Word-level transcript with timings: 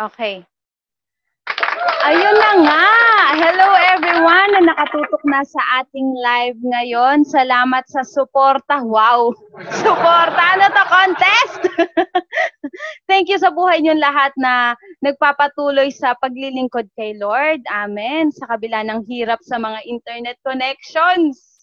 Okay. 0.00 0.40
Ayun 2.08 2.36
na 2.40 2.52
nga. 2.64 2.88
Hello 3.36 3.68
everyone 3.76 4.48
na 4.56 4.72
nakatutok 4.72 5.20
na 5.28 5.44
sa 5.44 5.60
ating 5.84 6.16
live 6.16 6.56
ngayon. 6.64 7.20
Salamat 7.28 7.84
sa 7.84 8.00
suporta. 8.00 8.80
Wow! 8.80 9.36
Suporta! 9.84 10.56
Ano 10.56 10.72
to? 10.72 10.84
Contest? 10.88 11.60
Thank 13.12 13.28
you 13.28 13.36
sa 13.36 13.52
buhay 13.52 13.84
niyo 13.84 13.92
lahat 14.00 14.32
na 14.40 14.72
nagpapatuloy 15.04 15.92
sa 15.92 16.16
paglilingkod 16.16 16.88
kay 16.96 17.20
Lord. 17.20 17.60
Amen. 17.68 18.32
Sa 18.32 18.48
kabila 18.48 18.80
ng 18.88 19.04
hirap 19.04 19.44
sa 19.44 19.60
mga 19.60 19.84
internet 19.84 20.40
connections. 20.40 21.60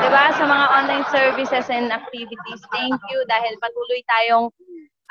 Diba? 0.00 0.24
Sa 0.40 0.48
mga 0.48 0.66
online 0.72 1.06
services 1.12 1.68
and 1.68 1.92
activities. 1.92 2.64
Thank 2.72 2.96
you 3.12 3.20
dahil 3.28 3.52
patuloy 3.60 4.00
tayong 4.08 4.48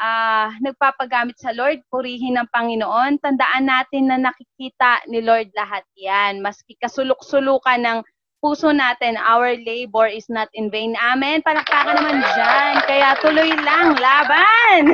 uh, 0.01 0.49
nagpapagamit 0.61 1.37
sa 1.37 1.53
Lord, 1.53 1.81
purihin 1.89 2.37
ng 2.37 2.47
Panginoon. 2.53 3.21
Tandaan 3.21 3.69
natin 3.69 4.09
na 4.09 4.17
nakikita 4.21 5.05
ni 5.09 5.21
Lord 5.21 5.51
lahat 5.53 5.83
yan. 5.97 6.41
Maski 6.41 6.77
kasulok-sulukan 6.79 7.81
ng 7.81 7.99
puso 8.37 8.69
natin, 8.69 9.17
our 9.17 9.57
labor 9.65 10.05
is 10.05 10.29
not 10.29 10.47
in 10.53 10.69
vain. 10.69 10.93
Amen. 11.01 11.41
Palakpakan 11.41 11.97
naman 11.97 12.21
dyan. 12.21 12.73
Kaya 12.85 13.17
tuloy 13.19 13.49
lang, 13.65 13.97
laban! 13.97 14.93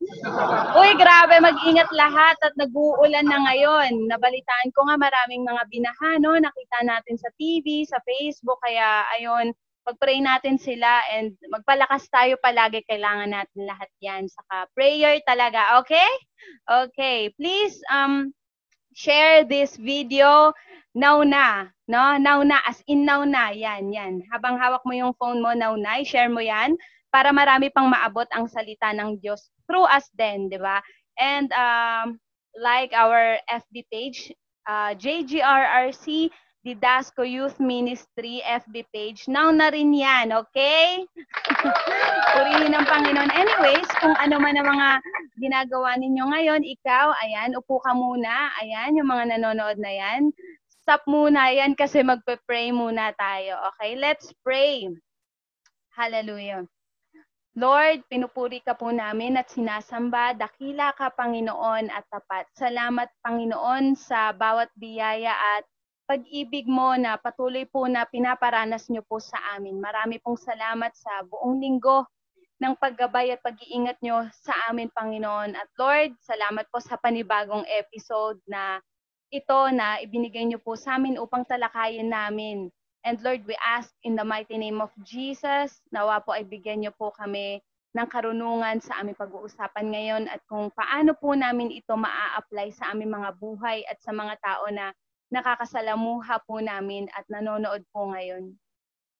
Uy, 0.80 0.90
grabe, 0.96 1.38
mag-ingat 1.44 1.92
lahat 1.92 2.36
at 2.40 2.54
nag-uulan 2.56 3.28
na 3.28 3.38
ngayon. 3.46 4.08
Nabalitaan 4.08 4.72
ko 4.72 4.88
nga 4.88 4.96
maraming 4.96 5.44
mga 5.44 5.62
binaha, 5.68 6.10
no? 6.18 6.34
Nakita 6.40 6.78
natin 6.88 7.20
sa 7.20 7.28
TV, 7.36 7.84
sa 7.84 8.00
Facebook, 8.02 8.58
kaya 8.64 9.04
ayon, 9.20 9.52
pag-pray 9.84 10.20
natin 10.20 10.60
sila 10.60 11.02
and 11.12 11.34
magpalakas 11.48 12.06
tayo 12.12 12.36
palagi. 12.40 12.84
Kailangan 12.86 13.32
natin 13.32 13.60
lahat 13.64 13.90
yan. 14.00 14.28
Saka 14.28 14.68
prayer 14.76 15.18
talaga. 15.24 15.80
Okay? 15.82 16.10
Okay. 16.68 17.18
Please 17.36 17.80
um, 17.88 18.32
share 18.92 19.44
this 19.44 19.76
video 19.76 20.52
now 20.92 21.24
na. 21.24 21.68
No? 21.88 22.20
Now 22.20 22.44
na. 22.44 22.60
As 22.64 22.80
in 22.86 23.04
now 23.04 23.24
na. 23.24 23.50
Yan, 23.50 23.90
yan. 23.92 24.22
Habang 24.30 24.60
hawak 24.60 24.84
mo 24.84 24.92
yung 24.92 25.16
phone 25.16 25.40
mo, 25.40 25.56
now 25.56 25.74
na. 25.74 26.02
share 26.04 26.30
mo 26.30 26.40
yan 26.40 26.76
para 27.10 27.34
marami 27.34 27.68
pang 27.74 27.90
maabot 27.90 28.26
ang 28.30 28.46
salita 28.46 28.94
ng 28.94 29.18
Diyos 29.18 29.50
through 29.66 29.86
us 29.90 30.06
then, 30.14 30.46
di 30.46 30.58
ba? 30.58 30.78
And 31.18 31.50
um, 31.52 32.22
like 32.54 32.94
our 32.94 33.38
FB 33.50 33.86
page, 33.90 34.30
uh, 34.66 34.94
JGRRC, 34.94 36.30
Didasco 36.60 37.24
Youth 37.24 37.56
Ministry 37.56 38.44
FB 38.44 38.84
page. 38.92 39.24
Now 39.32 39.48
na 39.48 39.72
rin 39.72 39.96
yan, 39.96 40.28
okay? 40.28 41.08
Purihin 42.36 42.76
ng 42.76 42.84
Panginoon. 42.84 43.32
Anyways, 43.32 43.88
kung 43.96 44.12
ano 44.20 44.36
man 44.36 44.60
ang 44.60 44.68
mga 44.68 44.88
ginagawa 45.40 45.96
ninyo 45.96 46.20
ngayon, 46.20 46.62
ikaw, 46.68 47.16
ayan, 47.24 47.56
upo 47.56 47.80
ka 47.80 47.96
muna. 47.96 48.52
Ayan, 48.60 48.92
yung 49.00 49.08
mga 49.08 49.40
nanonood 49.40 49.80
na 49.80 49.88
yan. 49.88 50.36
Stop 50.68 51.08
muna 51.08 51.48
yan 51.48 51.72
kasi 51.72 52.04
magpe-pray 52.04 52.68
muna 52.76 53.16
tayo. 53.16 53.56
Okay, 53.72 53.96
let's 53.96 54.28
pray. 54.44 54.84
Hallelujah. 55.96 56.68
Lord, 57.56 58.04
pinupuri 58.12 58.60
ka 58.60 58.76
po 58.76 58.92
namin 58.92 59.40
at 59.40 59.48
sinasamba. 59.48 60.36
Dakila 60.36 60.92
ka, 60.92 61.08
Panginoon, 61.16 61.88
at 61.88 62.04
tapat. 62.12 62.46
Salamat, 62.52 63.08
Panginoon, 63.24 63.96
sa 63.96 64.36
bawat 64.36 64.68
biyaya 64.76 65.32
at 65.32 65.64
pag-ibig 66.10 66.66
mo 66.66 66.98
na 66.98 67.14
patuloy 67.14 67.62
po 67.70 67.86
na 67.86 68.02
pinaparanas 68.02 68.90
niyo 68.90 69.06
po 69.06 69.22
sa 69.22 69.38
amin. 69.54 69.78
Marami 69.78 70.18
pong 70.18 70.34
salamat 70.34 70.90
sa 70.90 71.22
buong 71.22 71.62
linggo 71.62 72.02
ng 72.58 72.74
paggabay 72.74 73.30
at 73.30 73.38
pag-iingat 73.46 73.94
nyo 74.02 74.26
sa 74.34 74.50
amin, 74.66 74.90
Panginoon. 74.90 75.54
At 75.54 75.70
Lord, 75.78 76.18
salamat 76.18 76.66
po 76.74 76.82
sa 76.82 76.98
panibagong 76.98 77.62
episode 77.70 78.42
na 78.50 78.82
ito 79.30 79.70
na 79.70 80.02
ibinigay 80.02 80.50
niyo 80.50 80.58
po 80.58 80.74
sa 80.74 80.98
amin 80.98 81.14
upang 81.14 81.46
talakayin 81.46 82.10
namin. 82.10 82.74
And 83.06 83.22
Lord, 83.22 83.46
we 83.46 83.54
ask 83.62 83.94
in 84.02 84.18
the 84.18 84.26
mighty 84.26 84.58
name 84.58 84.82
of 84.82 84.90
Jesus, 85.06 85.78
nawa 85.94 86.26
po 86.26 86.34
ay 86.34 86.42
bigyan 86.42 86.82
niyo 86.82 86.92
po 86.98 87.14
kami 87.14 87.62
ng 87.94 88.08
karunungan 88.10 88.82
sa 88.82 88.98
aming 88.98 89.14
pag-uusapan 89.14 89.86
ngayon 89.94 90.24
at 90.26 90.42
kung 90.50 90.74
paano 90.74 91.14
po 91.14 91.38
namin 91.38 91.70
ito 91.70 91.94
maa-apply 91.94 92.74
sa 92.74 92.90
aming 92.90 93.14
mga 93.14 93.30
buhay 93.38 93.86
at 93.86 94.02
sa 94.02 94.10
mga 94.10 94.34
tao 94.42 94.66
na 94.74 94.90
nakakasalamuha 95.30 96.42
po 96.44 96.58
namin 96.58 97.06
at 97.14 97.24
nanonood 97.30 97.86
po 97.94 98.10
ngayon. 98.10 98.54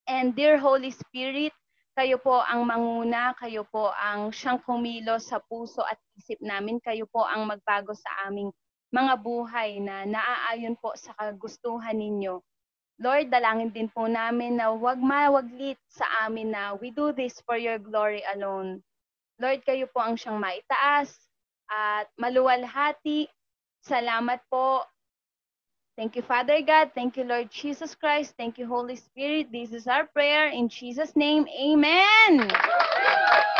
And 0.07 0.35
dear 0.35 0.59
Holy 0.59 0.91
Spirit, 0.91 1.55
kayo 1.95 2.19
po 2.19 2.39
ang 2.39 2.67
manguna, 2.67 3.35
kayo 3.35 3.67
po 3.67 3.91
ang 3.95 4.31
siyang 4.31 4.63
kumilos 4.63 5.27
sa 5.27 5.43
puso 5.43 5.83
at 5.83 5.99
isip 6.15 6.39
namin, 6.39 6.79
kayo 6.79 7.03
po 7.07 7.23
ang 7.27 7.47
magbago 7.47 7.91
sa 7.95 8.27
aming 8.27 8.51
mga 8.91 9.13
buhay 9.23 9.79
na 9.79 10.03
naaayon 10.03 10.75
po 10.79 10.91
sa 10.99 11.15
kagustuhan 11.15 11.95
ninyo. 11.95 12.43
Lord, 13.01 13.33
dalangin 13.33 13.73
din 13.73 13.89
po 13.89 14.05
namin 14.05 14.61
na 14.61 14.75
wag 14.75 14.99
mawaglit 14.99 15.79
sa 15.89 16.05
amin 16.27 16.53
na 16.53 16.77
we 16.77 16.93
do 16.93 17.09
this 17.15 17.39
for 17.47 17.57
your 17.57 17.81
glory 17.81 18.21
alone. 18.35 18.83
Lord, 19.41 19.65
kayo 19.65 19.89
po 19.89 20.05
ang 20.05 20.19
siyang 20.19 20.37
maitaas 20.37 21.09
at 21.71 22.05
maluwalhati. 22.19 23.25
Salamat 23.81 24.43
po 24.51 24.85
Thank 25.97 26.15
you, 26.15 26.23
Father 26.23 26.61
God. 26.63 26.91
Thank 26.95 27.17
you, 27.17 27.23
Lord 27.23 27.51
Jesus 27.51 27.93
Christ. 27.95 28.33
Thank 28.37 28.57
you, 28.57 28.65
Holy 28.65 28.95
Spirit. 28.95 29.51
This 29.51 29.73
is 29.73 29.87
our 29.87 30.07
prayer. 30.07 30.47
In 30.49 30.69
Jesus' 30.69 31.15
name, 31.15 31.45
Amen. 31.53 32.49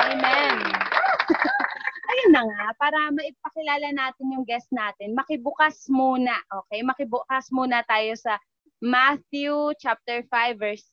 Amen. 0.02 0.56
Ayun 2.12 2.32
na 2.34 2.44
nga, 2.44 2.66
para 2.82 3.00
maipakilala 3.14 3.94
natin 3.94 4.34
yung 4.34 4.44
guest 4.48 4.68
natin, 4.74 5.14
makibukas 5.14 5.88
muna, 5.94 6.34
okay? 6.52 6.82
Makibukas 6.82 7.54
muna 7.54 7.86
tayo 7.86 8.18
sa 8.18 8.36
Matthew 8.82 9.78
chapter 9.78 10.26
5 10.26 10.58
verse 10.58 10.90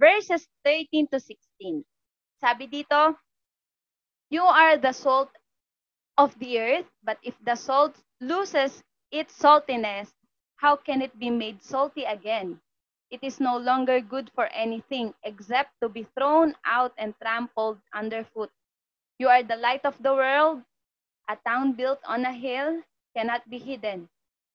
verses 0.00 0.48
13 0.64 1.06
to 1.12 1.20
16. 1.20 1.84
Sabi 2.40 2.66
dito, 2.66 3.14
You 4.32 4.42
are 4.42 4.80
the 4.80 4.96
salt 4.96 5.30
of 6.18 6.32
the 6.40 6.58
earth, 6.58 6.88
but 7.04 7.20
if 7.22 7.36
the 7.44 7.54
salt 7.54 7.94
loses 8.18 8.80
its 9.12 9.36
saltiness, 9.36 10.15
how 10.56 10.76
can 10.76 11.02
it 11.02 11.18
be 11.18 11.30
made 11.30 11.62
salty 11.62 12.04
again? 12.04 12.60
It 13.10 13.22
is 13.22 13.40
no 13.40 13.56
longer 13.56 14.00
good 14.00 14.30
for 14.34 14.46
anything 14.46 15.14
except 15.22 15.80
to 15.80 15.88
be 15.88 16.04
thrown 16.04 16.54
out 16.64 16.92
and 16.98 17.14
trampled 17.20 17.80
underfoot. 17.94 18.50
You 19.18 19.28
are 19.28 19.42
the 19.42 19.56
light 19.56 19.84
of 19.84 20.02
the 20.02 20.14
world. 20.14 20.64
A 21.28 21.36
town 21.36 21.72
built 21.72 22.00
on 22.04 22.24
a 22.24 22.32
hill 22.32 22.82
cannot 23.16 23.48
be 23.48 23.58
hidden. 23.58 24.08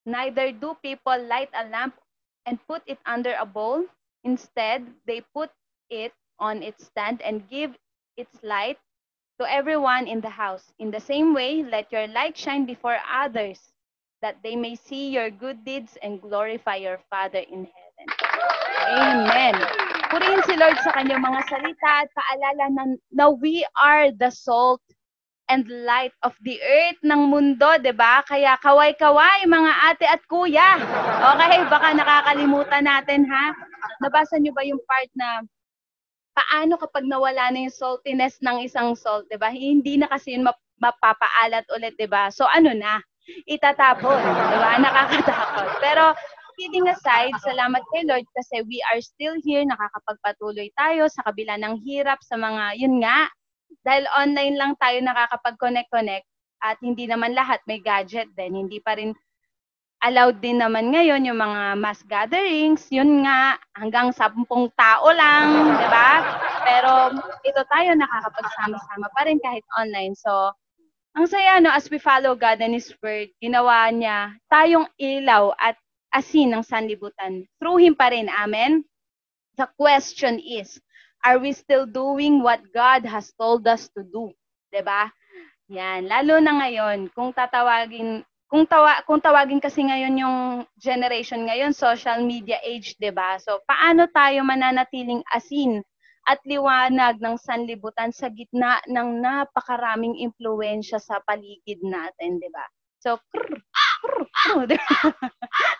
Neither 0.05 0.51
do 0.51 0.75
people 0.81 1.21
light 1.23 1.49
a 1.53 1.65
lamp 1.65 1.99
and 2.45 2.65
put 2.67 2.83
it 2.87 2.99
under 3.05 3.33
a 3.35 3.45
bowl. 3.45 3.85
Instead, 4.23 4.93
they 5.05 5.21
put 5.21 5.51
it 5.89 6.13
on 6.39 6.63
its 6.63 6.85
stand 6.85 7.21
and 7.21 7.49
give 7.49 7.77
its 8.17 8.41
light 8.43 8.79
to 9.39 9.49
everyone 9.51 10.07
in 10.07 10.21
the 10.21 10.29
house. 10.29 10.73
In 10.79 10.91
the 10.91 10.99
same 10.99 11.33
way, 11.33 11.63
let 11.63 11.91
your 11.91 12.07
light 12.07 12.37
shine 12.37 12.65
before 12.65 12.99
others 13.09 13.70
that 14.21 14.37
they 14.45 14.55
may 14.55 14.77
see 14.77 15.09
your 15.09 15.29
good 15.29 15.65
deeds 15.65 15.97
and 16.01 16.21
glorify 16.21 16.77
your 16.77 17.01
Father 17.09 17.41
in 17.41 17.65
heaven. 17.65 18.07
Amen. 18.97 19.55
Purihin 20.13 20.41
si 20.45 20.53
Lord 20.57 20.77
sa 20.85 20.93
kanyang 20.93 21.25
mga 21.25 21.41
salita 21.49 21.89
at 22.05 22.09
paalala 22.13 22.65
na, 22.69 22.83
na 23.11 23.25
we 23.33 23.65
are 23.77 24.13
the 24.13 24.29
salt 24.29 24.81
and 25.51 25.67
light 25.83 26.15
of 26.23 26.31
the 26.47 26.61
earth 26.63 27.01
ng 27.03 27.27
mundo, 27.27 27.75
ba? 27.91 28.23
Kaya 28.23 28.55
kaway-kaway 28.63 29.43
mga 29.43 29.71
ate 29.91 30.05
at 30.07 30.23
kuya. 30.31 30.79
Okay, 31.35 31.67
baka 31.67 31.91
nakakalimutan 31.91 32.87
natin 32.87 33.27
ha. 33.27 33.51
Nabasa 33.99 34.39
niyo 34.39 34.55
ba 34.55 34.63
yung 34.63 34.79
part 34.87 35.11
na 35.17 35.43
paano 36.31 36.79
kapag 36.79 37.03
nawala 37.03 37.51
na 37.51 37.67
yung 37.67 37.75
saltiness 37.75 38.39
ng 38.39 38.63
isang 38.63 38.95
salt, 38.95 39.27
'di 39.27 39.35
ba? 39.35 39.51
Hindi 39.51 39.99
na 39.99 40.07
kasi 40.07 40.39
yun 40.39 40.47
mapapaalat 40.79 41.67
ulit, 41.75 41.99
'di 41.99 42.07
ba? 42.07 42.31
So 42.31 42.47
ano 42.47 42.71
na? 42.71 43.03
Itatapon. 43.49 44.19
Di 44.21 44.57
ba? 44.57 44.71
Nakakatakot. 44.81 45.67
Pero 45.79 46.13
kidding 46.59 46.85
aside, 46.89 47.33
salamat 47.41 47.81
kay 47.89 48.05
Lord 48.05 48.27
kasi 48.37 48.61
we 48.69 48.77
are 48.93 49.01
still 49.01 49.33
here, 49.41 49.65
nakakapagpatuloy 49.65 50.69
tayo 50.77 51.09
sa 51.09 51.25
kabila 51.25 51.57
ng 51.57 51.81
hirap 51.81 52.21
sa 52.21 52.37
mga, 52.37 52.77
yun 52.77 53.01
nga, 53.01 53.31
dahil 53.81 54.05
online 54.13 54.55
lang 54.59 54.73
tayo 54.77 55.01
nakakapag-connect-connect 55.01 56.27
at 56.61 56.77
hindi 56.85 57.09
naman 57.09 57.33
lahat 57.33 57.63
may 57.65 57.81
gadget 57.81 58.29
din. 58.37 58.53
Hindi 58.53 58.77
pa 58.77 58.93
rin 58.93 59.15
allowed 60.01 60.41
din 60.41 60.61
naman 60.61 60.89
ngayon 60.93 61.25
yung 61.29 61.37
mga 61.37 61.77
mass 61.77 62.01
gatherings, 62.09 62.89
yun 62.89 63.21
nga, 63.21 63.57
hanggang 63.77 64.09
sampung 64.09 64.69
tao 64.73 65.13
lang, 65.13 65.77
di 65.77 65.87
ba? 65.89 66.11
Pero 66.65 66.91
ito 67.45 67.61
tayo 67.69 67.93
nakakapagsama-sama 67.93 69.07
pa 69.13 69.21
rin 69.29 69.37
kahit 69.41 69.65
online. 69.77 70.17
So, 70.17 70.53
ang 71.11 71.27
saya, 71.27 71.59
no, 71.59 71.71
as 71.71 71.91
we 71.91 71.99
follow 71.99 72.35
God 72.35 72.63
and 72.63 72.75
His 72.75 72.91
Word, 73.03 73.31
ginawa 73.43 73.91
niya 73.91 74.31
tayong 74.47 74.87
ilaw 74.95 75.51
at 75.59 75.75
asin 76.15 76.55
ng 76.55 76.63
sanlibutan. 76.63 77.43
Through 77.59 77.83
Him 77.83 77.95
pa 77.95 78.11
rin. 78.11 78.31
Amen? 78.31 78.87
The 79.59 79.67
question 79.75 80.39
is, 80.39 80.79
are 81.23 81.37
we 81.37 81.51
still 81.51 81.83
doing 81.83 82.39
what 82.39 82.63
God 82.71 83.03
has 83.03 83.31
told 83.35 83.67
us 83.67 83.91
to 83.95 84.07
do? 84.07 84.31
ba? 84.79 85.11
Yan, 85.67 86.07
lalo 86.07 86.39
na 86.39 86.63
ngayon, 86.63 87.11
kung 87.11 87.35
tatawagin, 87.35 88.23
kung 88.47 88.63
tawa, 88.67 89.03
kung 89.03 89.19
tawagin 89.19 89.59
kasi 89.59 89.83
ngayon 89.83 90.15
yung 90.19 90.37
generation 90.79 91.43
ngayon, 91.47 91.71
social 91.75 92.19
media 92.23 92.59
age, 92.63 92.95
'di 92.99 93.11
ba? 93.11 93.39
So, 93.39 93.63
paano 93.63 94.07
tayo 94.11 94.43
mananatiling 94.43 95.23
asin 95.31 95.83
at 96.29 96.37
liwanag 96.45 97.17
ng 97.17 97.35
sanlibutan 97.41 98.13
sa 98.13 98.29
gitna 98.29 98.77
ng 98.85 99.21
napakaraming 99.21 100.19
impluwensya 100.21 101.01
sa 101.01 101.17
paligid 101.25 101.81
natin, 101.81 102.37
'di 102.37 102.49
ba? 102.53 102.65
So, 103.01 103.17
krr, 103.33 103.57
krr, 103.57 104.19
krr, 104.29 104.77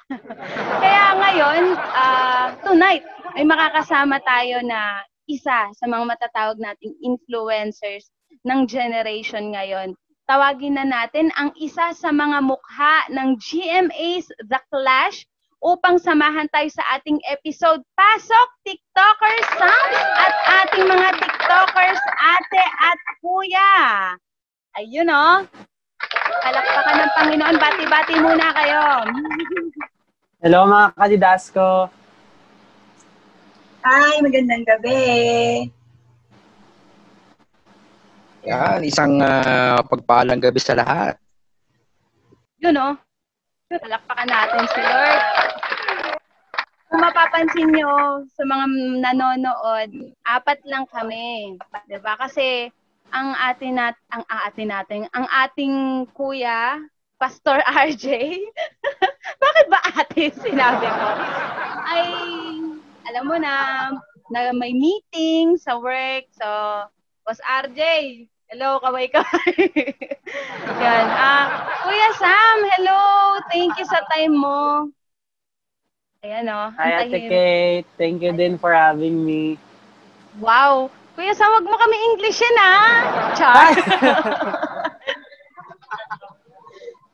Kaya 0.81 1.05
ngayon, 1.21 1.63
uh, 1.77 2.47
tonight, 2.65 3.05
ay 3.37 3.45
makakasama 3.45 4.17
tayo 4.25 4.65
na 4.65 5.05
isa 5.29 5.69
sa 5.71 5.85
mga 5.85 6.03
matatawag 6.17 6.57
nating 6.57 6.97
influencers 7.05 8.09
ng 8.43 8.65
generation 8.65 9.53
ngayon. 9.53 9.93
Tawagin 10.25 10.81
na 10.81 10.85
natin 10.87 11.29
ang 11.37 11.53
isa 11.59 11.93
sa 11.93 12.09
mga 12.09 12.41
mukha 12.41 13.05
ng 13.13 13.37
GMA's 13.37 14.27
The 14.49 14.59
Clash 14.73 15.27
upang 15.61 16.01
samahan 16.01 16.49
tayo 16.49 16.65
sa 16.73 16.81
ating 16.97 17.21
episode 17.29 17.85
Pasok 17.93 18.49
TikTokers 18.65 19.47
Sounds 19.61 20.01
at 20.17 20.33
ating 20.65 20.89
mga 20.89 21.09
TikTokers 21.21 22.01
ate 22.17 22.65
at 22.81 22.99
kuya. 23.21 23.73
Ayun 24.81 25.13
o. 25.13 25.13
Oh. 25.13 25.37
Palakpakan 26.41 26.95
ng 26.97 27.11
Panginoon. 27.13 27.57
Bati-bati 27.61 28.15
muna 28.17 28.49
kayo. 28.57 28.83
Hello 30.41 30.65
mga 30.65 30.97
kadidasko. 30.97 31.93
Hi, 33.85 34.17
magandang 34.21 34.65
gabi. 34.65 35.01
Yan, 38.49 38.81
isang 38.81 39.21
uh, 39.21 39.77
pagpaalang 39.85 40.41
gabi 40.41 40.57
sa 40.57 40.73
lahat. 40.73 41.21
Yun 42.57 42.81
o. 42.81 42.97
Oh. 42.97 43.10
Palakpakan 43.79 44.27
natin 44.27 44.63
si 44.75 44.79
Lord. 44.83 45.21
Kung 46.91 46.99
mapapansin 46.99 47.71
nyo 47.71 48.27
sa 48.35 48.43
mga 48.43 48.65
nanonood, 48.99 50.11
apat 50.27 50.59
lang 50.67 50.83
kami. 50.91 51.55
ba? 52.03 52.19
Kasi 52.19 52.67
ang 53.15 53.31
atin 53.39 53.79
nat 53.79 53.95
ang 54.11 54.27
atin 54.27 54.67
natin, 54.67 54.99
ang 55.15 55.23
ating 55.47 56.03
kuya, 56.11 56.83
Pastor 57.15 57.63
RJ. 57.87 58.07
Bakit 59.39 59.65
ba 59.71 59.79
ate 60.03 60.35
sinabi 60.35 60.87
ko? 60.87 61.07
Ay 61.87 62.07
alam 63.07 63.23
mo 63.23 63.35
na 63.39 63.53
na 64.31 64.51
may 64.55 64.71
meeting 64.71 65.59
sa 65.59 65.75
work. 65.79 66.27
So, 66.35 66.47
Boss 67.27 67.43
RJ, 67.43 67.81
Hello, 68.51 68.83
kaway 68.83 69.07
ka. 69.07 69.23
Yan. 70.83 71.05
Ah, 71.07 71.71
Kuya 71.87 72.09
Sam, 72.19 72.57
hello. 72.75 72.99
Thank 73.47 73.79
you 73.79 73.87
sa 73.87 74.03
time 74.11 74.35
mo. 74.35 74.91
Ayan 76.19 76.51
o. 76.51 76.67
Oh, 76.67 76.69
Hi, 76.75 77.07
Ate 77.07 77.31
Kate. 77.31 77.87
Thank 77.95 78.19
you 78.19 78.35
din 78.35 78.59
for 78.59 78.75
having 78.75 79.23
me. 79.23 79.55
Wow. 80.43 80.91
Kuya 81.15 81.31
Sam, 81.31 81.47
wag 81.47 81.63
mo 81.63 81.79
kami 81.79 81.95
English 82.11 82.43
yan 82.43 82.57
ah. 82.59 82.91
Char. 83.39 83.71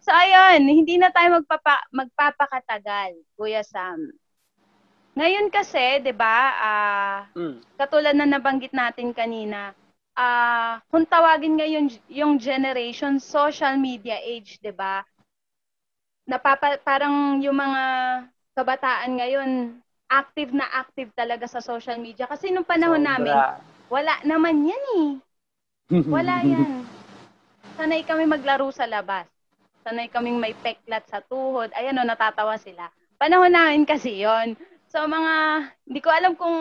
so, 0.01 0.09
ayun. 0.09 0.65
Hindi 0.65 0.97
na 0.97 1.13
tayo 1.13 1.37
magpapa, 1.37 1.85
magpapakatagal, 1.93 3.13
Kuya 3.37 3.61
Sam. 3.61 4.09
Ngayon 5.13 5.53
kasi, 5.53 6.01
di 6.01 6.17
ba, 6.17 6.37
uh, 6.57 7.19
mm. 7.37 7.77
katulad 7.77 8.17
na 8.17 8.25
nabanggit 8.25 8.73
natin 8.73 9.13
kanina, 9.13 9.77
uh, 10.17 10.81
kung 10.89 11.05
tawagin 11.05 11.55
ngayon 11.61 11.85
yung 12.09 12.41
generation 12.41 13.21
social 13.21 13.77
media 13.77 14.17
age, 14.19 14.57
'di 14.59 14.73
ba? 14.73 15.05
Napapa 16.27 16.75
parang 16.81 17.39
yung 17.39 17.55
mga 17.55 17.81
kabataan 18.57 19.11
ngayon 19.21 19.49
active 20.09 20.51
na 20.51 20.65
active 20.73 21.13
talaga 21.13 21.45
sa 21.47 21.61
social 21.61 22.01
media 22.01 22.25
kasi 22.27 22.49
nung 22.49 22.67
panahon 22.67 22.99
Sobra. 22.99 23.15
namin 23.15 23.37
wala 23.87 24.13
naman 24.25 24.67
'yan 24.67 24.83
eh. 24.99 25.07
Wala 26.09 26.35
'yan. 26.51 26.83
Sanay 27.77 28.01
kami 28.03 28.25
maglaro 28.25 28.73
sa 28.73 28.89
labas. 28.89 29.29
Sanay 29.85 30.09
kaming 30.11 30.41
may 30.41 30.51
peklat 30.57 31.05
sa 31.07 31.21
tuhod. 31.23 31.71
Ayan 31.77 32.01
o, 32.01 32.03
natatawa 32.03 32.57
sila. 32.59 32.89
Panahon 33.15 33.53
namin 33.53 33.85
kasi 33.87 34.25
yon 34.25 34.57
So 34.87 35.03
mga, 35.03 35.33
hindi 35.87 35.99
ko 36.01 36.09
alam 36.09 36.33
kung 36.33 36.57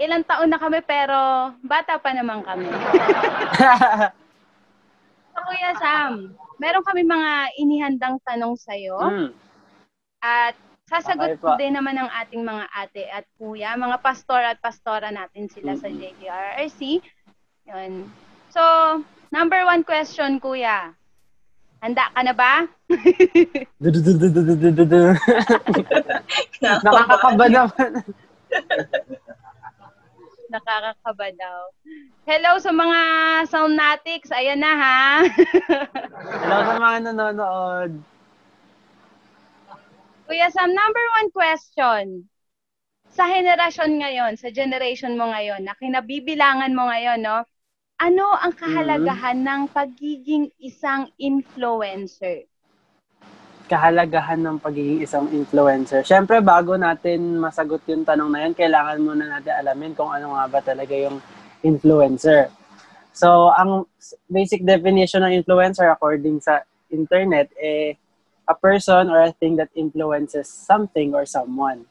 ilang 0.00 0.24
taon 0.24 0.48
na 0.48 0.56
kami 0.56 0.80
pero 0.80 1.52
bata 1.60 2.00
pa 2.00 2.10
naman 2.16 2.40
kami. 2.40 2.66
so, 5.32 5.38
Kuya 5.44 5.72
Sam, 5.76 6.32
meron 6.56 6.84
kami 6.88 7.04
mga 7.04 7.32
inihandang 7.60 8.16
tanong 8.24 8.56
sa'yo. 8.56 8.96
Mm. 8.96 9.30
At 10.24 10.56
sasagot 10.88 11.38
okay 11.38 11.56
din 11.60 11.76
naman 11.76 11.94
ng 12.00 12.10
ating 12.10 12.42
mga 12.42 12.64
ate 12.74 13.06
at 13.08 13.24
kuya, 13.38 13.78
mga 13.78 14.02
pastor 14.02 14.42
at 14.42 14.58
pastora 14.58 15.14
natin 15.14 15.46
sila 15.46 15.78
mm-hmm. 15.78 15.84
sa 15.86 15.88
JDRRC. 15.88 16.80
Yun. 17.70 18.10
So, 18.50 18.62
number 19.30 19.62
one 19.62 19.86
question, 19.86 20.42
kuya. 20.42 20.96
Handa 21.80 22.12
ka 22.12 22.20
na 22.26 22.34
ba? 22.34 22.66
Nakakakaba 26.64 27.44
naman. 27.48 27.90
Nakakakaba 30.50 31.30
daw. 31.38 31.60
Hello 32.26 32.58
sa 32.58 32.74
mga 32.74 33.00
Soundnatics. 33.46 34.34
Ayan 34.34 34.58
na 34.58 34.74
ha. 34.74 35.00
Hello 36.42 36.58
sa 36.66 36.74
mga 36.82 36.96
nanonood. 37.06 37.90
Kuya 40.26 40.50
Sam, 40.50 40.74
number 40.74 41.04
one 41.22 41.30
question. 41.30 42.26
Sa 43.14 43.30
henerasyon 43.30 44.02
ngayon, 44.02 44.32
sa 44.38 44.50
generation 44.50 45.14
mo 45.14 45.30
ngayon, 45.30 45.62
na 45.66 45.78
kinabibilangan 45.78 46.74
mo 46.74 46.90
ngayon, 46.90 47.22
no? 47.22 47.46
Ano 48.02 48.34
ang 48.34 48.54
kahalagahan 48.54 49.42
mm-hmm. 49.42 49.54
ng 49.54 49.62
pagiging 49.70 50.46
isang 50.58 51.10
influencer? 51.18 52.49
Kahalagahan 53.70 54.42
ng 54.42 54.58
pagiging 54.58 55.06
isang 55.06 55.30
influencer? 55.30 56.02
Siyempre, 56.02 56.42
bago 56.42 56.74
natin 56.74 57.38
masagot 57.38 57.86
yung 57.86 58.02
tanong 58.02 58.26
na 58.26 58.38
yan, 58.42 58.54
kailangan 58.58 58.98
muna 58.98 59.38
natin 59.38 59.54
alamin 59.54 59.94
kung 59.94 60.10
ano 60.10 60.34
nga 60.34 60.44
ba 60.50 60.58
talaga 60.58 60.90
yung 60.90 61.22
influencer. 61.62 62.50
So, 63.14 63.54
ang 63.54 63.86
basic 64.26 64.66
definition 64.66 65.22
ng 65.22 65.38
influencer 65.38 65.86
according 65.86 66.42
sa 66.42 66.66
internet, 66.90 67.54
eh, 67.62 67.94
a 68.50 68.54
person 68.58 69.06
or 69.06 69.22
a 69.22 69.30
thing 69.38 69.54
that 69.54 69.70
influences 69.78 70.50
something 70.50 71.14
or 71.14 71.22
someone. 71.22 71.86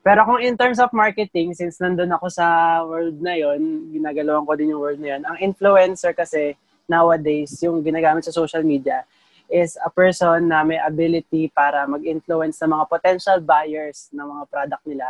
Pero 0.00 0.24
kung 0.24 0.40
in 0.40 0.56
terms 0.56 0.80
of 0.80 0.88
marketing, 0.96 1.52
since 1.52 1.76
nandun 1.76 2.14
ako 2.14 2.32
sa 2.32 2.46
world 2.88 3.20
na 3.20 3.36
yon, 3.36 3.92
ginagalawan 3.92 4.48
ko 4.48 4.56
din 4.56 4.72
yung 4.72 4.80
world 4.80 5.02
na 5.02 5.18
yon, 5.18 5.22
ang 5.28 5.36
influencer 5.44 6.16
kasi 6.16 6.56
nowadays, 6.86 7.58
yung 7.60 7.82
ginagamit 7.82 8.22
sa 8.22 8.32
social 8.32 8.62
media, 8.62 9.02
is 9.50 9.78
a 9.82 9.90
person 9.90 10.50
na 10.50 10.66
may 10.66 10.78
ability 10.82 11.50
para 11.54 11.86
mag-influence 11.86 12.58
sa 12.58 12.66
mga 12.66 12.84
potential 12.90 13.38
buyers 13.38 14.10
ng 14.10 14.26
mga 14.26 14.44
product 14.50 14.84
nila 14.86 15.06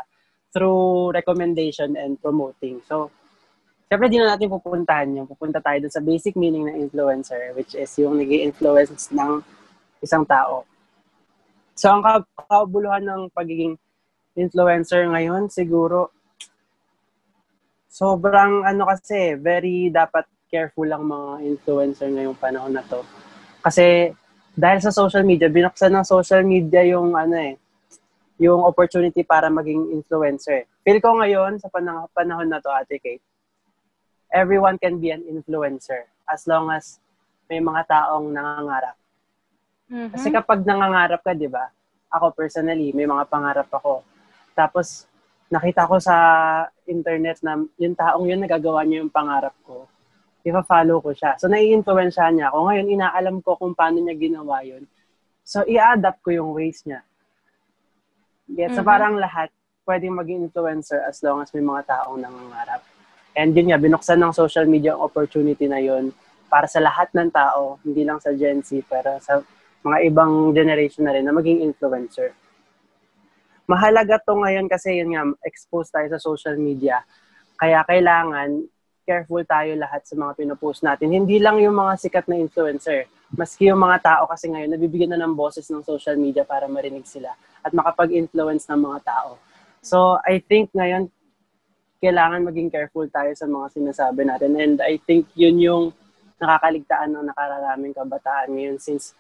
through 0.53 1.13
recommendation 1.13 1.97
and 1.97 2.21
promoting. 2.21 2.81
So, 2.85 3.13
syempre 3.89 4.09
di 4.09 4.21
na 4.21 4.35
natin 4.35 4.53
pupuntahan 4.53 5.13
yung 5.17 5.29
pupunta 5.29 5.61
tayo 5.61 5.81
dun 5.85 5.93
sa 5.93 6.05
basic 6.05 6.37
meaning 6.37 6.69
ng 6.69 6.77
influencer, 6.89 7.57
which 7.57 7.77
is 7.77 7.93
yung 7.97 8.21
nag 8.21 8.29
influence 8.29 9.09
ng 9.13 9.41
isang 10.01 10.25
tao. 10.29 10.65
So, 11.77 11.93
ang 11.93 12.05
kabuluhan 12.49 13.05
ng 13.05 13.23
pagiging 13.37 13.77
influencer 14.37 15.05
ngayon, 15.09 15.53
siguro, 15.53 16.13
sobrang 17.89 18.65
ano 18.65 18.85
kasi, 18.89 19.37
very 19.37 19.89
dapat 19.89 20.29
careful 20.49 20.89
lang 20.89 21.05
mga 21.05 21.45
influencer 21.45 22.09
ngayong 22.13 22.37
panahon 22.37 22.73
na 22.77 22.85
to. 22.85 23.05
Kasi 23.61 24.13
dahil 24.57 24.81
sa 24.81 24.89
social 24.89 25.21
media, 25.21 25.53
binuksan 25.53 25.93
ng 25.93 26.07
social 26.09 26.41
media 26.41 26.81
yung 26.89 27.13
ano 27.13 27.37
eh, 27.37 27.61
yung 28.41 28.65
opportunity 28.65 29.21
para 29.21 29.53
maging 29.53 29.93
influencer. 29.93 30.65
Feel 30.81 30.97
ko 31.05 31.21
ngayon 31.21 31.61
sa 31.61 31.69
panah- 31.69 32.09
panahon 32.17 32.49
na 32.49 32.57
to, 32.65 32.73
Ate 32.73 32.97
Kate, 32.97 33.21
everyone 34.33 34.81
can 34.81 34.97
be 34.97 35.13
an 35.13 35.21
influencer 35.29 36.09
as 36.25 36.49
long 36.49 36.73
as 36.73 36.97
may 37.53 37.61
mga 37.61 37.85
taong 37.85 38.33
nangangarap. 38.33 38.97
Mm-hmm. 39.93 40.11
Kasi 40.17 40.29
kapag 40.33 40.65
nangangarap 40.65 41.21
ka, 41.21 41.37
di 41.37 41.53
ba? 41.53 41.69
Ako 42.09 42.33
personally, 42.33 42.97
may 42.97 43.05
mga 43.05 43.29
pangarap 43.29 43.69
ako. 43.69 44.01
Tapos, 44.57 45.05
nakita 45.53 45.85
ko 45.85 46.01
sa 46.01 46.17
internet 46.89 47.45
na 47.45 47.61
yung 47.77 47.95
taong 47.95 48.25
yun 48.25 48.41
nagagawa 48.41 48.83
niya 48.83 49.05
yung 49.05 49.13
pangarap 49.13 49.55
ko 49.63 49.87
ipa-follow 50.47 51.03
ko 51.03 51.11
siya. 51.11 51.35
So, 51.43 51.51
nai-influensyahan 51.51 52.39
niya 52.39 52.55
ako. 52.55 52.71
Ngayon, 52.71 52.87
inaalam 52.87 53.37
ko 53.43 53.59
kung 53.59 53.75
paano 53.75 53.99
niya 53.99 54.15
ginawa 54.15 54.63
yun. 54.63 54.87
So, 55.43 55.67
i-adapt 55.67 56.23
ko 56.23 56.31
yung 56.31 56.55
ways 56.55 56.87
niya. 56.87 57.03
Get, 58.47 58.71
mm-hmm. 58.71 58.79
So, 58.79 58.87
parang 58.87 59.19
lahat 59.19 59.51
pwedeng 59.87 60.15
maging 60.19 60.51
influencer 60.51 61.03
as 61.03 61.19
long 61.23 61.43
as 61.43 61.51
may 61.51 61.63
mga 61.63 61.87
taong 61.87 62.23
nangangarap. 62.23 62.83
And 63.35 63.55
yun 63.55 63.71
nga, 63.75 63.79
binuksan 63.79 64.19
ng 64.23 64.35
social 64.35 64.67
media 64.67 64.95
ang 64.95 65.07
opportunity 65.07 65.67
na 65.67 65.83
yun 65.83 66.15
para 66.47 66.67
sa 66.71 66.79
lahat 66.83 67.11
ng 67.15 67.31
tao, 67.31 67.79
hindi 67.83 68.03
lang 68.07 68.23
sa 68.23 68.35
Gen 68.35 68.63
Z, 68.63 68.87
pero 68.87 69.19
sa 69.23 69.43
mga 69.87 69.99
ibang 70.11 70.51
generation 70.55 71.07
na 71.07 71.15
rin 71.15 71.23
na 71.23 71.35
maging 71.35 71.63
influencer. 71.63 72.35
Mahalaga 73.67 74.19
to 74.23 74.35
ngayon 74.35 74.67
kasi 74.71 74.99
yun 74.99 75.15
nga, 75.15 75.23
exposed 75.43 75.91
tayo 75.91 76.07
sa 76.11 76.23
social 76.23 76.55
media. 76.59 77.03
Kaya 77.59 77.83
kailangan 77.87 78.67
careful 79.07 79.41
tayo 79.47 79.79
lahat 79.79 80.03
sa 80.03 80.19
mga 80.19 80.35
pinopost 80.35 80.83
natin. 80.83 81.15
Hindi 81.15 81.39
lang 81.39 81.63
yung 81.63 81.79
mga 81.79 81.95
sikat 82.03 82.27
na 82.27 82.43
influencer. 82.43 83.07
Maski 83.31 83.71
yung 83.71 83.79
mga 83.79 84.03
tao 84.03 84.23
kasi 84.27 84.51
ngayon, 84.51 84.75
nabibigyan 84.75 85.15
na 85.15 85.23
ng 85.23 85.39
boses 85.39 85.71
ng 85.71 85.87
social 85.87 86.19
media 86.19 86.43
para 86.43 86.67
marinig 86.67 87.07
sila 87.07 87.31
at 87.63 87.71
makapag-influence 87.71 88.67
ng 88.67 88.81
mga 88.83 88.99
tao. 89.07 89.39
So, 89.79 90.19
I 90.27 90.43
think 90.43 90.75
ngayon, 90.75 91.07
kailangan 92.03 92.43
maging 92.43 92.69
careful 92.75 93.07
tayo 93.07 93.31
sa 93.39 93.47
mga 93.47 93.67
sinasabi 93.73 94.27
natin. 94.27 94.59
And 94.59 94.77
I 94.83 94.99
think 94.99 95.31
yun 95.39 95.63
yung 95.63 95.85
nakakaligtaan 96.37 97.15
ng 97.15 97.31
nakararaming 97.33 97.95
kabataan 97.97 98.53
ngayon 98.53 98.79
since 98.83 99.17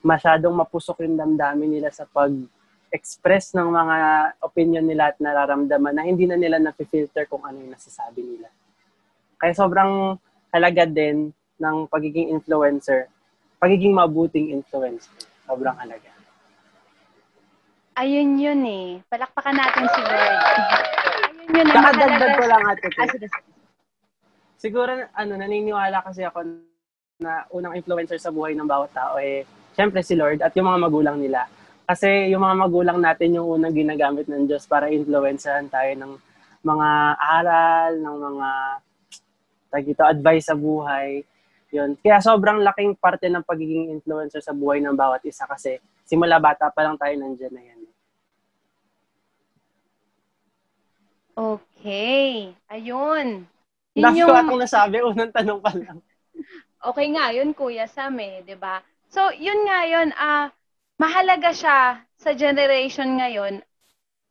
masyadong 0.00 0.54
mapusok 0.54 1.02
yung 1.04 1.18
damdamin 1.18 1.80
nila 1.80 1.90
sa 1.90 2.06
pag-express 2.06 3.52
ng 3.56 3.68
mga 3.68 3.96
opinion 4.40 4.84
nila 4.86 5.12
at 5.12 5.16
nararamdaman 5.18 5.92
na 5.96 6.06
hindi 6.06 6.24
na 6.24 6.38
nila 6.38 6.62
na-filter 6.62 7.26
kung 7.26 7.42
ano 7.42 7.58
yung 7.60 7.74
nasasabi 7.74 8.22
nila. 8.22 8.48
Kaya 9.40 9.52
sobrang 9.56 10.20
halaga 10.52 10.84
din 10.84 11.32
ng 11.56 11.76
pagiging 11.88 12.28
influencer, 12.30 13.08
pagiging 13.56 13.96
mabuting 13.96 14.52
influencer. 14.52 15.12
Sobrang 15.48 15.74
halaga. 15.80 16.12
Ayun 17.96 18.36
yun 18.36 18.60
eh. 18.64 18.86
Palakpakan 19.08 19.56
natin 19.56 19.84
si 19.90 20.00
Lord. 20.04 20.40
Ayun 21.50 21.56
yun. 21.56 21.66
Kakadagdag 21.68 22.06
mahalaga- 22.06 22.38
ko 22.38 22.44
lang 22.46 22.62
ate. 22.68 22.88
Ah. 22.96 23.42
Siguro, 24.60 24.92
ano, 25.16 25.32
naniniwala 25.40 26.04
kasi 26.04 26.20
ako 26.24 26.44
na 27.20 27.44
unang 27.52 27.76
influencer 27.76 28.16
sa 28.16 28.32
buhay 28.32 28.56
ng 28.56 28.64
bawat 28.64 28.92
tao 28.96 29.20
eh, 29.20 29.44
syempre 29.76 30.00
si 30.00 30.16
Lord 30.16 30.40
at 30.40 30.56
yung 30.56 30.68
mga 30.68 30.80
magulang 30.88 31.16
nila. 31.20 31.44
Kasi 31.84 32.32
yung 32.32 32.40
mga 32.40 32.56
magulang 32.56 32.98
natin 33.02 33.36
yung 33.36 33.60
unang 33.60 33.76
ginagamit 33.76 34.24
ng 34.30 34.48
Diyos 34.48 34.64
para 34.64 34.88
influencehan 34.88 35.68
tayo 35.68 35.92
ng 36.00 36.12
mga 36.64 36.88
aral, 37.18 37.90
ng 38.00 38.16
mga 38.20 38.48
tag 39.70 39.86
ito, 39.86 40.02
advice 40.02 40.50
sa 40.50 40.58
buhay. 40.58 41.22
Yun. 41.70 41.94
Kaya 42.02 42.18
sobrang 42.18 42.58
laking 42.66 42.98
parte 42.98 43.30
ng 43.30 43.46
pagiging 43.46 43.94
influencer 43.94 44.42
sa 44.42 44.50
buhay 44.50 44.82
ng 44.82 44.98
bawat 44.98 45.22
isa 45.22 45.46
kasi 45.46 45.78
simula 46.02 46.42
bata 46.42 46.66
pa 46.74 46.82
lang 46.82 46.98
tayo 46.98 47.14
nandiyan 47.14 47.54
na 47.54 47.62
yan. 47.62 47.80
Okay. 51.38 52.52
Ayun. 52.68 53.46
Yun 53.94 54.02
Dami 54.04 54.18
yung- 54.18 54.28
ko 54.28 54.34
akong 54.36 54.60
nasabi, 54.60 54.96
unang 55.00 55.32
tanong 55.32 55.60
pa 55.62 55.72
lang. 55.74 55.98
Okay 56.80 57.12
nga, 57.12 57.28
yun 57.28 57.52
Kuya 57.52 57.84
Sam 57.84 58.16
eh, 58.24 58.40
'di 58.40 58.56
ba? 58.56 58.80
So, 59.12 59.28
yun 59.36 59.68
nga 59.68 59.84
yun, 59.84 60.16
ah 60.16 60.48
mahalaga 60.96 61.52
siya 61.52 62.00
sa 62.16 62.30
generation 62.32 63.20
ngayon 63.20 63.60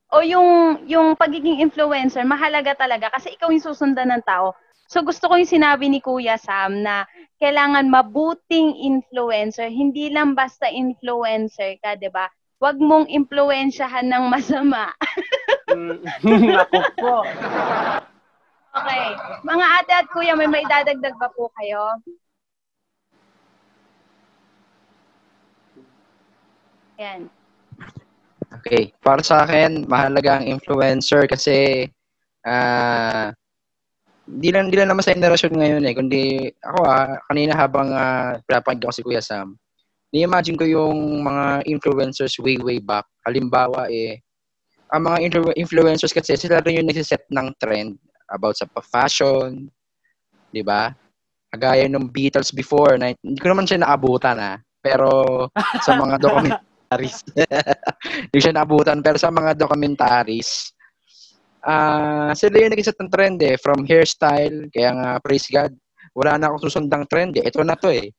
o 0.09 0.25
yung 0.25 0.81
yung 0.89 1.13
pagiging 1.13 1.61
influencer, 1.61 2.25
mahalaga 2.25 2.73
talaga 2.73 3.13
kasi 3.13 3.37
ikaw 3.37 3.53
yung 3.53 3.61
susundan 3.61 4.09
ng 4.09 4.25
tao. 4.25 4.57
So 4.89 5.05
gusto 5.05 5.29
ko 5.29 5.37
yung 5.37 5.45
sinabi 5.45 5.85
ni 5.85 6.01
Kuya 6.01 6.41
Sam 6.41 6.81
na 6.81 7.05
kailangan 7.37 7.93
mabuting 7.93 8.73
influencer, 8.73 9.69
hindi 9.69 10.09
lang 10.09 10.33
basta 10.33 10.65
influencer 10.65 11.77
ka, 11.77 11.93
'di 11.93 12.09
ba? 12.09 12.25
Huwag 12.57 12.81
mong 12.81 13.05
impluwensyahan 13.05 14.09
ng 14.09 14.25
masama. 14.33 14.89
Mm, 15.69 16.01
Ako 16.65 16.79
po. 16.97 17.15
Okay. 18.69 19.05
Mga 19.45 19.65
ate 19.77 19.91
at 19.93 20.07
kuya, 20.09 20.33
may 20.33 20.49
maidadagdag 20.49 21.15
ba 21.21 21.29
po 21.37 21.53
kayo? 21.61 22.01
Yan. 26.97 27.29
Okay. 28.59 28.89
Para 29.05 29.21
sa 29.21 29.45
akin, 29.45 29.85
mahalaga 29.85 30.41
ang 30.41 30.49
influencer 30.49 31.29
kasi 31.29 31.85
ah 32.43 33.31
di 34.37 34.53
lang, 34.53 34.69
di 34.69 34.77
lang 34.77 34.93
naman 34.93 35.01
sa 35.01 35.17
generation 35.17 35.49
ngayon 35.49 35.83
eh, 35.89 35.93
kundi 35.97 36.23
ako 36.61 36.79
ah, 36.85 37.17
kanina 37.25 37.57
habang 37.57 37.89
uh, 37.89 38.37
pinapakinggan 38.45 38.93
ko 38.93 38.93
si 38.93 39.01
Kuya 39.01 39.23
Sam, 39.25 39.57
ni-imagine 40.13 40.57
ko 40.57 40.65
yung 40.69 41.25
mga 41.25 41.65
influencers 41.65 42.37
way, 42.37 42.61
way 42.61 42.77
back. 42.77 43.09
Halimbawa 43.25 43.89
eh, 43.89 44.21
ang 44.93 45.09
mga 45.09 45.17
influ- 45.25 45.57
influencers 45.57 46.13
kasi 46.13 46.37
sila 46.37 46.61
rin 46.61 46.81
yung 46.81 46.89
nagsiset 46.89 47.25
ng 47.29 47.49
trend 47.57 47.97
about 48.29 48.53
sa 48.53 48.69
pa-fashion, 48.69 49.65
di 50.53 50.61
ba? 50.61 50.93
Kagaya 51.49 51.89
ng 51.89 52.13
Beatles 52.13 52.53
before, 52.53 52.97
na, 53.01 53.13
hindi 53.25 53.39
ko 53.41 53.49
naman 53.49 53.65
siya 53.65 53.81
naabutan 53.81 54.37
ah, 54.37 54.57
pero 54.81 55.45
sa 55.81 55.97
mga 55.97 56.15
documentaries, 56.25 57.25
hindi 58.29 58.37
siya 58.37 58.53
naabutan, 58.53 59.01
pero 59.01 59.17
sa 59.17 59.33
mga 59.33 59.57
documentaries, 59.57 60.73
ah 61.69 62.33
sila 62.33 62.65
yung 62.65 62.73
nag-set 62.73 62.97
ng 62.97 63.11
trend 63.13 63.37
eh, 63.45 63.55
from 63.61 63.85
hairstyle, 63.85 64.65
kaya 64.73 64.89
nga, 64.97 65.09
praise 65.21 65.45
God, 65.45 65.69
wala 66.17 66.41
na 66.41 66.49
akong 66.49 66.65
susundang 66.65 67.05
trend 67.05 67.37
eh. 67.37 67.45
Ito 67.45 67.61
na 67.61 67.77
to 67.77 67.93
eh. 67.93 68.09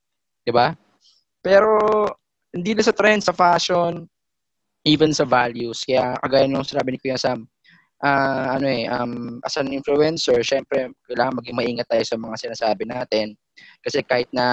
Ba? 0.47 0.71
Pero, 1.43 1.75
hindi 2.55 2.71
na 2.75 2.83
sa 2.83 2.95
trend, 2.95 3.23
sa 3.23 3.35
fashion, 3.35 4.07
even 4.87 5.11
sa 5.11 5.27
values. 5.27 5.83
Kaya, 5.83 6.15
kagaya 6.23 6.47
nung 6.47 6.65
sinabi 6.65 6.95
ni 6.95 6.99
Kuya 6.99 7.19
Sam, 7.19 7.45
ah 8.01 8.57
ano 8.57 8.65
eh, 8.65 8.89
um, 8.89 9.37
as 9.45 9.53
an 9.61 9.69
influencer, 9.69 10.41
syempre, 10.41 10.89
kailangan 11.05 11.37
maging 11.37 11.57
maingat 11.57 11.87
tayo 11.91 12.01
sa 12.01 12.17
mga 12.17 12.35
sinasabi 12.39 12.83
natin. 12.89 13.37
Kasi 13.83 14.01
kahit 14.01 14.29
na 14.33 14.45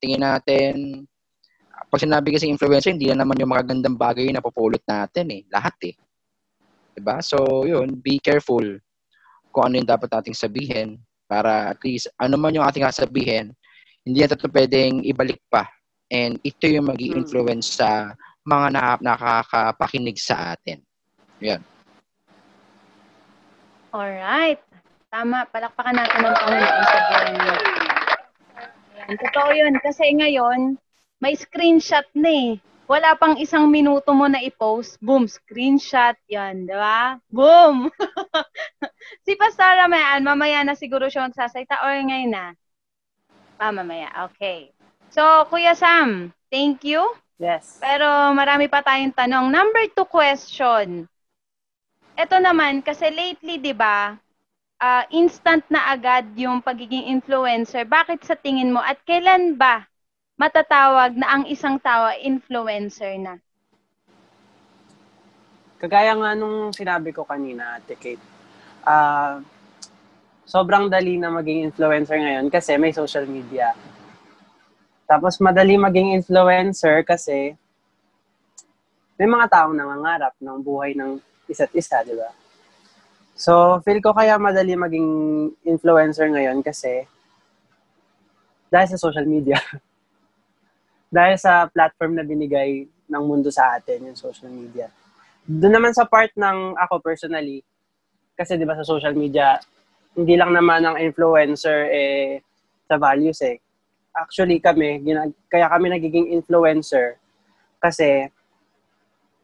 tingin 0.00 0.24
natin, 0.24 1.04
pag 1.92 2.00
sinabi 2.00 2.32
kasi 2.32 2.48
influencer, 2.48 2.96
hindi 2.96 3.12
na 3.12 3.22
naman 3.22 3.36
yung 3.36 3.52
magagandang 3.52 4.00
bagay 4.00 4.32
na 4.32 4.40
populot 4.40 4.80
natin 4.88 5.28
eh. 5.28 5.42
Lahat 5.52 5.76
eh. 5.84 5.94
Diba? 6.96 7.20
So, 7.20 7.68
yun, 7.68 8.00
be 8.00 8.16
careful 8.16 8.64
kung 9.52 9.72
ano 9.72 9.80
yung 9.80 9.88
dapat 9.88 10.08
nating 10.12 10.36
sabihin 10.36 10.88
para 11.28 11.72
at 11.72 11.80
least 11.84 12.08
ano 12.20 12.36
man 12.40 12.56
yung 12.56 12.64
ating 12.64 12.84
sasabihin, 12.88 13.52
hindi 14.04 14.20
natin 14.20 14.36
ito 14.40 14.48
pwedeng 14.52 14.94
ibalik 15.04 15.40
pa. 15.52 15.68
And 16.08 16.38
ito 16.46 16.64
yung 16.70 16.88
mag 16.88 17.00
influence 17.02 17.76
sa 17.80 18.14
mga 18.46 18.66
na- 18.72 19.02
nakakapakinig 19.02 20.16
sa 20.16 20.54
atin. 20.54 20.78
Yan. 21.42 21.60
Alright. 23.90 24.62
Tama. 25.10 25.48
Palakpakan 25.50 25.94
natin 25.98 26.20
ng 26.20 26.36
Panginoon 26.36 26.84
sa 26.86 26.98
buhay 27.10 27.32
niyo. 27.34 27.56
Totoo 29.06 29.50
yun. 29.56 29.74
Kasi 29.82 30.04
ngayon, 30.14 30.78
may 31.18 31.34
screenshot 31.34 32.06
na 32.14 32.30
eh. 32.30 32.50
Wala 32.86 33.18
pang 33.18 33.34
isang 33.34 33.66
minuto 33.66 34.14
mo 34.14 34.30
na 34.30 34.38
i-post. 34.38 34.94
Boom, 35.02 35.26
screenshot. 35.26 36.14
Yan, 36.30 36.70
di 36.70 36.76
ba? 36.78 37.18
Boom! 37.34 37.90
si 39.26 39.34
Pastor 39.34 39.82
Ramayan, 39.82 40.22
mamaya 40.22 40.62
na 40.62 40.78
siguro 40.78 41.10
siya 41.10 41.26
magsasalita 41.26 41.82
or 41.82 41.98
ngayon 41.98 42.30
na? 42.30 42.46
Ah, 43.58 43.74
mamaya. 43.74 44.06
Okay. 44.30 44.70
So, 45.10 45.18
Kuya 45.50 45.74
Sam, 45.74 46.30
thank 46.46 46.86
you. 46.86 47.02
Yes. 47.42 47.82
Pero 47.82 48.06
marami 48.38 48.70
pa 48.70 48.86
tayong 48.86 49.18
tanong. 49.18 49.50
Number 49.50 49.90
two 49.90 50.06
question. 50.06 51.10
Ito 52.14 52.38
naman, 52.38 52.86
kasi 52.86 53.10
lately, 53.10 53.58
di 53.58 53.74
ba, 53.74 54.14
ah, 54.78 55.04
instant 55.10 55.66
na 55.74 55.90
agad 55.90 56.30
yung 56.38 56.62
pagiging 56.62 57.10
influencer. 57.10 57.82
Bakit 57.82 58.22
sa 58.22 58.38
tingin 58.38 58.70
mo? 58.70 58.78
At 58.78 59.02
kailan 59.02 59.58
ba 59.58 59.90
matatawag 60.36 61.16
na 61.16 61.32
ang 61.32 61.44
isang 61.48 61.80
tao 61.80 62.12
influencer 62.20 63.16
na? 63.16 63.40
Kagaya 65.76 66.16
nga 66.16 66.32
nung 66.32 66.72
sinabi 66.72 67.12
ko 67.12 67.24
kanina, 67.24 67.76
Ate 67.76 67.96
Kate, 67.96 68.22
ah, 68.84 69.40
sobrang 70.48 70.88
dali 70.88 71.20
na 71.20 71.28
maging 71.28 71.68
influencer 71.68 72.16
ngayon 72.16 72.48
kasi 72.48 72.76
may 72.80 72.92
social 72.92 73.28
media. 73.28 73.76
Tapos 75.04 75.40
madali 75.40 75.76
maging 75.76 76.16
influencer 76.16 77.04
kasi 77.04 77.52
may 79.16 79.28
mga 79.28 79.48
taong 79.48 79.72
nangangarap 79.72 80.36
ng 80.40 80.58
buhay 80.60 80.92
ng 80.92 81.16
isa't 81.48 81.72
isa, 81.72 82.04
di 82.04 82.12
ba? 82.12 82.28
So, 83.36 83.80
feel 83.84 84.00
ko 84.00 84.16
kaya 84.16 84.40
madali 84.40 84.76
maging 84.76 85.08
influencer 85.64 86.28
ngayon 86.32 86.64
kasi 86.64 87.04
dahil 88.72 88.88
sa 88.92 89.00
social 89.00 89.24
media. 89.28 89.60
dahil 91.16 91.40
sa 91.40 91.64
platform 91.72 92.20
na 92.20 92.24
binigay 92.28 92.84
ng 93.08 93.22
mundo 93.24 93.48
sa 93.48 93.80
atin, 93.80 94.12
yung 94.12 94.18
social 94.18 94.52
media. 94.52 94.92
Doon 95.48 95.80
naman 95.80 95.96
sa 95.96 96.04
part 96.04 96.28
ng 96.36 96.76
ako 96.76 97.00
personally, 97.00 97.64
kasi 98.36 98.60
di 98.60 98.68
ba 98.68 98.76
sa 98.76 98.84
social 98.84 99.16
media, 99.16 99.56
hindi 100.12 100.36
lang 100.36 100.52
naman 100.52 100.84
ang 100.84 101.00
influencer 101.00 101.88
eh, 101.88 102.44
sa 102.84 103.00
values 103.00 103.40
eh. 103.40 103.56
Actually 104.12 104.60
kami, 104.60 105.00
ginag- 105.00 105.36
kaya 105.48 105.72
kami 105.72 105.88
nagiging 105.88 106.36
influencer 106.36 107.16
kasi 107.80 108.28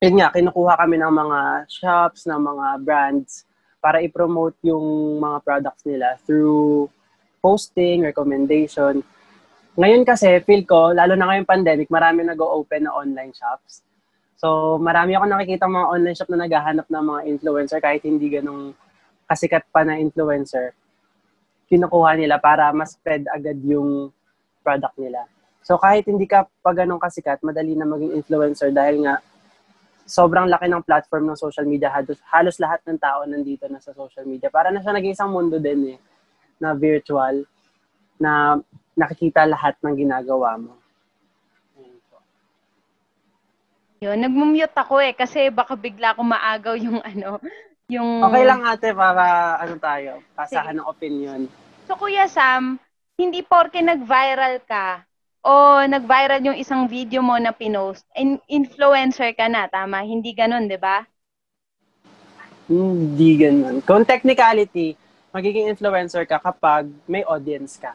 yun 0.02 0.19
nga, 0.19 0.35
kinukuha 0.35 0.75
kami 0.83 0.99
ng 0.99 1.14
mga 1.14 1.41
shops, 1.71 2.26
ng 2.26 2.41
mga 2.43 2.67
brands 2.83 3.47
para 3.79 4.02
i-promote 4.02 4.59
yung 4.67 5.17
mga 5.23 5.38
products 5.47 5.87
nila 5.87 6.19
through 6.26 6.91
posting, 7.38 8.02
recommendation. 8.02 9.07
Ngayon 9.73 10.05
kasi, 10.05 10.29
feel 10.45 10.69
ko, 10.69 10.93
lalo 10.93 11.17
na 11.17 11.33
ngayong 11.33 11.49
pandemic, 11.49 11.88
marami 11.88 12.21
nag-open 12.29 12.85
na 12.85 12.93
online 12.93 13.33
shops. 13.33 13.81
So, 14.37 14.76
marami 14.76 15.17
ako 15.17 15.25
nakikita 15.25 15.64
mga 15.64 15.88
online 15.88 16.17
shop 16.19 16.29
na 16.29 16.45
naghahanap 16.45 16.87
ng 16.93 17.05
mga 17.09 17.21
influencer 17.33 17.79
kahit 17.81 18.05
hindi 18.05 18.29
ganong 18.29 18.76
kasikat 19.25 19.64
pa 19.73 19.81
na 19.81 19.97
influencer. 19.97 20.76
Kinukuha 21.73 22.21
nila 22.21 22.37
para 22.37 22.69
mas 22.76 22.93
spread 23.00 23.25
agad 23.33 23.57
yung 23.64 24.12
product 24.61 24.93
nila. 25.00 25.25
So, 25.64 25.81
kahit 25.81 26.05
hindi 26.05 26.29
ka 26.29 26.45
pa 26.61 26.76
ganong 26.76 27.00
kasikat, 27.00 27.41
madali 27.41 27.73
na 27.73 27.88
maging 27.88 28.12
influencer 28.12 28.69
dahil 28.76 29.09
nga 29.09 29.25
sobrang 30.05 30.52
laki 30.52 30.69
ng 30.69 30.85
platform 30.85 31.33
ng 31.33 31.38
social 31.41 31.64
media. 31.64 31.88
Halos, 31.88 32.21
halos 32.29 32.57
lahat 32.61 32.85
ng 32.85 33.00
tao 33.00 33.25
nandito 33.25 33.64
na 33.73 33.81
sa 33.81 33.97
social 33.97 34.29
media. 34.29 34.52
Para 34.52 34.69
na 34.69 34.85
siya 34.85 34.93
naging 34.93 35.17
isang 35.17 35.33
mundo 35.33 35.57
din 35.57 35.97
eh, 35.97 35.99
na 36.61 36.76
virtual, 36.76 37.47
na 38.21 38.61
nakikita 38.96 39.49
lahat 39.49 39.76
ng 39.80 39.94
ginagawa 39.96 40.61
mo. 40.61 40.72
Yun, 44.02 44.18
nagmumute 44.18 44.75
ako 44.75 44.99
eh 44.99 45.14
kasi 45.14 45.46
baka 45.46 45.78
bigla 45.78 46.11
akong 46.11 46.26
maagaw 46.26 46.75
yung 46.75 46.99
ano, 47.14 47.38
yung 47.87 48.26
Okay 48.26 48.42
lang 48.42 48.66
ate 48.66 48.90
para 48.90 49.54
ano 49.62 49.78
tayo, 49.78 50.18
pasahan 50.34 50.75
ng 50.82 50.88
opinion. 50.90 51.46
So 51.87 51.94
Kuya 51.94 52.26
Sam, 52.26 52.82
hindi 53.14 53.46
porke 53.46 53.78
nag-viral 53.78 54.58
ka 54.66 55.06
o 55.46 55.82
nag-viral 55.87 56.42
yung 56.42 56.58
isang 56.58 56.90
video 56.90 57.22
mo 57.22 57.38
na 57.38 57.54
pinost, 57.54 58.02
in- 58.18 58.42
influencer 58.50 59.30
ka 59.38 59.46
na, 59.46 59.70
tama? 59.70 60.02
Hindi 60.02 60.34
ganun, 60.34 60.66
'di 60.66 60.78
ba? 60.82 61.06
Hindi 62.66 63.30
ganun. 63.38 63.87
Kung 63.87 64.02
technicality, 64.02 64.99
magiging 65.30 65.70
influencer 65.70 66.26
ka 66.26 66.42
kapag 66.42 66.90
may 67.06 67.22
audience 67.22 67.78
ka. 67.78 67.94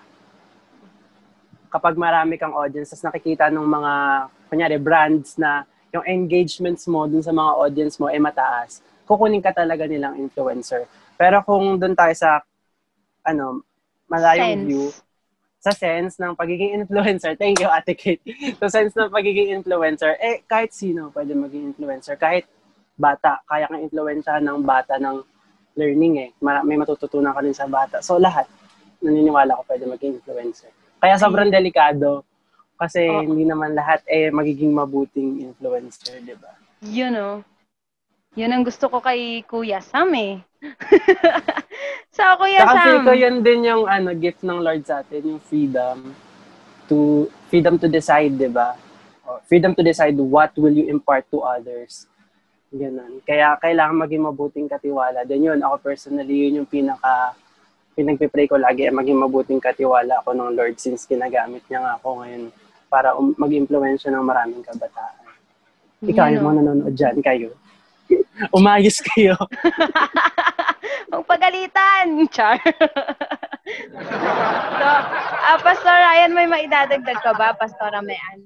Kapag 1.78 1.94
marami 1.94 2.42
kang 2.42 2.58
audience, 2.58 2.90
tapos 2.90 3.14
nakikita 3.14 3.54
ng 3.54 3.62
mga, 3.62 3.94
kunyari, 4.50 4.78
brands 4.82 5.38
na 5.38 5.62
yung 5.94 6.02
engagements 6.10 6.90
mo 6.90 7.06
dun 7.06 7.22
sa 7.22 7.30
mga 7.30 7.52
audience 7.54 8.02
mo 8.02 8.10
ay 8.10 8.18
mataas, 8.18 8.82
kukunin 9.06 9.46
ka 9.46 9.54
talaga 9.54 9.86
nilang 9.86 10.18
influencer. 10.18 10.90
Pero 11.22 11.46
kung 11.46 11.78
dun 11.78 11.94
tayo 11.94 12.18
sa, 12.18 12.42
ano, 13.22 13.62
malayong 14.10 14.58
Sense. 14.58 14.66
view, 14.66 14.86
sa 15.62 15.70
sense 15.70 16.18
ng 16.18 16.34
pagiging 16.34 16.82
influencer, 16.82 17.38
thank 17.42 17.62
you, 17.62 17.70
Ate 17.70 17.94
Kate. 17.94 18.26
sa 18.58 18.74
sense 18.74 18.98
ng 18.98 19.14
pagiging 19.14 19.54
influencer, 19.54 20.18
eh, 20.18 20.42
kahit 20.50 20.74
sino 20.74 21.14
pwede 21.14 21.38
maging 21.38 21.78
influencer. 21.78 22.18
Kahit 22.18 22.50
bata, 22.98 23.46
kaya 23.46 23.70
kang 23.70 23.86
influensyahan 23.86 24.42
ng 24.42 24.66
bata 24.66 24.98
ng 24.98 25.22
learning 25.78 26.14
eh. 26.26 26.30
May 26.42 26.78
matututunan 26.78 27.38
ka 27.38 27.46
rin 27.46 27.54
sa 27.54 27.70
bata. 27.70 28.02
So, 28.02 28.18
lahat, 28.18 28.50
naniniwala 28.98 29.62
ko 29.62 29.62
pwede 29.70 29.86
maging 29.86 30.18
influencer. 30.18 30.74
Kaya 30.98 31.16
sobrang 31.22 31.54
delikado 31.54 32.26
kasi 32.78 33.10
Oo. 33.10 33.26
hindi 33.26 33.46
naman 33.46 33.74
lahat 33.74 34.06
eh 34.06 34.30
magiging 34.30 34.70
mabuting 34.70 35.50
influencer, 35.50 36.22
di 36.22 36.38
ba? 36.38 36.54
Yun 36.86 37.14
oh. 37.18 37.38
Yun 38.38 38.54
ang 38.54 38.62
gusto 38.62 38.86
ko 38.86 39.02
kay 39.02 39.42
Kuya 39.50 39.82
Sam 39.82 40.14
eh. 40.14 40.38
so 42.16 42.22
Kuya 42.38 42.62
Saka 42.62 43.02
Sam, 43.02 43.06
ko 43.06 43.14
yun 43.18 43.42
din 43.42 43.66
yung 43.66 43.90
ano, 43.90 44.14
gift 44.14 44.46
ng 44.46 44.62
Lord 44.62 44.86
sa 44.86 45.02
atin, 45.02 45.38
yung 45.38 45.42
freedom 45.42 46.14
to 46.86 47.26
freedom 47.50 47.82
to 47.82 47.90
decide, 47.90 48.38
di 48.38 48.50
ba? 48.50 48.78
Freedom 49.50 49.74
to 49.74 49.82
decide 49.82 50.16
what 50.18 50.54
will 50.56 50.72
you 50.72 50.86
impart 50.88 51.26
to 51.34 51.42
others. 51.42 52.06
Ganun. 52.70 53.24
Kaya 53.26 53.58
kailangan 53.58 54.06
maging 54.06 54.24
mabuting 54.24 54.68
katiwala. 54.70 55.26
Then 55.26 55.44
yun, 55.44 55.60
ako 55.66 55.92
personally, 55.92 56.48
yun 56.48 56.64
yung 56.64 56.70
pinaka 56.70 57.36
pinagpipray 57.98 58.46
ko 58.46 58.62
lagi 58.62 58.86
ay 58.86 58.94
maging 58.94 59.18
mabuting 59.18 59.58
katiwala 59.58 60.22
ako 60.22 60.38
ng 60.38 60.54
Lord 60.54 60.78
since 60.78 61.10
ginagamit 61.10 61.66
niya 61.66 61.82
nga 61.82 61.98
ako 61.98 62.22
ngayon 62.22 62.54
para 62.94 63.18
um, 63.18 63.34
mag-impluensya 63.34 64.14
ng 64.14 64.22
maraming 64.22 64.62
kabataan. 64.62 65.18
Ikaw, 66.06 66.30
Yun, 66.30 66.34
yung 66.38 66.46
mga 66.46 66.58
nanonood 66.62 66.94
dyan, 66.94 67.18
kayo. 67.26 67.50
Umayos 68.58 69.02
kayo. 69.02 69.34
Huwag 71.10 71.26
pagalitan, 71.26 72.30
Char. 72.30 72.62
so, 74.78 74.88
ah, 75.42 75.58
Pastor 75.58 75.98
Ryan, 75.98 76.38
may 76.38 76.46
maidadagdag 76.46 77.18
ka 77.26 77.34
ba, 77.34 77.58
Pastora 77.58 77.98
Mayan? 78.06 78.46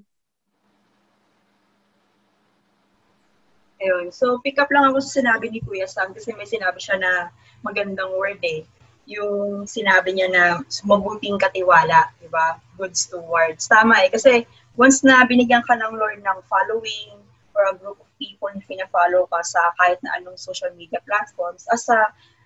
Ayun. 3.82 4.14
So, 4.14 4.38
pick 4.46 4.62
up 4.62 4.70
lang 4.72 4.94
ako 4.94 5.02
sa 5.04 5.20
sinabi 5.20 5.52
ni 5.52 5.60
Kuya 5.60 5.90
Sam 5.90 6.14
kasi 6.14 6.32
may 6.38 6.46
sinabi 6.46 6.78
siya 6.78 7.02
na 7.02 7.34
magandang 7.66 8.14
word 8.16 8.40
eh. 8.46 8.64
Yung 9.10 9.66
sinabi 9.66 10.14
niya 10.14 10.28
na 10.30 10.44
mabuting 10.86 11.40
katiwala, 11.42 12.14
di 12.22 12.30
ba? 12.30 12.58
Good 12.78 12.94
stewards. 12.94 13.66
Tama 13.66 14.06
eh. 14.06 14.10
Kasi 14.14 14.46
once 14.78 15.02
na 15.02 15.26
binigyan 15.26 15.66
ka 15.66 15.78
ng 15.78 15.98
Lord 15.98 16.22
ng 16.22 16.40
following 16.48 17.18
or 17.58 17.68
a 17.68 17.76
group 17.76 18.00
of 18.00 18.10
people 18.16 18.48
na 18.54 18.64
pina-follow 18.64 19.28
ka 19.28 19.42
sa 19.44 19.74
kahit 19.82 20.00
na 20.06 20.16
anong 20.22 20.40
social 20.40 20.72
media 20.78 21.02
platforms, 21.04 21.68
as 21.74 21.84
a 21.92 22.00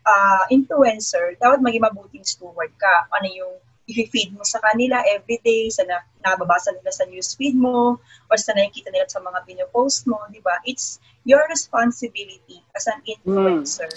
ah, 0.05 0.43
influencer, 0.49 1.37
dapat 1.41 1.61
maging 1.61 1.85
mabuting 1.85 2.25
steward 2.25 2.73
ka. 2.77 3.09
Ano 3.13 3.27
yung 3.29 3.53
i-feed 3.85 4.33
mo 4.33 4.41
sa 4.41 4.57
kanila 4.65 5.01
every 5.05 5.37
day, 5.45 5.69
sa 5.69 5.85
na, 5.85 6.01
nababasa 6.25 6.73
nila 6.73 6.89
sa 6.89 7.05
newsfeed 7.05 7.53
mo, 7.53 8.01
or 8.29 8.37
sa 8.37 8.57
nakikita 8.57 8.89
nila 8.89 9.05
sa 9.05 9.21
mga 9.21 9.45
pinopost 9.45 10.09
mo, 10.09 10.17
di 10.33 10.41
ba? 10.41 10.57
It's 10.65 10.97
your 11.25 11.45
responsibility 11.49 12.65
as 12.73 12.89
an 12.89 13.01
influencer 13.05 13.89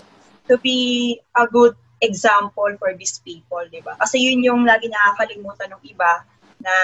to 0.49 0.57
be 0.61 1.21
a 1.37 1.49
good 1.49 1.77
example 1.99 2.71
for 2.79 2.95
these 2.95 3.19
people, 3.23 3.63
di 3.71 3.83
ba? 3.83 3.99
Kasi 3.99 4.23
yun 4.23 4.43
yung 4.43 4.63
lagi 4.67 4.87
nakakalimutan 4.87 5.75
ng 5.75 5.83
iba 5.87 6.23
na 6.63 6.75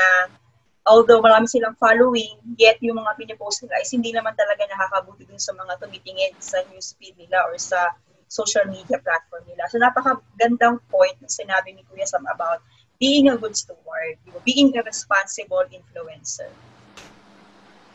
although 0.84 1.24
marami 1.24 1.48
silang 1.48 1.76
following, 1.80 2.36
yet 2.60 2.76
yung 2.84 3.00
mga 3.00 3.16
pinipost 3.16 3.64
nila 3.64 3.80
is 3.80 3.90
hindi 3.90 4.12
naman 4.12 4.36
talaga 4.36 4.68
nakakabuti 4.68 5.24
dun 5.24 5.40
sa 5.40 5.56
mga 5.56 5.80
tumitingin 5.80 6.32
sa 6.38 6.60
newsfeed 6.68 7.16
nila 7.16 7.48
or 7.48 7.56
sa 7.56 7.96
social 8.28 8.68
media 8.68 9.00
platform 9.00 9.44
nila. 9.48 9.64
So 9.72 9.80
napakagandang 9.80 10.84
point 10.92 11.16
na 11.24 11.30
sinabi 11.30 11.72
ni 11.72 11.82
Kuya 11.88 12.04
Sam 12.04 12.28
about 12.28 12.60
being 13.00 13.32
a 13.32 13.36
good 13.36 13.56
steward, 13.56 14.20
di 14.22 14.30
ba? 14.30 14.40
being 14.44 14.76
a 14.76 14.82
responsible 14.84 15.64
influencer. 15.72 16.52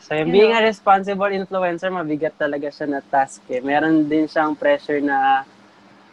So, 0.09 0.17
yung 0.17 0.33
being 0.33 0.57
know? 0.57 0.63
a 0.63 0.65
responsible 0.65 1.29
influencer, 1.29 1.93
mabigat 1.93 2.33
talaga 2.41 2.73
siya 2.73 2.89
na 2.89 3.01
task 3.05 3.45
eh. 3.53 3.61
Meron 3.61 4.09
din 4.09 4.25
siyang 4.25 4.57
pressure 4.57 4.97
na 4.97 5.45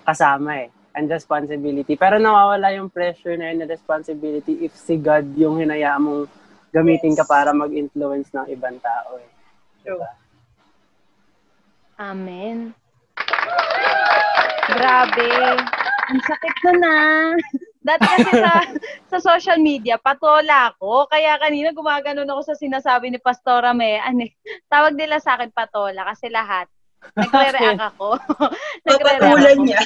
kasama 0.05 0.69
eh. 0.69 0.76
And 0.97 1.13
responsibility. 1.13 1.93
Pero 1.93 2.17
nawawala 2.17 2.73
yung 2.73 2.89
pressure 2.89 3.37
na 3.37 3.53
yun 3.53 3.61
na 3.61 3.69
responsibility 3.69 4.65
if 4.65 4.73
si 4.73 4.97
God 4.97 5.29
yung 5.37 5.61
hinayaan 5.61 6.01
mong 6.01 6.25
gamitin 6.73 7.13
ka 7.13 7.25
Yes. 7.25 7.29
para 7.29 7.53
mag-influence 7.53 8.33
ng 8.33 8.49
ibang 8.49 8.81
tao 8.81 9.21
eh. 9.21 9.29
True. 9.85 10.01
Amen. 12.01 12.73
Grabe. 14.77 15.29
Ang 16.07 16.21
sakit 16.25 16.57
na 16.65 16.73
na. 16.81 16.97
Dati 17.87 18.03
kasi 18.03 18.33
sa, 18.43 18.53
sa 19.07 19.19
social 19.21 19.61
media, 19.63 19.95
patola 20.01 20.75
ako. 20.75 21.07
Kaya 21.07 21.39
kanina 21.39 21.71
gumaganon 21.71 22.27
ako 22.27 22.51
sa 22.51 22.57
sinasabi 22.59 23.13
ni 23.13 23.19
Pastora 23.23 23.71
May. 23.71 24.03
Ano, 24.03 24.27
eh, 24.27 24.33
tawag 24.67 24.99
nila 24.99 25.23
sa 25.23 25.39
akin 25.39 25.55
patola 25.55 26.03
kasi 26.09 26.27
lahat. 26.33 26.67
Nagre-react 27.21 27.85
ako. 27.95 28.19
Nagre-react 28.89 29.55
ako. 29.55 29.63
niya. 29.63 29.81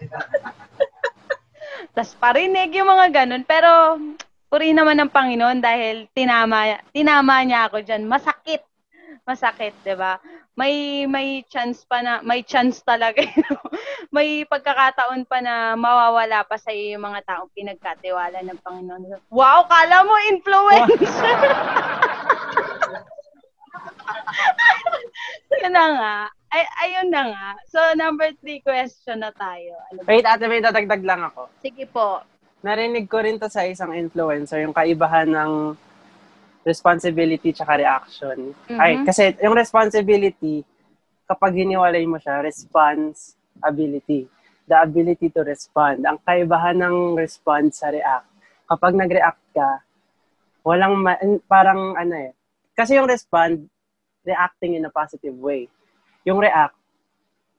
Tapos 1.94 2.12
parinig 2.16 2.70
yung 2.76 2.88
mga 2.88 3.24
ganun. 3.24 3.44
Pero, 3.44 3.98
puri 4.50 4.74
naman 4.74 4.98
ng 4.98 5.12
Panginoon 5.12 5.58
dahil 5.62 6.08
tinama, 6.14 6.80
tinama 6.90 7.42
niya 7.44 7.68
ako 7.70 7.82
dyan. 7.84 8.06
Masakit. 8.06 8.62
Masakit, 9.26 9.74
di 9.84 9.94
ba? 9.94 10.18
May, 10.58 11.06
may 11.06 11.46
chance 11.46 11.86
pa 11.86 12.02
na, 12.02 12.18
may 12.20 12.42
chance 12.42 12.82
talaga. 12.82 13.22
may 14.14 14.42
pagkakataon 14.44 15.24
pa 15.24 15.38
na 15.40 15.78
mawawala 15.78 16.42
pa 16.44 16.58
sa 16.58 16.74
iyo 16.74 16.98
yung 16.98 17.06
mga 17.06 17.22
taong 17.24 17.50
pinagkatiwala 17.54 18.42
ng 18.42 18.58
Panginoon. 18.60 19.30
Wow, 19.30 19.70
kala 19.70 20.02
mo 20.02 20.14
influencer! 20.34 21.38
Yun 25.60 25.72
na 25.74 25.86
nga. 25.94 26.16
Ay, 26.50 26.62
ayun 26.82 27.14
na 27.14 27.30
nga. 27.30 27.48
So, 27.70 27.78
number 27.94 28.34
three 28.42 28.58
question 28.58 29.22
na 29.22 29.30
tayo. 29.30 29.78
Ano 29.88 30.02
ba? 30.02 30.08
Wait, 30.10 30.26
ate, 30.26 30.50
may 30.50 30.58
dadagdag 30.58 31.02
lang 31.06 31.22
ako. 31.22 31.46
Sige 31.62 31.86
po. 31.86 32.26
Narinig 32.60 33.06
ko 33.06 33.22
rin 33.22 33.38
to 33.38 33.46
sa 33.46 33.62
isang 33.62 33.94
influencer, 33.94 34.60
yung 34.60 34.74
kaibahan 34.74 35.30
ng 35.30 35.78
responsibility 36.60 37.54
tsaka 37.54 37.78
reaction. 37.78 38.52
Ay, 38.68 38.98
Mhm. 38.98 39.06
kasi 39.06 39.32
yung 39.40 39.54
responsibility, 39.54 40.66
kapag 41.24 41.54
hiniwalay 41.56 42.04
mo 42.04 42.18
siya, 42.18 42.42
response 42.42 43.38
ability. 43.62 44.26
The 44.66 44.76
ability 44.76 45.30
to 45.30 45.42
respond. 45.42 46.02
Ang 46.02 46.18
kaibahan 46.20 46.78
ng 46.78 47.14
response 47.14 47.80
sa 47.80 47.88
react, 47.88 48.26
kapag 48.66 48.92
nag-react 48.92 49.44
ka, 49.50 49.82
walang, 50.62 50.98
ma- 50.98 51.18
parang 51.46 51.94
ano 51.94 52.14
eh, 52.18 52.30
kasi 52.74 52.98
yung 52.98 53.08
respond, 53.08 53.70
reacting 54.20 54.76
in 54.76 54.84
a 54.84 54.92
positive 54.92 55.32
way. 55.32 55.64
Yung 56.28 56.36
react, 56.36 56.76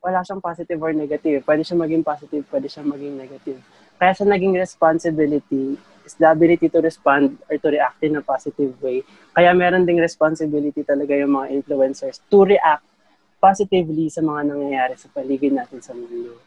wala 0.01 0.21
siyang 0.21 0.41
positive 0.41 0.77
or 0.77 0.93
negative. 0.93 1.41
Pwede 1.45 1.65
siya 1.65 1.77
maging 1.77 2.05
positive, 2.05 2.45
pwede 2.49 2.67
siya 2.69 2.85
maging 2.85 3.17
negative. 3.17 3.57
Kaya 3.97 4.13
siya 4.13 4.27
naging 4.29 4.53
responsibility 4.57 5.77
is 6.05 6.17
the 6.17 6.29
ability 6.29 6.69
to 6.69 6.81
respond 6.81 7.37
or 7.49 7.57
to 7.57 7.67
react 7.69 8.01
in 8.01 8.17
a 8.17 8.23
positive 8.25 8.73
way. 8.81 9.05
Kaya 9.33 9.53
meron 9.53 9.85
ding 9.85 10.01
responsibility 10.01 10.81
talaga 10.81 11.13
yung 11.17 11.37
mga 11.37 11.53
influencers 11.53 12.21
to 12.29 12.45
react 12.45 12.85
positively 13.41 14.09
sa 14.09 14.21
mga 14.21 14.53
nangyayari 14.53 14.93
sa 14.97 15.09
paligid 15.09 15.53
natin 15.53 15.81
sa 15.81 15.97
mundo. 15.97 16.37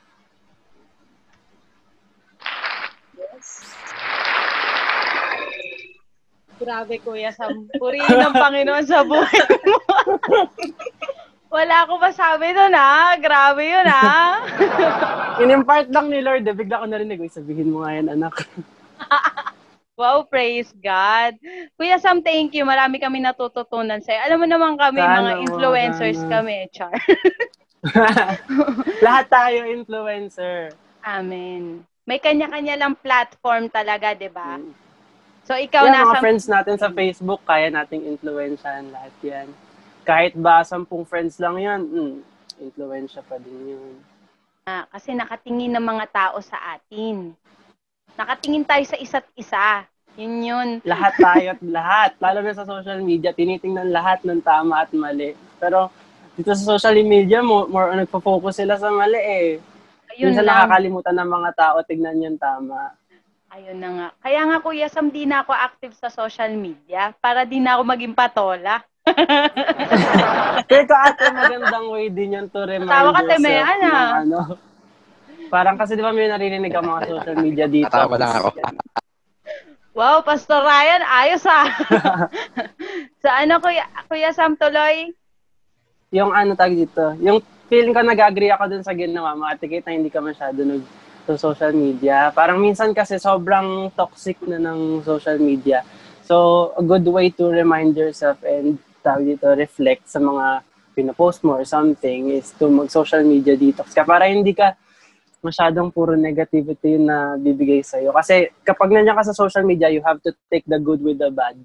Yes. 3.19 3.75
Grabe, 6.55 7.03
Kuya 7.03 7.35
Sam. 7.35 7.67
Purihin 7.83 8.19
ng 8.23 8.35
Panginoon 8.35 8.87
sa 8.87 9.03
buhay 9.03 9.43
mo. 9.67 9.75
Wala 11.55 11.87
ko 11.87 12.03
masabi 12.03 12.51
doon, 12.51 12.75
ha? 12.75 13.15
Grabe 13.15 13.63
yun, 13.63 13.87
ha? 13.87 14.43
In-impart 15.43 15.87
lang 15.95 16.11
ni 16.11 16.19
Lord, 16.19 16.43
eh, 16.43 16.51
bigla 16.51 16.83
ko 16.83 16.91
narinig, 16.91 17.23
Uy, 17.23 17.31
sabihin 17.31 17.71
mo 17.71 17.87
nga 17.87 17.95
yan, 17.95 18.11
anak. 18.11 18.35
Wow, 19.95 20.27
praise 20.27 20.75
God. 20.83 21.39
Kuya 21.79 22.03
Sam, 22.03 22.19
thank 22.19 22.51
you. 22.51 22.67
Marami 22.67 22.99
kami 22.99 23.23
natututunan 23.23 24.03
sa'yo. 24.03 24.27
Alam 24.27 24.43
mo 24.43 24.47
naman 24.51 24.75
kami, 24.75 24.99
Sana, 24.99 25.23
mga 25.23 25.35
influencers 25.47 26.19
sana. 26.19 26.31
kami, 26.35 26.67
Char. 26.75 26.91
Lahat 29.07 29.27
tayo 29.31 29.71
influencer. 29.71 30.75
Amen. 30.99 31.87
May 32.11 32.19
kanya-kanya 32.19 32.75
lang 32.75 32.99
platform 32.99 33.71
talaga, 33.71 34.19
di 34.19 34.27
ba? 34.27 34.59
Mm. 34.59 34.75
So, 35.47 35.55
ikaw 35.55 35.87
mga 35.87 35.95
nasa... 35.95 36.19
friends 36.19 36.51
natin 36.51 36.75
sa 36.75 36.91
Facebook, 36.91 37.47
kaya 37.47 37.71
nating 37.71 38.03
influensyahan 38.19 38.91
lahat 38.91 39.15
yan. 39.23 39.47
Kahit 40.05 40.37
ba 40.37 40.61
sampung 40.61 41.09
friends 41.09 41.41
lang 41.41 41.57
yan, 41.57 41.81
mm, 41.81 42.15
influensya 42.61 43.25
pa 43.25 43.41
din 43.41 43.75
yun. 43.77 43.93
Ah, 44.65 44.85
kasi 44.93 45.17
nakatingin 45.17 45.73
ng 45.77 45.85
mga 45.85 46.07
tao 46.13 46.37
sa 46.45 46.57
atin. 46.77 47.33
Nakatingin 48.15 48.65
tayo 48.65 48.85
sa 48.85 48.97
isa't 49.01 49.27
isa. 49.37 49.85
Yun 50.15 50.35
yun. 50.47 50.69
Lahat 50.87 51.13
tayo 51.19 51.59
at 51.59 51.61
lahat, 51.61 52.11
lalo 52.23 52.39
na 52.45 52.55
sa 52.55 52.69
social 52.69 53.03
media, 53.03 53.35
tinitingnan 53.35 53.91
lahat 53.91 54.23
ng 54.23 54.39
tama 54.45 54.87
at 54.87 54.91
mali. 54.95 55.35
Pero 55.59 55.91
dito 56.39 56.55
sa 56.55 56.79
social 56.79 56.95
media, 57.03 57.43
more, 57.43 57.67
more 57.67 57.91
on 57.91 57.99
nagpo-focus 58.07 58.63
sila 58.63 58.79
sa 58.79 58.95
mali 58.95 59.19
eh. 59.19 59.51
Ayun 60.15 60.31
Minsan 60.31 60.47
lang. 60.47 60.65
nakakalimutan 60.65 61.17
ng 61.19 61.31
mga 61.33 61.51
tao, 61.59 61.77
tignan 61.83 62.23
yung 62.23 62.39
tama. 62.39 62.95
Ayun 63.51 63.79
na 63.79 63.91
nga. 63.91 64.09
Kaya 64.23 64.41
nga, 64.47 64.57
Kuya 64.63 64.89
Sam, 64.91 65.11
di 65.11 65.27
na 65.27 65.43
ako 65.43 65.55
active 65.55 65.95
sa 65.99 66.11
social 66.11 66.51
media 66.55 67.15
para 67.19 67.43
di 67.43 67.59
na 67.59 67.79
ako 67.79 67.83
maging 67.87 68.15
patola. 68.15 68.83
Pero 70.71 70.93
ate, 70.97 71.25
magandang 71.29 71.87
way 71.93 72.07
din 72.09 72.37
yun 72.41 72.47
to 72.49 72.65
remind 72.65 72.89
Tawa 72.89 73.13
ka, 73.13 73.21
yourself 73.23 73.77
ng 73.77 73.93
ah. 73.93 74.13
ano. 74.25 74.41
Parang 75.53 75.77
kasi 75.77 75.93
di 75.95 76.03
ba 76.03 76.11
may 76.11 76.27
narinig 76.27 76.73
ang 76.73 76.89
mga 76.89 77.03
social 77.13 77.37
media 77.39 77.67
dito. 77.69 77.93
Natawa 77.93 78.17
lang 78.17 78.33
ako. 78.33 78.49
Wow, 79.95 80.27
Pastor 80.27 80.65
Ryan, 80.65 81.03
ayos 81.07 81.45
ah. 81.47 81.69
so 83.23 83.29
ano, 83.31 83.63
Kuya, 83.63 83.87
Kuya 84.11 84.35
Sam, 84.35 84.59
tuloy? 84.59 85.15
yung 86.15 86.31
ano 86.31 86.55
tag 86.55 86.71
dito, 86.71 87.19
yung 87.19 87.43
feeling 87.67 87.91
ko 87.91 88.07
nag-agree 88.07 88.55
ako 88.55 88.71
dun 88.71 88.87
sa 88.87 88.95
ginawa 88.95 89.35
mo, 89.35 89.51
ate 89.51 89.67
Kate, 89.67 89.91
na 89.91 89.99
hindi 89.99 90.15
ka 90.15 90.23
masyado 90.23 90.63
nag 90.63 90.87
sa 91.25 91.35
social 91.41 91.73
media. 91.73 92.31
Parang 92.37 92.61
minsan 92.61 92.93
kasi 92.93 93.17
sobrang 93.17 93.89
toxic 93.97 94.37
na 94.45 94.61
ng 94.61 95.01
social 95.03 95.41
media. 95.41 95.81
So, 96.21 96.71
a 96.77 96.85
good 96.85 97.09
way 97.09 97.33
to 97.41 97.49
remind 97.49 97.97
yourself 97.97 98.45
and 98.45 98.77
tawag 99.05 99.37
dito, 99.37 99.53
reflect 99.53 100.09
sa 100.09 100.17
mga 100.17 100.65
pinopost 100.97 101.45
mo 101.45 101.61
or 101.61 101.67
something 101.69 102.33
is 102.33 102.55
to 102.57 102.71
mag-social 102.73 103.21
media 103.21 103.59
detox 103.59 103.93
ka 103.93 104.07
para 104.07 104.31
hindi 104.31 104.57
ka 104.57 104.73
masyadong 105.45 105.93
puro 105.93 106.17
negativity 106.17 106.97
na 106.97 107.37
bibigay 107.37 107.85
sa'yo. 107.85 108.17
Kasi 108.17 108.49
kapag 108.65 108.89
nandiyan 108.89 109.13
ka 109.13 109.29
sa 109.29 109.37
social 109.37 109.69
media, 109.69 109.93
you 109.93 110.01
have 110.01 110.17
to 110.25 110.33
take 110.49 110.65
the 110.65 110.81
good 110.81 111.05
with 111.05 111.21
the 111.21 111.29
bad. 111.29 111.61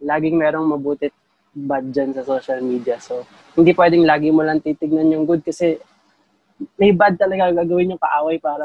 Laging 0.00 0.40
merong 0.40 0.64
mabuti 0.64 1.12
bad 1.52 1.92
dyan 1.92 2.16
sa 2.16 2.24
social 2.24 2.64
media. 2.64 2.96
So, 2.96 3.28
hindi 3.52 3.76
pwedeng 3.76 4.08
lagi 4.08 4.32
mo 4.32 4.40
lang 4.40 4.64
titignan 4.64 5.12
yung 5.12 5.28
good 5.28 5.44
kasi 5.44 5.76
may 6.80 6.96
bad 6.96 7.20
talaga 7.20 7.52
gagawin 7.52 7.92
yung 7.92 8.00
kaaway 8.00 8.40
para 8.40 8.64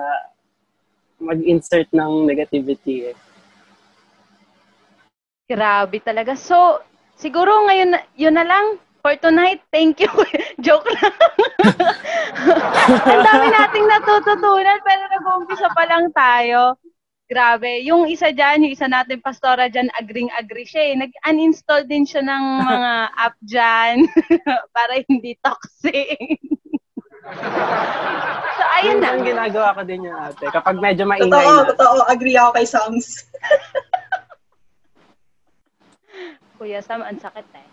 mag-insert 1.19 1.91
ng 1.91 2.23
negativity. 2.23 3.11
Eh. 3.11 3.17
Grabe 5.51 5.99
talaga. 5.99 6.39
So, 6.39 6.79
siguro 7.17 7.65
ngayon, 7.65 7.97
yun 8.13 8.33
na 8.33 8.45
lang 8.45 8.65
for 9.01 9.17
tonight. 9.17 9.61
Thank 9.69 9.99
you. 9.99 10.09
Joke 10.65 10.87
lang. 10.87 11.13
Ang 13.09 13.21
dami 13.23 13.45
nating 13.49 13.85
natututunan 13.85 14.79
pero 14.81 15.03
nag-uumpisa 15.11 15.67
pa 15.73 15.83
lang 15.85 16.09
tayo. 16.11 16.77
Grabe. 17.27 17.83
Yung 17.83 18.07
isa 18.07 18.31
dyan, 18.31 18.63
yung 18.63 18.71
isa 18.71 18.87
natin 18.87 19.19
pastora 19.19 19.67
dyan, 19.67 19.91
agring-agree 19.99 20.63
siya 20.63 20.83
eh. 20.87 20.95
Nag-uninstall 20.95 21.83
din 21.83 22.07
siya 22.07 22.23
ng 22.23 22.43
mga 22.63 22.91
app 23.27 23.35
dyan 23.43 24.07
para 24.71 25.03
hindi 25.03 25.35
toxic. 25.43 26.39
so, 28.47 28.63
ayun 28.79 28.95
Yun 28.95 29.03
na. 29.03 29.07
ang 29.11 29.23
ginagawa 29.27 29.75
ko 29.75 29.81
din 29.83 30.07
yung 30.07 30.15
ate. 30.15 30.47
Kapag 30.47 30.79
medyo 30.79 31.03
maingay 31.03 31.27
Totoo, 31.27 31.51
na. 31.51 31.67
totoo. 31.75 31.95
Agree 32.07 32.39
ako 32.39 32.51
kay 32.55 32.63
Sams. 32.65 33.27
Kuya 36.57 36.81
Sam, 36.81 37.05
ang 37.05 37.21
sakit 37.21 37.47
eh. 37.53 37.67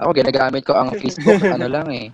Ako, 0.00 0.12
ginagamit 0.16 0.64
ko 0.64 0.76
ang 0.76 0.92
Facebook, 0.96 1.40
ano 1.44 1.68
lang 1.68 1.88
eh. 1.92 2.08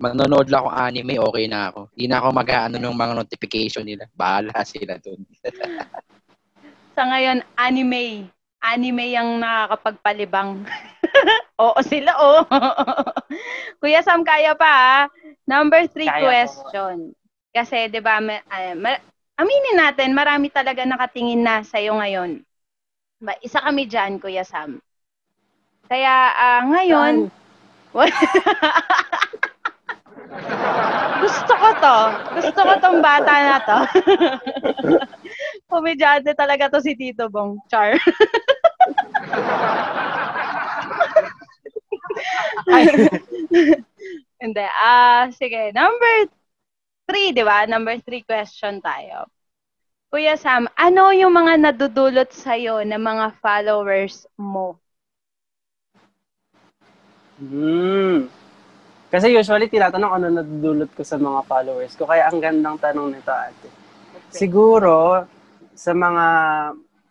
Manonood 0.00 0.48
lang 0.48 0.64
ako 0.64 0.70
anime, 0.72 1.20
okay 1.20 1.44
na 1.44 1.68
ako. 1.68 1.92
Hindi 1.92 2.06
na 2.08 2.16
ako 2.20 2.28
mag-ano 2.32 2.76
ng 2.80 2.96
mga 2.96 3.12
notification 3.20 3.84
nila. 3.84 4.08
Bahala 4.16 4.64
sila 4.64 4.96
dun. 4.96 5.20
Sa 6.96 7.04
ngayon, 7.04 7.44
anime. 7.60 8.28
Anime 8.60 9.12
ang 9.16 9.40
nakakapagpalibang. 9.40 10.64
Oo 11.60 11.80
sila, 11.84 12.16
oo. 12.16 12.40
Kuya 13.84 14.00
Sam, 14.00 14.24
kaya 14.24 14.56
pa 14.56 14.68
ah. 14.68 15.02
Number 15.44 15.84
three 15.92 16.08
Kaya 16.08 16.24
po. 16.24 16.28
question. 16.32 17.12
Kasi, 17.52 17.92
di 17.92 18.00
ba, 18.00 18.20
ma- 18.24 18.44
ah, 18.48 18.72
ma- 18.72 19.04
aminin 19.36 19.76
natin, 19.76 20.16
marami 20.16 20.48
talaga 20.48 20.84
nakatingin 20.88 21.44
na 21.44 21.60
sa'yo 21.60 22.00
ngayon. 22.00 22.40
Ba, 23.20 23.36
isa 23.44 23.60
kami 23.60 23.84
dyan, 23.84 24.16
Kuya 24.16 24.48
Sam. 24.48 24.80
Kaya, 25.90 26.14
ah, 26.38 26.62
ngayon, 26.70 27.26
gusto 31.26 31.52
ko 31.58 31.68
to. 31.82 31.98
Gusto 32.38 32.60
ko 32.62 32.78
tong 32.78 33.02
bata 33.02 33.34
na 33.42 33.58
to. 33.58 33.78
Komedyante 35.70 36.30
talaga 36.38 36.70
to 36.70 36.78
si 36.78 36.94
Tito 36.94 37.26
Bong. 37.26 37.58
Char. 37.66 37.98
Ay. 42.70 42.86
Hindi. 44.38 44.66
Ah, 44.78 45.26
sige. 45.34 45.74
Number 45.74 46.30
three, 47.10 47.34
di 47.34 47.42
ba? 47.42 47.66
Number 47.66 47.98
three 47.98 48.22
question 48.22 48.78
tayo. 48.78 49.26
Kuya 50.10 50.38
Sam, 50.38 50.70
ano 50.78 51.10
yung 51.10 51.34
mga 51.34 51.58
nadudulot 51.58 52.30
sa'yo 52.30 52.82
ng 52.86 52.98
mga 52.98 53.26
followers 53.42 54.26
mo? 54.38 54.78
Hmm. 57.40 58.28
Kasi 59.10 59.32
usually 59.32 59.66
tinatanong 59.66 60.12
ano 60.12 60.26
nadudulot 60.28 60.92
ko 60.92 61.02
sa 61.02 61.16
mga 61.16 61.40
followers 61.48 61.96
ko. 61.96 62.04
Kaya 62.04 62.28
ang 62.28 62.38
gandang 62.38 62.76
tanong 62.78 63.16
nito 63.16 63.32
ate. 63.32 63.66
Siguro, 64.30 65.24
sa 65.74 65.90
mga 65.96 66.26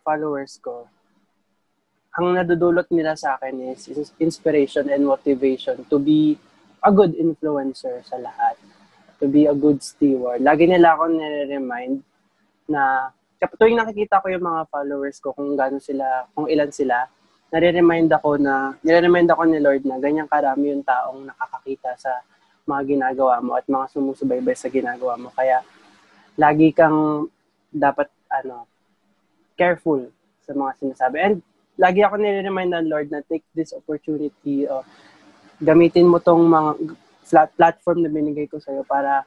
followers 0.00 0.56
ko, 0.62 0.88
ang 2.16 2.38
nadudulot 2.38 2.88
nila 2.94 3.18
sa 3.18 3.36
akin 3.36 3.74
is 3.74 3.90
is 3.90 4.14
inspiration 4.22 4.88
and 4.88 5.04
motivation 5.04 5.82
to 5.92 6.00
be 6.00 6.40
a 6.80 6.90
good 6.94 7.12
influencer 7.18 8.00
sa 8.06 8.16
lahat. 8.16 8.56
To 9.20 9.28
be 9.28 9.44
a 9.44 9.52
good 9.52 9.84
steward. 9.84 10.40
Lagi 10.40 10.64
nila 10.64 10.96
ako 10.96 11.12
nire-remind 11.12 12.00
na 12.70 13.12
tuwing 13.60 13.76
nakikita 13.76 14.24
ko 14.24 14.32
yung 14.32 14.46
mga 14.46 14.62
followers 14.72 15.20
ko 15.20 15.36
kung 15.36 15.52
gaano 15.58 15.76
sila, 15.76 16.24
kung 16.32 16.48
ilan 16.48 16.72
sila, 16.72 17.04
nare-remind 17.50 18.10
ako 18.14 18.38
na, 18.38 18.78
nire-remind 18.86 19.30
ako 19.30 19.42
ni 19.46 19.58
Lord 19.58 19.82
na 19.82 19.98
ganyan 19.98 20.30
karami 20.30 20.70
yung 20.70 20.86
taong 20.86 21.26
nakakakita 21.26 21.98
sa 21.98 22.22
mga 22.66 22.96
ginagawa 22.96 23.42
mo 23.42 23.58
at 23.58 23.66
mga 23.66 23.90
sumusubaybay 23.90 24.54
sa 24.54 24.70
ginagawa 24.70 25.18
mo. 25.18 25.34
Kaya, 25.34 25.62
lagi 26.38 26.70
kang 26.70 27.26
dapat, 27.74 28.06
ano, 28.30 28.70
careful 29.58 30.06
sa 30.46 30.54
mga 30.54 30.72
sinasabi. 30.78 31.16
And, 31.18 31.36
lagi 31.74 32.06
ako 32.06 32.22
nire-remind 32.22 32.70
ng 32.70 32.86
Lord 32.86 33.10
na 33.10 33.26
take 33.26 33.42
this 33.58 33.74
opportunity, 33.74 34.70
o 34.70 34.86
gamitin 35.58 36.06
mo 36.06 36.22
tong 36.22 36.46
mga 36.46 36.70
flat 37.26 37.50
platform 37.58 38.06
na 38.06 38.10
binigay 38.10 38.46
ko 38.46 38.62
sa'yo 38.62 38.86
para 38.86 39.26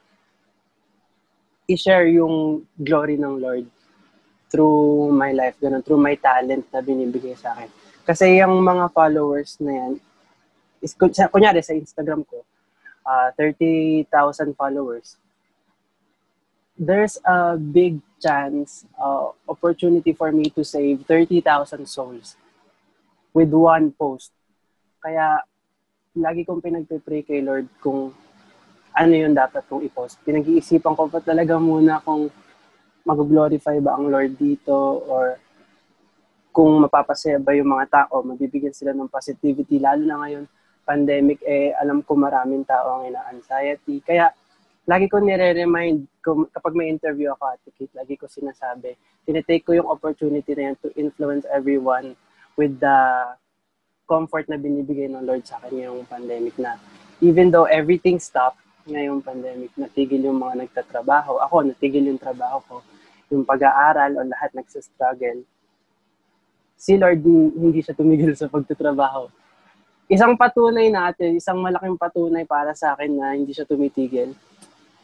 i-share 1.68 2.08
yung 2.12 2.64
glory 2.80 3.20
ng 3.20 3.40
Lord 3.40 3.68
through 4.48 5.12
my 5.12 5.32
life, 5.36 5.58
ganun, 5.60 5.84
through 5.84 6.00
my 6.00 6.16
talent 6.20 6.68
na 6.72 6.80
binibigay 6.80 7.36
sa 7.36 7.56
akin. 7.58 7.83
Kasi 8.04 8.40
yung 8.44 8.60
mga 8.60 8.92
followers 8.92 9.56
na 9.64 9.72
yan, 9.72 9.94
is, 10.84 10.92
kunyari 11.32 11.64
sa 11.64 11.72
Instagram 11.72 12.28
ko, 12.28 12.44
ah 13.04 13.32
30,000 13.36 14.56
followers. 14.56 15.20
there's 16.78 17.18
a 17.26 17.58
big 17.58 18.02
chance, 18.22 18.86
uh, 18.98 19.30
opportunity 19.48 20.14
for 20.14 20.32
me 20.32 20.50
to 20.50 20.64
save 20.64 21.06
30,000 21.06 21.86
souls 21.86 22.36
with 23.34 23.50
one 23.50 23.92
post. 23.92 24.32
Kaya, 25.04 25.42
lagi 26.18 26.46
kong 26.46 26.62
pinagpe-pray 26.62 27.26
kay 27.26 27.42
Lord 27.42 27.68
kung 27.82 28.14
ano 28.94 29.14
yung 29.14 29.34
dapat 29.34 29.66
kong 29.70 29.86
i-post. 29.86 30.22
Pinag-iisipan 30.26 30.94
ko 30.94 31.10
pa 31.10 31.22
talaga 31.22 31.58
muna 31.58 32.02
kung 32.02 32.30
mag-glorify 33.06 33.82
ba 33.82 33.98
ang 33.98 34.10
Lord 34.10 34.38
dito 34.38 35.02
or 35.10 35.38
kung 36.54 36.86
mapapasaya 36.86 37.42
ba 37.42 37.58
yung 37.58 37.74
mga 37.74 38.06
tao, 38.06 38.22
mabibigyan 38.22 38.78
sila 38.78 38.94
ng 38.94 39.10
positivity. 39.10 39.82
Lalo 39.82 40.06
na 40.06 40.22
ngayon, 40.22 40.46
pandemic, 40.86 41.42
eh, 41.42 41.74
alam 41.82 42.06
ko 42.06 42.14
maraming 42.14 42.62
tao 42.62 43.02
ang 43.02 43.10
ina-anxiety. 43.10 44.06
Kaya, 44.06 44.30
lagi 44.86 45.10
ko 45.10 45.18
nire-remind, 45.18 46.06
ko, 46.22 46.46
kapag 46.54 46.78
may 46.78 46.94
interview 46.94 47.34
ako 47.34 47.44
at 47.50 47.60
Kate, 47.74 47.98
lagi 47.98 48.14
ko 48.16 48.30
sinasabi, 48.30 48.94
tinitake 49.26 49.66
ko 49.66 49.74
yung 49.74 49.90
opportunity 49.90 50.54
na 50.54 50.72
yan 50.72 50.78
to 50.78 50.94
influence 50.94 51.44
everyone 51.50 52.14
with 52.54 52.78
the 52.78 52.98
comfort 54.06 54.46
na 54.46 54.62
binibigay 54.62 55.10
ng 55.10 55.26
Lord 55.26 55.42
sa 55.50 55.58
akin 55.58 55.74
ngayong 55.74 56.06
pandemic 56.06 56.54
na 56.62 56.78
even 57.24 57.50
though 57.50 57.66
everything 57.66 58.20
stopped 58.20 58.60
ngayong 58.84 59.24
pandemic, 59.24 59.72
natigil 59.80 60.20
yung 60.20 60.44
mga 60.44 60.68
nagtatrabaho. 60.68 61.40
Ako, 61.40 61.64
natigil 61.64 62.04
yung 62.04 62.20
trabaho 62.20 62.60
ko. 62.68 62.76
Yung 63.32 63.48
pag-aaral 63.48 64.20
o 64.20 64.28
lahat 64.28 64.52
nagsastruggle 64.52 65.48
si 66.84 67.00
Lord 67.00 67.24
hindi 67.56 67.80
siya 67.80 67.96
tumigil 67.96 68.36
sa 68.36 68.52
pagtatrabaho. 68.52 69.32
Isang 70.12 70.36
patunay 70.36 70.92
natin, 70.92 71.40
isang 71.40 71.64
malaking 71.64 71.96
patunay 71.96 72.44
para 72.44 72.76
sa 72.76 72.92
akin 72.92 73.08
na 73.08 73.32
hindi 73.40 73.56
siya 73.56 73.64
tumitigil. 73.64 74.36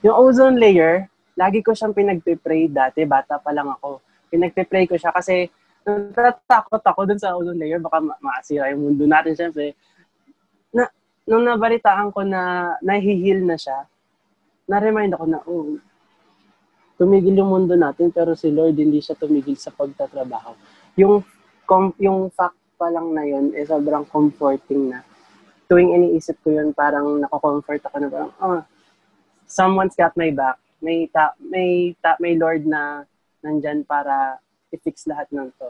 Yung 0.04 0.16
ozone 0.20 0.60
layer, 0.60 1.08
lagi 1.40 1.64
ko 1.64 1.72
siyang 1.72 1.96
pinagpe-pray 1.96 2.68
dati, 2.68 3.08
bata 3.08 3.40
pa 3.40 3.56
lang 3.56 3.72
ako. 3.72 4.04
Pinagpe-pray 4.28 4.92
ko 4.92 5.00
siya 5.00 5.16
kasi 5.16 5.48
natatakot 5.88 6.84
ako 6.84 7.00
dun 7.08 7.20
sa 7.20 7.32
ozone 7.40 7.56
layer, 7.56 7.80
baka 7.80 8.04
ma- 8.04 8.20
maasira 8.20 8.76
yung 8.76 8.84
mundo 8.84 9.08
natin, 9.08 9.40
syempre. 9.40 9.80
Na, 10.76 10.84
nung 11.24 11.48
nabalitaan 11.48 12.12
ko 12.12 12.28
na 12.28 12.76
nahihil 12.84 13.48
na 13.48 13.56
siya, 13.56 13.88
na-remind 14.68 15.16
ako 15.16 15.26
na, 15.32 15.40
oh, 15.48 15.80
tumigil 17.00 17.40
yung 17.40 17.56
mundo 17.56 17.80
natin, 17.80 18.12
pero 18.12 18.36
si 18.36 18.52
Lord 18.52 18.76
hindi 18.76 19.00
siya 19.00 19.16
tumigil 19.16 19.56
sa 19.56 19.72
pagtatrabaho. 19.72 20.60
Yung 21.00 21.24
com- 21.70 21.94
yung 22.02 22.34
fact 22.34 22.58
pa 22.82 22.90
lang 22.90 23.14
na 23.14 23.22
yun, 23.22 23.54
eh, 23.54 23.62
sobrang 23.70 24.10
comforting 24.10 24.90
na. 24.90 25.06
Tuwing 25.70 25.94
iniisip 25.94 26.42
ko 26.42 26.58
yun, 26.58 26.74
parang 26.74 27.22
nako-comfort 27.22 27.86
ako 27.86 27.96
na 28.02 28.10
parang, 28.10 28.32
oh, 28.42 28.66
someone's 29.46 29.94
got 29.94 30.18
my 30.18 30.34
back. 30.34 30.58
May, 30.82 31.06
ta- 31.14 31.38
may, 31.38 31.94
ta- 32.02 32.18
may 32.18 32.34
Lord 32.34 32.66
na 32.66 33.06
nandyan 33.46 33.86
para 33.86 34.42
i-fix 34.74 35.06
lahat 35.06 35.30
ng 35.30 35.54
to. 35.62 35.70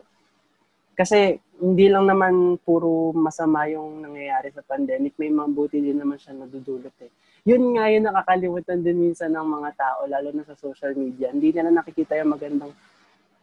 Kasi 0.96 1.40
hindi 1.60 1.88
lang 1.92 2.08
naman 2.08 2.60
puro 2.64 3.12
masama 3.12 3.68
yung 3.68 4.04
nangyayari 4.04 4.52
sa 4.52 4.64
pandemic, 4.64 5.16
may 5.20 5.32
mabuti 5.32 5.80
din 5.80 6.00
naman 6.00 6.20
siya 6.20 6.36
nadudulot 6.36 6.96
eh. 7.04 7.12
Yun 7.48 7.76
nga 7.76 7.88
yung 7.88 8.08
nakakalimutan 8.08 8.84
din 8.84 9.08
minsan 9.08 9.32
ng 9.32 9.48
mga 9.48 9.72
tao, 9.80 10.00
lalo 10.08 10.32
na 10.36 10.44
sa 10.44 10.56
social 10.60 10.96
media. 10.96 11.32
Hindi 11.32 11.56
nila 11.56 11.72
nakikita 11.72 12.20
yung 12.20 12.36
magandang 12.36 12.72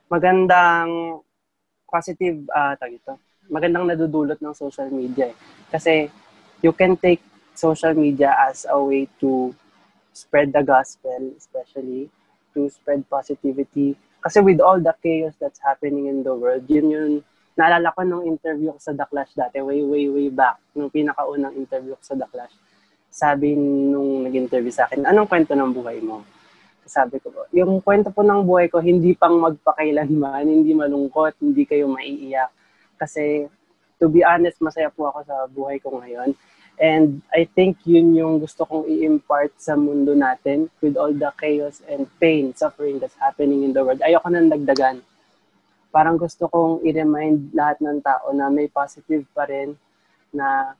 magandang 0.06 1.20
positive 1.86 2.42
uh, 2.50 2.74
tag 2.76 2.98
ito. 2.98 3.14
Magandang 3.46 3.86
nadudulot 3.86 4.42
ng 4.42 4.54
social 4.54 4.90
media 4.90 5.30
eh. 5.30 5.36
Kasi 5.70 6.10
you 6.60 6.74
can 6.74 6.98
take 6.98 7.22
social 7.56 7.94
media 7.94 8.34
as 8.36 8.66
a 8.68 8.76
way 8.76 9.08
to 9.22 9.54
spread 10.12 10.52
the 10.52 10.60
gospel, 10.60 11.32
especially 11.38 12.10
to 12.52 12.68
spread 12.68 13.06
positivity. 13.08 13.94
Kasi 14.20 14.42
with 14.42 14.58
all 14.58 14.82
the 14.82 14.92
chaos 15.04 15.38
that's 15.38 15.62
happening 15.62 16.10
in 16.10 16.26
the 16.26 16.34
world, 16.34 16.66
yun 16.66 16.90
yun, 16.90 17.12
naalala 17.56 17.94
ko 17.94 18.04
nung 18.04 18.24
interview 18.28 18.74
ko 18.74 18.80
sa 18.80 18.92
The 18.92 19.06
Clash 19.08 19.32
dati, 19.32 19.64
way, 19.64 19.80
way, 19.80 20.08
way 20.12 20.28
back, 20.28 20.60
nung 20.76 20.92
pinakaunang 20.92 21.56
interview 21.56 21.96
ko 21.96 22.02
sa 22.04 22.16
The 22.16 22.28
Clash. 22.28 22.52
Sabi 23.08 23.56
nung 23.56 24.28
nag-interview 24.28 24.68
sa 24.68 24.84
akin, 24.84 25.08
anong 25.08 25.28
kwento 25.28 25.56
ng 25.56 25.72
buhay 25.72 26.04
mo? 26.04 26.20
Sabi 26.86 27.18
ko, 27.18 27.34
yung 27.50 27.82
kwento 27.82 28.14
po 28.14 28.22
ng 28.22 28.46
buhay 28.46 28.70
ko, 28.70 28.78
hindi 28.78 29.12
pang 29.18 29.42
magpakailanman, 29.42 30.46
hindi 30.46 30.70
malungkot, 30.72 31.42
hindi 31.42 31.66
kayo 31.66 31.90
maiiyak. 31.90 32.48
Kasi, 32.96 33.50
to 33.98 34.06
be 34.06 34.22
honest, 34.22 34.62
masaya 34.62 34.88
po 34.88 35.10
ako 35.10 35.18
sa 35.26 35.36
buhay 35.50 35.82
ko 35.82 35.98
ngayon. 35.98 36.32
And 36.76 37.24
I 37.32 37.48
think 37.48 37.80
yun 37.88 38.12
yung 38.12 38.38
gusto 38.38 38.68
kong 38.68 38.84
i-impart 38.86 39.56
sa 39.56 39.74
mundo 39.74 40.12
natin 40.12 40.68
with 40.84 40.94
all 41.00 41.12
the 41.12 41.32
chaos 41.40 41.80
and 41.88 42.04
pain, 42.20 42.52
suffering 42.52 43.00
that's 43.00 43.16
happening 43.16 43.64
in 43.64 43.72
the 43.72 43.80
world. 43.80 44.04
Ayoko 44.04 44.28
nang 44.28 44.52
dagdagan. 44.52 45.00
Parang 45.88 46.20
gusto 46.20 46.46
kong 46.52 46.84
i-remind 46.84 47.56
lahat 47.56 47.80
ng 47.80 48.04
tao 48.04 48.28
na 48.36 48.52
may 48.52 48.68
positive 48.68 49.24
pa 49.32 49.48
rin, 49.48 49.72
na 50.36 50.76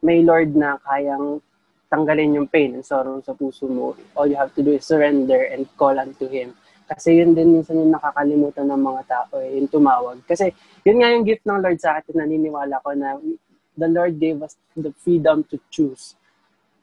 may 0.00 0.24
Lord 0.24 0.56
na 0.56 0.80
kayang 0.80 1.44
tanggalin 1.86 2.36
yung 2.36 2.48
pain 2.50 2.74
and 2.74 2.86
sorrow 2.86 3.22
sa 3.22 3.32
puso 3.32 3.70
mo, 3.70 3.94
all 4.18 4.26
you 4.26 4.38
have 4.38 4.52
to 4.54 4.62
do 4.62 4.74
is 4.74 4.84
surrender 4.86 5.46
and 5.50 5.66
call 5.78 5.94
unto 5.94 6.26
Him. 6.26 6.54
Kasi 6.86 7.18
yun 7.18 7.34
din 7.34 7.50
minsan 7.50 7.82
yung 7.82 7.90
nakakalimutan 7.94 8.70
ng 8.70 8.78
mga 8.78 9.02
tao, 9.10 9.42
eh, 9.42 9.58
yung 9.58 9.66
tumawag. 9.66 10.22
Kasi 10.22 10.54
yun 10.86 11.02
nga 11.02 11.10
yung 11.10 11.26
gift 11.26 11.42
ng 11.42 11.58
Lord 11.58 11.78
sa 11.82 11.98
atin, 11.98 12.22
naniniwala 12.22 12.78
ko 12.82 12.94
na 12.94 13.18
the 13.74 13.88
Lord 13.90 14.22
gave 14.22 14.38
us 14.42 14.54
the 14.78 14.94
freedom 15.02 15.42
to 15.50 15.58
choose. 15.70 16.14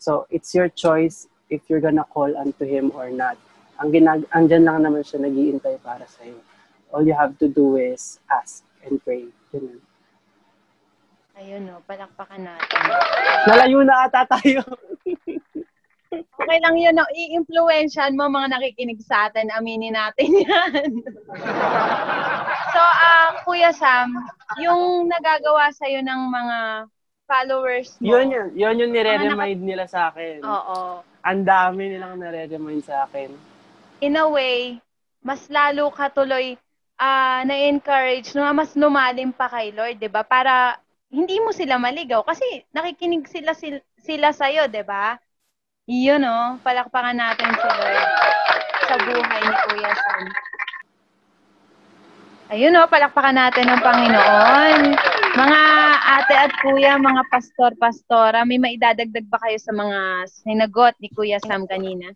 So, 0.03 0.27
it's 0.27 0.51
your 0.51 0.67
choice 0.67 1.31
if 1.47 1.63
you're 1.71 1.79
gonna 1.79 2.03
call 2.03 2.35
unto 2.35 2.67
Him 2.67 2.91
or 2.91 3.07
not. 3.07 3.39
Ang 3.79 3.95
ginag 3.95 4.27
andyan 4.35 4.67
lang 4.67 4.83
naman 4.83 5.07
siya 5.07 5.23
nagiintay 5.23 5.79
para 5.79 6.03
sa 6.03 6.27
iyo. 6.27 6.39
All 6.91 7.07
you 7.07 7.15
have 7.15 7.39
to 7.39 7.47
do 7.47 7.79
is 7.79 8.19
ask 8.29 8.61
and 8.85 9.01
pray. 9.01 9.31
Ganun. 9.49 9.92
Ayun 11.33 11.65
no, 11.65 11.81
palakpakan 11.89 12.45
natin. 12.45 12.81
Nalayo 13.49 13.81
na 13.81 14.05
ata 14.05 14.21
tayo. 14.37 14.61
okay 16.13 16.59
lang 16.61 16.77
yun, 16.77 16.93
no? 16.93 17.09
i-influensyan 17.09 18.13
mo 18.13 18.29
mga 18.29 18.53
nakikinig 18.53 19.01
sa 19.01 19.29
atin, 19.29 19.49
aminin 19.49 19.97
natin 19.97 20.29
yan. 20.45 20.89
so, 22.69 22.79
uh, 22.81 23.29
Kuya 23.41 23.73
Sam, 23.73 24.13
yung 24.61 25.09
nagagawa 25.09 25.73
sa'yo 25.73 26.05
ng 26.05 26.21
mga 26.29 26.57
followers 27.25 27.97
mo. 27.97 28.13
Yun 28.13 28.29
yun, 28.29 28.47
yun 28.53 28.75
yung 28.77 28.93
nire-remind 28.93 29.57
naka- 29.63 29.69
nila 29.73 29.85
sa 29.89 30.13
akin. 30.13 30.45
Oo. 30.45 31.01
Ang 31.23 31.41
dami 31.47 31.97
nilang 31.97 32.21
nire-remind 32.21 32.83
sa 32.85 33.09
akin. 33.09 33.33
In 34.05 34.19
a 34.19 34.27
way, 34.29 34.77
mas 35.23 35.47
lalo 35.49 35.89
ka 35.89 36.11
tuloy 36.11 36.59
uh, 36.99 37.41
na-encourage 37.47 38.35
na 38.35 38.51
mas 38.51 38.75
lumalim 38.75 39.31
pa 39.31 39.47
kay 39.47 39.71
Lord, 39.71 39.97
'di 39.97 40.11
ba? 40.11 40.27
Para 40.27 40.82
hindi 41.13 41.37
mo 41.37 41.53
sila 41.53 41.77
maligaw 41.77 42.25
kasi 42.25 42.65
nakikinig 42.73 43.29
sila 43.29 43.53
sila, 43.53 43.77
sila 44.01 44.33
sa 44.33 44.49
iyo, 44.49 44.65
'di 44.65 44.81
ba? 44.81 45.21
Iyon 45.85 46.25
no, 46.25 46.57
palakpakan 46.65 47.13
natin 47.13 47.53
si 47.53 47.67
Lord 47.69 48.09
sa 48.89 48.95
buhay 48.97 49.41
ni 49.45 49.57
Kuya 49.69 49.93
Sam. 49.93 50.23
Ayun 52.53 52.73
no, 52.73 52.89
palakpakan 52.89 53.37
natin 53.37 53.65
ng 53.69 53.81
Panginoon. 53.81 54.81
Mga 55.33 55.61
ate 56.05 56.35
at 56.37 56.53
kuya, 56.61 57.01
mga 57.01 57.25
pastor-pastora, 57.33 58.45
may 58.45 58.61
maidadagdag 58.61 59.25
ba 59.25 59.41
kayo 59.41 59.57
sa 59.57 59.73
mga 59.73 60.29
sinagot 60.29 60.93
ni 61.01 61.09
Kuya 61.09 61.41
Sam 61.41 61.65
kanina? 61.65 62.13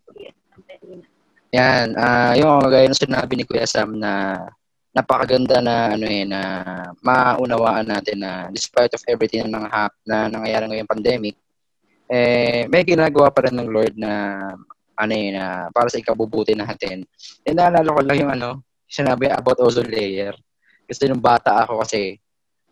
Yan, 1.50 1.98
uh, 1.98 2.38
yung 2.38 2.62
gaya 2.70 2.86
ng 2.86 2.94
sinabi 2.94 3.34
ni 3.34 3.44
Kuya 3.48 3.66
Sam 3.66 3.98
na 3.98 4.38
napakaganda 4.92 5.60
na 5.60 5.94
ano 5.94 6.06
eh 6.08 6.24
na 6.24 6.40
maunawaan 7.04 7.86
natin 7.86 8.24
na 8.24 8.48
despite 8.48 8.92
of 8.96 9.04
everything 9.06 9.44
na, 9.46 9.60
nang, 9.60 9.66
na 10.02 10.16
nangyayari 10.32 10.64
ngayong 10.68 10.90
pandemic 10.90 11.36
eh 12.08 12.64
may 12.72 12.82
ginagawa 12.88 13.28
pa 13.28 13.44
rin 13.44 13.54
ng 13.60 13.68
Lord 13.68 13.94
na 14.00 14.12
ano 14.98 15.12
eh 15.14 15.28
na 15.30 15.68
para 15.70 15.86
sa 15.92 16.00
ikabubuti 16.00 16.56
natin. 16.56 17.06
Eh 17.44 17.52
naalala 17.54 17.86
ko 17.86 18.00
lang 18.02 18.18
yung 18.18 18.32
ano 18.32 18.64
sinabi 18.88 19.28
about 19.30 19.60
ozone 19.60 19.92
layer. 19.92 20.34
Kasi 20.88 21.06
nung 21.06 21.22
bata 21.22 21.62
ako 21.62 21.84
kasi 21.84 22.16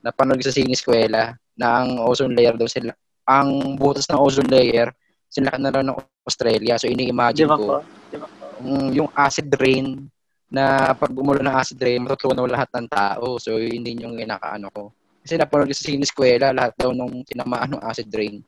napanood 0.00 0.40
sa 0.40 0.50
sine 0.50 0.72
eskwela 0.72 1.36
na 1.54 1.84
ang 1.84 2.00
ozone 2.00 2.32
layer 2.32 2.56
daw 2.56 2.66
sila 2.66 2.90
ang 3.28 3.76
butas 3.76 4.08
ng 4.08 4.18
ozone 4.18 4.48
layer 4.48 4.88
sila 5.28 5.52
na 5.60 5.68
lang 5.68 5.92
ng 5.92 5.98
Australia. 6.24 6.80
So 6.80 6.88
ini-imagine 6.88 7.52
ko, 7.52 7.84
diba 8.08 8.26
ko? 8.26 8.44
Um, 8.56 8.88
yung 8.88 9.10
acid 9.12 9.52
rain 9.60 10.08
na 10.46 10.94
pag 10.94 11.10
umulan 11.10 11.42
ng 11.46 11.56
acid 11.58 11.78
rain, 11.82 12.02
matutunaw 12.06 12.46
lahat 12.46 12.70
ng 12.74 12.86
tao. 12.86 13.36
So, 13.42 13.58
hindi 13.58 13.98
yung 13.98 14.18
inakaano 14.18 14.70
ko. 14.70 14.94
Kasi 15.26 15.34
napanood 15.34 15.74
sa 15.74 15.90
siniskwela, 15.90 16.54
lahat 16.54 16.72
daw 16.78 16.94
nung 16.94 17.26
tinamaan 17.26 17.74
ng 17.74 17.82
acid 17.82 18.06
rain, 18.14 18.38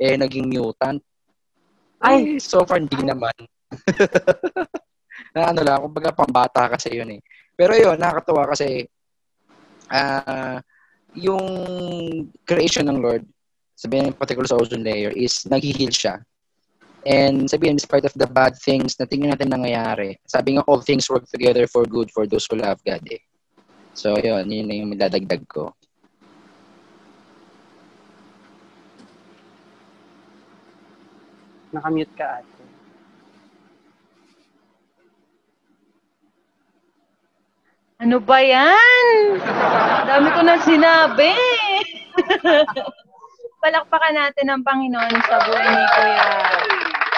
eh, 0.00 0.16
naging 0.16 0.48
mutant. 0.48 1.00
Ay, 2.00 2.40
so 2.40 2.64
far, 2.64 2.80
hindi 2.80 2.98
naman. 3.04 3.36
na 5.36 5.52
ano 5.52 5.60
lang, 5.60 5.78
kumbaga 5.84 6.10
pambata 6.12 6.72
kasi 6.72 6.96
yun 6.96 7.16
eh. 7.16 7.20
Pero 7.52 7.76
yun, 7.76 8.00
nakakatawa 8.00 8.48
kasi, 8.48 8.88
ah, 9.92 10.56
uh, 10.56 10.58
yung 11.12 11.44
creation 12.48 12.88
ng 12.88 13.00
Lord, 13.00 13.24
sabihin 13.76 14.16
particular 14.16 14.48
sa 14.48 14.56
ozone 14.56 14.84
layer, 14.84 15.12
is 15.12 15.44
nag-heal 15.44 15.92
siya. 15.92 16.16
And 17.02 17.50
sabihin, 17.50 17.82
despite 17.82 18.06
of 18.06 18.14
the 18.14 18.30
bad 18.30 18.54
things 18.62 18.94
na 18.94 19.10
tingin 19.10 19.34
natin 19.34 19.50
nangyayari, 19.50 20.22
sabi 20.22 20.54
nga, 20.54 20.62
all 20.70 20.78
things 20.78 21.10
work 21.10 21.26
together 21.26 21.66
for 21.66 21.82
good 21.82 22.06
for 22.14 22.30
those 22.30 22.46
who 22.46 22.62
love 22.62 22.78
God 22.86 23.02
eh. 23.10 23.18
So, 23.92 24.14
yun, 24.22 24.46
yun 24.46 24.66
na 24.70 24.74
yung 24.78 24.94
madadagdag 24.94 25.42
ko. 25.50 25.74
Nakamute 31.74 32.14
ka 32.14 32.38
ate. 32.38 32.62
Ano 38.02 38.18
ba 38.18 38.38
yan? 38.42 39.38
Dami 40.06 40.28
ko 40.34 40.40
na 40.42 40.56
sinabi. 40.62 41.30
Palakpakan 43.62 44.14
natin 44.18 44.46
ang 44.50 44.62
Panginoon 44.66 45.16
sa 45.22 45.38
buhay 45.46 45.70
ni 45.70 45.84
Kuya, 45.86 46.26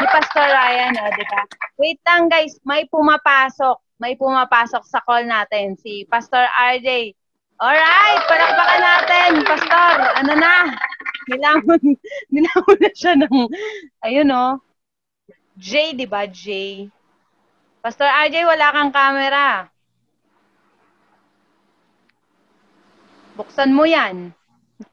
ni 0.05 0.13
Pastor 0.13 0.45
Ryan, 0.53 0.93
o, 1.01 1.05
di 1.17 1.25
ba? 1.33 1.41
Wait 1.81 1.99
lang 2.05 2.29
guys, 2.29 2.61
may 2.69 2.85
pumapasok. 2.93 3.81
May 3.97 4.13
pumapasok 4.21 4.85
sa 4.85 5.01
call 5.09 5.25
natin, 5.25 5.81
si 5.81 6.05
Pastor 6.13 6.45
RJ. 6.53 7.17
Alright, 7.57 8.23
palakpakan 8.29 8.83
natin, 8.85 9.31
Pastor. 9.49 9.93
Ano 10.21 10.33
na? 10.37 10.77
Nilamon, 11.33 11.81
nilamon 12.35 12.79
na 12.85 12.91
siya 12.93 13.17
ng, 13.17 13.49
ayun 14.05 14.29
o. 14.29 14.61
J, 15.57 15.97
di 15.97 16.05
ba? 16.05 16.29
J. 16.29 16.85
Pastor 17.81 18.05
RJ, 18.29 18.45
wala 18.45 18.77
kang 18.77 18.93
camera. 18.93 19.73
Buksan 23.41 23.73
mo 23.73 23.89
yan. 23.89 24.37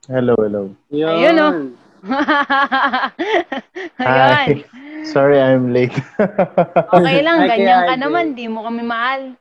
Hello, 0.08 0.40
hello. 0.40 0.72
Yun. 0.88 1.10
Ayun, 1.12 1.36
oh. 1.44 1.54
Ayun. 4.02 4.02
Hi. 4.02 4.66
Sorry, 5.06 5.38
I'm 5.38 5.70
late. 5.70 5.94
Okay 6.98 7.22
lang, 7.22 7.46
ganyan 7.46 7.86
ka 7.86 7.96
naman. 7.98 8.34
Di 8.34 8.50
mo 8.50 8.66
kami 8.66 8.82
mahal. 8.82 9.38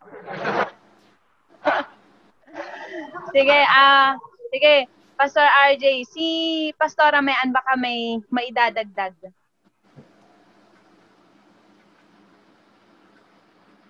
sige, 3.34 3.58
ah, 3.64 4.20
sige. 4.52 4.88
Pastor 5.20 5.44
RJ, 5.44 5.84
si 6.08 6.26
Pastora 6.80 7.20
Mayan 7.20 7.52
baka 7.52 7.76
may 7.76 8.24
maidadagdag. 8.32 9.12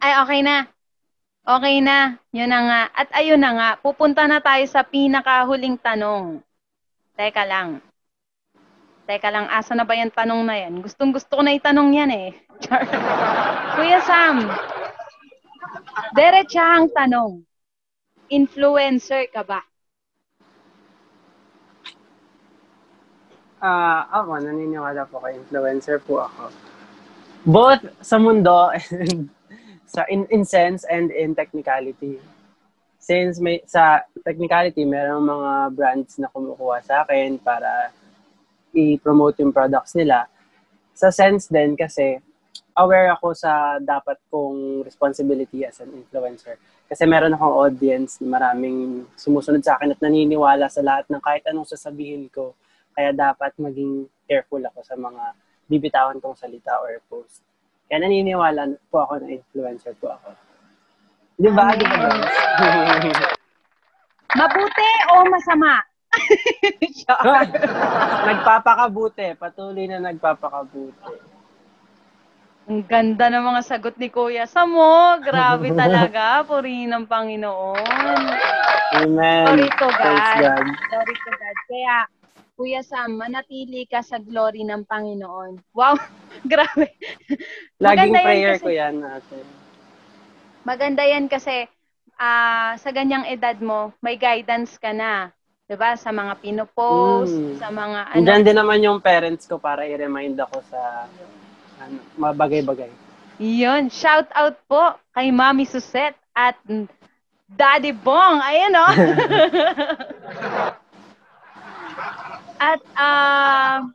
Ay, 0.01 0.13
okay 0.27 0.41
na. 0.43 0.67
Okay 1.47 1.79
na. 1.79 2.19
Yun 2.35 2.51
na 2.51 2.61
nga. 2.67 2.83
At 2.95 3.09
ayun 3.15 3.39
na 3.39 3.53
nga, 3.55 3.71
pupunta 3.79 4.27
na 4.27 4.43
tayo 4.43 4.67
sa 4.67 4.83
pinakahuling 4.83 5.79
tanong. 5.79 6.43
Teka 7.15 7.47
lang. 7.47 7.79
Teka 9.11 9.27
lang, 9.27 9.51
asa 9.51 9.75
na 9.75 9.83
ba 9.83 9.99
yung 9.99 10.15
tanong 10.15 10.47
na 10.47 10.55
yan? 10.55 10.87
Gustong 10.87 11.11
gusto 11.11 11.35
ko 11.35 11.43
na 11.43 11.51
itanong 11.51 11.99
yan 11.99 12.15
eh. 12.15 12.31
Char. 12.63 12.87
Kuya 13.75 13.99
Sam, 14.07 14.47
diretsahang 16.15 16.95
tanong. 16.95 17.43
Influencer 18.31 19.27
ka 19.35 19.43
ba? 19.43 19.67
Ah, 23.59 24.07
ako, 24.23 24.47
naniniwala 24.47 25.03
po 25.11 25.19
kay 25.27 25.43
influencer 25.43 25.99
po 25.99 26.31
ako. 26.31 26.55
Both 27.43 27.83
sa 28.07 28.15
mundo 28.15 28.71
and 28.71 29.27
sa 29.91 30.07
in, 30.07 30.23
in 30.31 30.47
sense 30.47 30.87
and 30.87 31.11
in 31.11 31.35
technicality. 31.35 32.23
Since 33.03 33.43
may 33.43 33.59
sa 33.67 34.07
technicality, 34.23 34.87
merong 34.87 35.27
mga 35.27 35.51
brands 35.75 36.15
na 36.23 36.31
kumukuha 36.31 36.79
sa 36.87 37.03
akin 37.03 37.43
para 37.43 37.91
i-promote 38.75 39.43
yung 39.43 39.55
products 39.55 39.95
nila. 39.95 40.27
Sa 40.95 41.09
sense 41.11 41.49
din 41.49 41.75
kasi 41.75 42.21
aware 42.77 43.13
ako 43.13 43.35
sa 43.35 43.77
dapat 43.81 44.17
kong 44.31 44.87
responsibility 44.87 45.65
as 45.67 45.81
an 45.83 45.91
influencer. 45.93 46.57
Kasi 46.91 47.07
meron 47.07 47.37
akong 47.37 47.55
audience, 47.55 48.19
maraming 48.19 49.07
sumusunod 49.15 49.63
sa 49.63 49.79
akin 49.79 49.95
at 49.95 50.01
naniniwala 50.03 50.67
sa 50.67 50.83
lahat 50.83 51.07
ng 51.07 51.23
kahit 51.23 51.47
anong 51.47 51.69
sasabihin 51.69 52.27
ko. 52.33 52.57
Kaya 52.97 53.15
dapat 53.15 53.55
maging 53.61 54.11
careful 54.27 54.59
ako 54.59 54.83
sa 54.83 54.99
mga 54.99 55.25
bibitawan 55.71 56.19
kong 56.19 56.35
salita 56.35 56.75
or 56.83 56.99
post. 57.07 57.47
Kaya 57.87 58.03
naniniwala 58.03 58.75
po 58.91 59.07
ako 59.07 59.23
na 59.23 59.39
influencer 59.39 59.95
po 59.99 60.11
ako. 60.11 60.35
Di 61.39 61.51
ba? 61.55 61.73
Di 61.79 61.87
ba? 61.87 62.11
Mabuti 64.35 64.91
o 65.11 65.27
masama? 65.31 65.90
Nagpapakabuti. 68.29 69.35
Patuloy 69.39 69.87
na 69.87 70.03
nagpapakabuti. 70.03 71.11
Ang 72.71 72.87
ganda 72.87 73.27
ng 73.27 73.43
mga 73.43 73.63
sagot 73.67 73.99
ni 73.99 74.07
Kuya 74.11 74.47
Samo. 74.47 75.19
Grabe 75.19 75.75
talaga. 75.81 76.47
Purihin 76.47 76.95
ng 76.95 77.05
Panginoon. 77.07 78.23
Amen. 78.95 79.45
Glory 79.47 79.69
to 79.75 79.89
God. 79.91 80.39
God. 80.39 80.67
Glory 80.67 81.17
to 81.19 81.31
God. 81.35 81.57
Kaya, 81.67 81.97
Kuya 82.55 82.83
Sam, 82.85 83.17
manatili 83.17 83.89
ka 83.89 84.05
sa 84.05 84.21
glory 84.21 84.63
ng 84.63 84.85
Panginoon. 84.85 85.73
Wow, 85.73 85.97
grabe. 86.51 86.93
Laging 87.81 88.13
Maganda 88.15 88.21
prayer 88.23 88.55
kasi- 88.55 88.63
ko 88.63 88.69
yan 88.71 88.97
natin. 89.01 89.45
Maganda 90.61 91.03
yan 91.03 91.27
kasi 91.27 91.65
ah, 92.21 92.77
sa 92.77 92.93
ganyang 92.93 93.25
edad 93.25 93.57
mo, 93.59 93.97
may 93.99 94.15
guidance 94.15 94.77
ka 94.77 94.93
na. 94.93 95.33
'Di 95.71 95.79
ba 95.79 95.95
Sa 95.95 96.11
mga 96.11 96.35
pinopost, 96.43 97.31
Mm. 97.31 97.55
sa 97.63 97.71
mga 97.71 97.99
ano. 98.11 98.19
Andyan 98.19 98.43
din 98.43 98.59
naman 98.59 98.83
yung 98.83 98.99
parents 98.99 99.47
ko 99.47 99.55
para 99.63 99.87
i-remind 99.87 100.35
ako 100.43 100.59
sa 100.67 101.07
ano, 101.79 102.03
mga 102.19 102.35
bagay-bagay. 102.35 102.91
Yun, 103.39 103.87
shout 103.87 104.27
out 104.35 104.59
po 104.67 104.99
kay 105.15 105.31
Mami 105.31 105.63
Suset 105.63 106.19
at 106.35 106.59
Daddy 107.47 107.95
Bong. 107.95 108.43
Ayan 108.43 108.75
o. 108.75 108.87
at 112.61 112.83
ah 112.99 113.87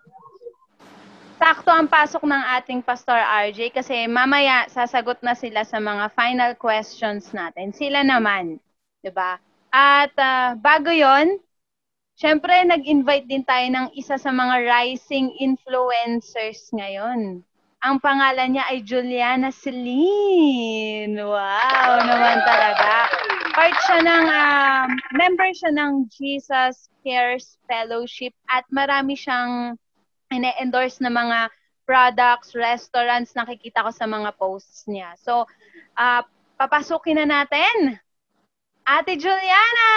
sakto 1.35 1.69
ang 1.75 1.91
pasok 1.91 2.23
ng 2.23 2.43
ating 2.57 2.79
Pastor 2.81 3.19
RJ 3.19 3.75
kasi 3.75 4.07
mamaya 4.07 4.65
sasagot 4.71 5.19
na 5.19 5.35
sila 5.35 5.67
sa 5.67 5.77
mga 5.83 6.07
final 6.15 6.55
questions 6.55 7.35
natin. 7.35 7.75
Sila 7.75 7.99
naman, 8.01 8.63
'di 9.03 9.11
ba? 9.11 9.37
At 9.69 10.15
ah, 10.15 10.55
bago 10.55 10.89
'yon, 10.89 11.35
syempre 12.15 12.63
nag-invite 12.63 13.27
din 13.27 13.43
tayo 13.43 13.67
ng 13.71 13.87
isa 13.95 14.15
sa 14.15 14.31
mga 14.31 14.63
rising 14.63 15.35
influencers 15.39 16.71
ngayon. 16.71 17.43
Ang 17.85 18.01
pangalan 18.01 18.57
niya 18.57 18.65
ay 18.65 18.81
Juliana 18.81 19.53
Celine. 19.53 21.13
Wow, 21.21 22.01
naman 22.01 22.41
talaga. 22.41 23.13
Part 23.53 23.77
siya 23.85 23.99
ng, 24.01 24.25
um, 24.25 24.89
member 25.13 25.53
siya 25.53 25.69
ng 25.69 26.09
Jesus 26.09 26.89
Cares 27.05 27.61
Fellowship 27.69 28.33
at 28.49 28.65
marami 28.73 29.13
siyang 29.13 29.77
ine-endorse 30.33 30.97
na 31.05 31.13
mga 31.13 31.53
products, 31.85 32.57
restaurants, 32.57 33.37
nakikita 33.37 33.85
ko 33.85 33.93
sa 33.93 34.09
mga 34.09 34.33
posts 34.33 34.89
niya. 34.89 35.13
So, 35.21 35.45
ah, 35.93 36.25
papasukin 36.57 37.21
na 37.21 37.29
natin. 37.29 38.01
Ate 38.81 39.13
Juliana! 39.13 39.93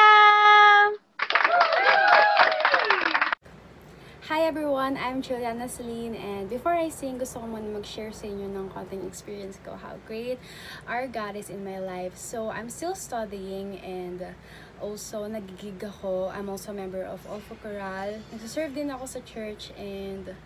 Hi 4.28 4.44
everyone, 4.44 5.00
I'm 5.00 5.22
Juliana 5.24 5.68
Celine 5.68 6.14
and 6.14 6.52
before 6.52 6.76
I 6.76 6.92
sing, 6.92 7.16
gusto 7.16 7.40
ko 7.40 7.48
muna 7.48 7.64
mag-share 7.72 8.12
sa 8.12 8.28
inyo 8.28 8.52
ng 8.52 8.68
konting 8.68 9.00
experience 9.08 9.56
ko 9.64 9.72
how 9.72 9.96
great 10.04 10.36
our 10.84 11.08
God 11.08 11.32
is 11.32 11.48
in 11.48 11.64
my 11.64 11.80
life. 11.80 12.12
So, 12.12 12.52
I'm 12.52 12.68
still 12.68 12.92
studying 12.92 13.80
and 13.80 14.36
also 14.84 15.24
nagigig 15.24 15.80
ako. 15.80 16.28
I'm 16.28 16.52
also 16.52 16.70
a 16.70 16.76
member 16.76 17.00
of 17.08 17.24
Olfo 17.24 17.56
Coral. 17.64 18.20
Nagsaserve 18.28 18.76
din 18.76 18.92
ako 18.92 19.08
sa 19.08 19.24
church 19.24 19.72
and 19.80 20.36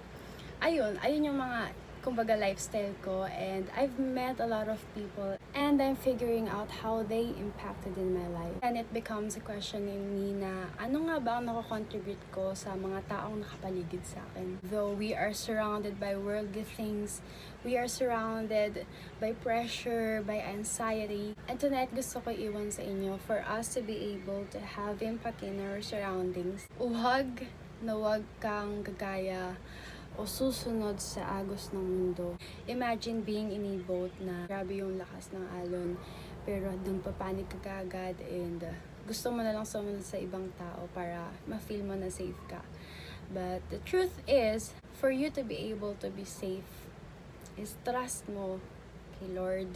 ayun, 0.62 0.94
ayun 1.02 1.26
yung 1.26 1.42
mga 1.42 1.74
kumbaga 2.02 2.34
lifestyle 2.34 2.90
ko 3.06 3.30
and 3.30 3.70
I've 3.78 3.94
met 3.96 4.42
a 4.42 4.46
lot 4.46 4.66
of 4.66 4.82
people 4.90 5.38
and 5.54 5.78
I'm 5.78 5.94
figuring 5.94 6.50
out 6.50 6.68
how 6.82 7.06
they 7.06 7.30
impacted 7.38 7.96
in 7.96 8.10
my 8.10 8.26
life. 8.26 8.58
And 8.62 8.76
it 8.76 8.90
becomes 8.92 9.38
a 9.38 9.40
question 9.40 9.86
in 9.86 10.10
me 10.10 10.34
na 10.34 10.66
ano 10.82 11.06
nga 11.06 11.22
ba 11.22 11.38
ang 11.38 11.46
nakakontribute 11.46 12.20
ko 12.34 12.58
sa 12.58 12.74
mga 12.74 13.06
taong 13.06 13.46
nakapaligid 13.46 14.02
sa 14.02 14.18
akin. 14.34 14.58
Though 14.66 14.90
we 14.90 15.14
are 15.14 15.30
surrounded 15.30 16.02
by 16.02 16.18
worldly 16.18 16.66
things, 16.66 17.22
we 17.62 17.78
are 17.78 17.86
surrounded 17.86 18.82
by 19.22 19.38
pressure, 19.38 20.26
by 20.26 20.42
anxiety. 20.42 21.38
And 21.46 21.62
tonight 21.62 21.94
gusto 21.94 22.18
ko 22.18 22.34
iwan 22.34 22.74
sa 22.74 22.82
inyo 22.82 23.22
for 23.22 23.46
us 23.46 23.78
to 23.78 23.80
be 23.80 24.18
able 24.18 24.50
to 24.50 24.58
have 24.58 24.98
impact 25.06 25.46
in 25.46 25.62
our 25.62 25.78
surroundings. 25.78 26.66
Huwag 26.82 27.46
na 27.82 27.98
huwag 27.98 28.22
kang 28.38 28.82
gagaya 28.86 29.58
o 30.16 30.28
susunod 30.28 31.00
sa 31.00 31.40
agos 31.40 31.72
ng 31.72 31.80
mundo. 31.80 32.36
Imagine 32.68 33.24
being 33.24 33.52
in 33.52 33.64
a 33.64 33.76
boat 33.82 34.12
na 34.20 34.44
grabe 34.44 34.78
yung 34.78 35.00
lakas 35.00 35.32
ng 35.32 35.44
alon 35.62 35.96
pero 36.42 36.74
dun 36.82 36.98
papanig 36.98 37.46
ka 37.46 37.58
kaagad 37.62 38.18
and 38.26 38.66
uh, 38.66 38.74
gusto 39.06 39.30
mo 39.30 39.42
na 39.42 39.54
lang 39.54 39.66
sumunod 39.66 40.02
sa 40.02 40.18
ibang 40.18 40.50
tao 40.58 40.86
para 40.94 41.30
ma-feel 41.46 41.82
mo 41.82 41.94
na 41.94 42.10
safe 42.10 42.38
ka. 42.46 42.62
But 43.32 43.64
the 43.72 43.80
truth 43.82 44.20
is, 44.28 44.76
for 44.92 45.10
you 45.10 45.32
to 45.32 45.42
be 45.42 45.72
able 45.72 45.96
to 46.04 46.12
be 46.12 46.22
safe 46.22 46.68
is 47.56 47.74
trust 47.82 48.28
mo 48.28 48.60
kay 49.18 49.32
Lord 49.32 49.70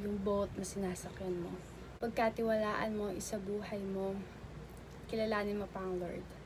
yung 0.00 0.18
boat 0.24 0.48
na 0.56 0.64
sinasakyan 0.64 1.44
mo. 1.44 1.52
Pagkatiwalaan 2.00 2.96
mo 2.96 3.12
isa 3.12 3.36
buhay 3.36 3.82
mo, 3.84 4.16
kilalanin 5.12 5.60
mo 5.60 5.68
pa 5.68 5.84
ang 5.84 6.00
Lord. 6.00 6.39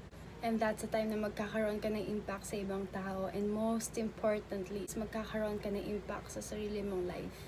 And 0.44 0.60
that's 0.60 0.84
the 0.84 0.92
time 0.92 1.08
na 1.08 1.16
magkakaroon 1.16 1.80
ka 1.80 1.88
ng 1.88 2.04
impact 2.04 2.52
sa 2.52 2.60
ibang 2.60 2.84
tao. 2.92 3.32
And 3.32 3.48
most 3.48 3.96
importantly, 3.96 4.84
is 4.84 4.92
magkakaroon 4.92 5.64
ka 5.64 5.72
ng 5.72 5.80
impact 5.88 6.36
sa 6.36 6.44
sarili 6.44 6.84
mong 6.84 7.08
life. 7.08 7.40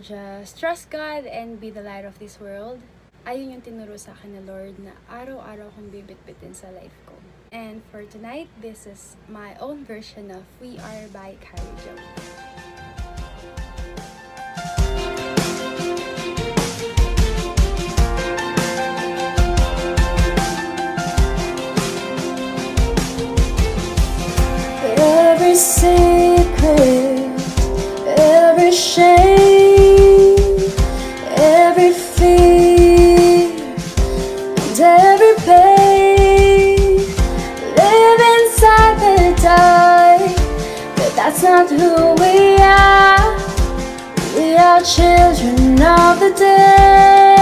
Just 0.00 0.56
trust 0.56 0.88
God 0.88 1.28
and 1.28 1.60
be 1.60 1.68
the 1.68 1.84
light 1.84 2.08
of 2.08 2.16
this 2.16 2.40
world. 2.40 2.80
Ayun 3.28 3.60
yung 3.60 3.60
tinuro 3.60 4.00
sa 4.00 4.16
akin 4.16 4.40
ni 4.40 4.40
Lord 4.40 4.80
na 4.80 4.96
araw-araw 5.12 5.68
kong 5.76 5.92
bibit-bitin 5.92 6.56
sa 6.56 6.72
life 6.72 6.96
ko. 7.04 7.12
And 7.52 7.84
for 7.92 8.08
tonight, 8.08 8.48
this 8.64 8.88
is 8.88 9.20
my 9.28 9.52
own 9.60 9.84
version 9.84 10.32
of 10.32 10.48
We 10.64 10.80
Are 10.80 11.12
by 11.12 11.36
Carrie 11.44 11.76
Joe. 11.84 12.37
Not 41.48 41.70
who 41.70 42.14
we 42.22 42.36
are. 42.60 43.28
We 44.36 44.48
are 44.56 44.82
children 44.82 45.80
of 45.80 46.20
the 46.20 46.32
day. 46.36 47.38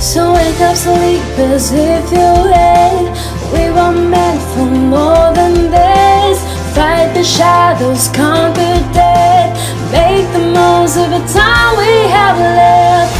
So 0.00 0.20
wake 0.34 0.60
up, 0.68 0.76
sleepers, 0.76 1.70
if 1.72 2.10
you're 2.16 2.42
late. 2.54 3.10
We 3.52 3.64
were 3.76 3.96
meant 4.14 4.42
for 4.52 4.68
more 4.94 5.28
than 5.38 5.54
this. 5.76 6.38
Fight 6.74 7.10
the 7.14 7.24
shadows, 7.24 8.08
conquer 8.08 8.78
death. 8.92 9.52
Make 9.92 10.26
the 10.36 10.44
most 10.58 10.96
of 11.02 11.08
the 11.16 11.22
time 11.38 11.72
we 11.78 11.92
have 12.16 12.38
left. 12.38 13.15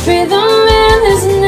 Just 0.00 0.08
freedom 0.08 0.68
in 0.68 1.04
His 1.04 1.39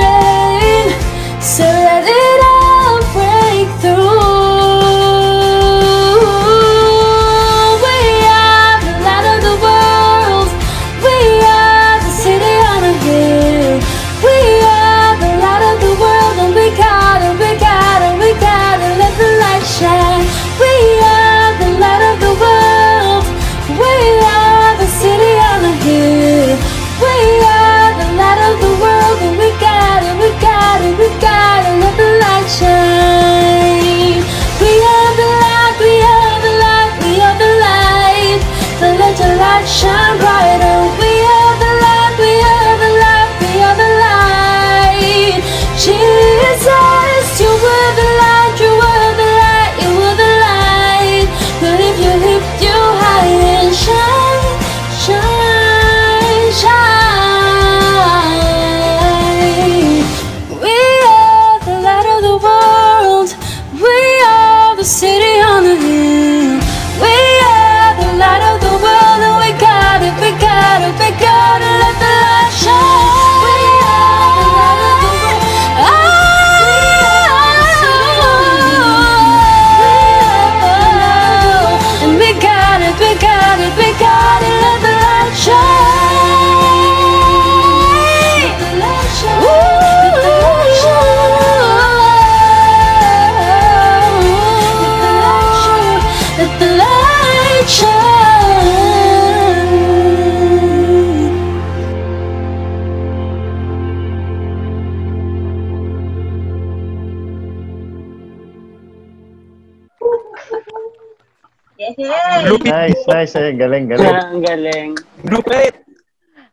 Nice, 112.83 113.03
nice. 113.07 113.35
Eh. 113.39 113.55
Galing, 113.55 113.87
galing. 113.87 114.11
Ang 114.11 114.43
galing. 114.43 114.91
Lupit! 115.31 115.75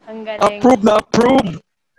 Ang 0.06 0.22
galing. 0.22 0.62
Approve 0.62 0.84
na 0.86 0.94
approve! 1.02 1.50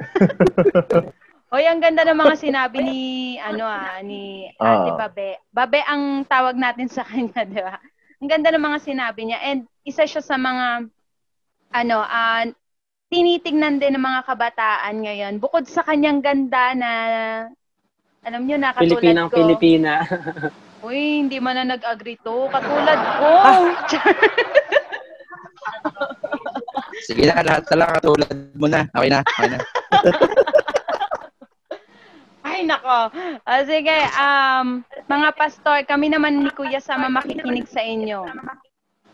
Hoy, 1.51 1.66
ang 1.66 1.83
ganda 1.83 2.07
ng 2.07 2.14
mga 2.14 2.35
sinabi 2.39 2.78
ni 2.78 3.01
ano 3.43 3.66
ah, 3.66 3.99
ni 4.07 4.47
Ate 4.55 4.95
Ah. 4.95 5.11
Babe. 5.11 5.35
Babe 5.51 5.83
ang 5.83 6.22
tawag 6.31 6.55
natin 6.55 6.87
sa 6.87 7.03
kanya, 7.03 7.43
'di 7.51 7.59
ba? 7.59 7.74
Ang 8.22 8.31
ganda 8.31 8.55
ng 8.55 8.62
mga 8.62 8.78
sinabi 8.87 9.20
niya 9.26 9.43
and 9.43 9.66
isa 9.83 10.07
siya 10.07 10.22
sa 10.22 10.39
mga 10.39 10.87
ano, 11.74 11.99
ah 11.99 12.47
tinitignan 13.11 13.83
din 13.83 13.99
ng 13.99 14.07
mga 14.07 14.22
kabataan 14.31 14.95
ngayon. 15.03 15.43
Bukod 15.43 15.66
sa 15.66 15.83
kanyang 15.83 16.22
ganda 16.22 16.70
na 16.78 16.91
alam 18.22 18.47
niyo 18.47 18.55
na 18.62 18.70
katulad 18.70 19.03
Pilipinang 19.03 19.26
ko. 19.26 19.35
Pilipina. 19.43 19.93
Uy, 20.81 21.20
hindi 21.24 21.41
man 21.41 21.57
na 21.61 21.64
nag-agree 21.76 22.16
to. 22.24 22.49
Katulad 22.49 23.01
ko. 23.20 23.31
Sige 27.09 27.24
na, 27.28 27.45
lahat 27.45 27.64
na 27.72 27.76
lang 27.81 27.91
katulad 28.01 28.35
mo 28.57 28.66
na. 28.68 28.81
Okay 28.93 29.11
na, 29.11 29.20
okay 29.24 29.49
na. 29.49 29.59
Ay, 32.51 32.64
nako. 32.64 33.12
Ah, 33.45 33.62
sige, 33.68 33.97
um, 34.16 34.81
mga 35.09 35.28
pastor, 35.37 35.85
kami 35.85 36.09
naman 36.09 36.41
ni 36.41 36.51
Kuya 36.53 36.81
Sama 36.81 37.12
makikinig 37.12 37.68
sa 37.68 37.85
inyo. 37.85 38.24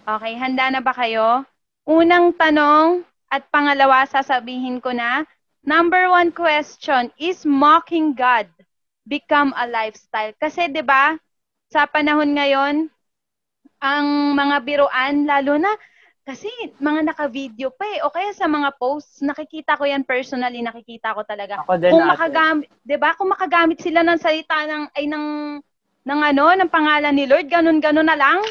Okay, 0.06 0.38
handa 0.38 0.70
na 0.70 0.78
ba 0.78 0.94
kayo? 0.94 1.42
Unang 1.86 2.34
tanong, 2.38 3.02
At 3.26 3.42
pangalawa, 3.50 4.06
sasabihin 4.06 4.78
ko 4.78 4.94
na, 4.94 5.26
number 5.66 6.06
one 6.06 6.30
question, 6.30 7.10
is 7.18 7.42
mocking 7.42 8.14
God 8.14 8.46
become 9.02 9.50
a 9.58 9.66
lifestyle? 9.66 10.30
Kasi 10.38 10.70
'di 10.70 10.86
ba 10.86 11.18
sa 11.70 11.86
panahon 11.90 12.30
ngayon, 12.34 12.88
ang 13.82 14.06
mga 14.34 14.56
biruan, 14.64 15.26
lalo 15.28 15.58
na 15.60 15.72
kasi 16.26 16.50
mga 16.82 17.06
naka-video 17.14 17.70
pa 17.70 17.86
eh. 17.86 18.02
O 18.02 18.10
kaya 18.10 18.34
sa 18.34 18.50
mga 18.50 18.74
posts, 18.82 19.22
nakikita 19.22 19.78
ko 19.78 19.86
yan 19.86 20.02
personally, 20.02 20.58
nakikita 20.58 21.14
ko 21.14 21.22
talaga. 21.22 21.62
Ako 21.62 21.78
din 21.78 21.94
Kung 21.94 22.02
ate. 22.02 22.10
makagamit, 22.10 22.68
'di 22.82 22.96
ba? 22.98 23.14
Kung 23.14 23.30
makagamit 23.30 23.78
sila 23.78 24.02
ng 24.02 24.18
salita 24.18 24.58
ng 24.66 24.84
ay 24.90 25.06
ng 25.06 25.26
ng 26.06 26.20
ano, 26.22 26.44
ng 26.54 26.70
pangalan 26.70 27.14
ni 27.14 27.30
Lord, 27.30 27.46
ganun-ganun 27.46 28.06
na 28.06 28.18
lang. 28.18 28.42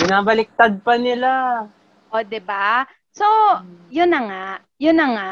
Binabaliktad 0.00 0.80
pa 0.84 1.00
nila. 1.00 1.64
O, 2.12 2.20
'di 2.20 2.40
ba? 2.44 2.84
So, 3.16 3.24
'yun 3.88 4.12
na 4.12 4.20
nga. 4.28 4.44
'Yun 4.76 4.96
na 4.96 5.06
nga. 5.16 5.30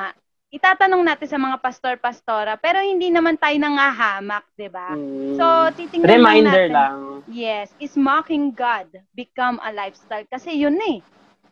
Itatanong 0.49 1.05
natin 1.05 1.29
sa 1.29 1.37
mga 1.37 1.61
pastor-pastora, 1.61 2.57
pero 2.57 2.81
hindi 2.81 3.13
naman 3.13 3.37
tayo 3.37 3.53
nangahamak, 3.61 4.49
'di 4.57 4.69
ba? 4.73 4.97
Mm. 4.97 5.37
So, 5.37 5.45
titingnan 5.77 6.09
lang 6.09 6.17
Reminder 6.17 6.65
natin. 6.65 6.73
lang. 6.73 6.97
Yes, 7.29 7.69
is 7.77 7.93
mocking 8.01 8.57
God 8.57 8.89
become 9.13 9.61
a 9.61 9.69
lifestyle? 9.69 10.25
Kasi 10.25 10.57
yun 10.57 10.81
na 10.81 10.97
eh. 10.97 11.01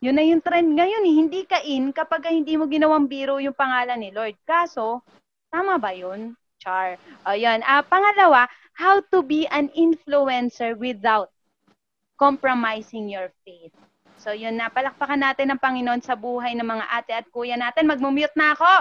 Yun 0.01 0.17
na 0.17 0.25
yung 0.25 0.41
trend 0.41 0.73
ngayon 0.73 1.03
eh. 1.05 1.13
Hindi 1.13 1.41
ka 1.45 1.61
in 1.61 1.93
kapag 1.93 2.25
hindi 2.29 2.57
mo 2.57 2.65
ginawang 2.65 3.05
biro 3.05 3.37
yung 3.37 3.53
pangalan 3.53 4.01
ni 4.01 4.09
Lord. 4.09 4.33
Kaso, 4.45 5.05
tama 5.53 5.77
ba 5.77 5.93
yun? 5.93 6.33
Char. 6.57 6.97
O 7.25 7.37
yun. 7.37 7.61
Ah, 7.65 7.85
pangalawa, 7.85 8.49
how 8.73 8.97
to 9.13 9.21
be 9.21 9.45
an 9.53 9.69
influencer 9.77 10.73
without 10.73 11.29
compromising 12.17 13.13
your 13.13 13.29
faith. 13.45 13.73
So 14.27 14.35
yun 14.35 14.59
na, 14.59 14.67
palakpakan 14.67 15.23
natin 15.23 15.55
ang 15.55 15.63
Panginoon 15.63 16.03
sa 16.03 16.19
buhay 16.19 16.51
ng 16.51 16.67
mga 16.67 16.85
ate 16.91 17.15
at 17.15 17.31
kuya 17.31 17.55
natin. 17.55 17.87
Magmumute 17.87 18.35
na 18.35 18.51
ako. 18.51 18.73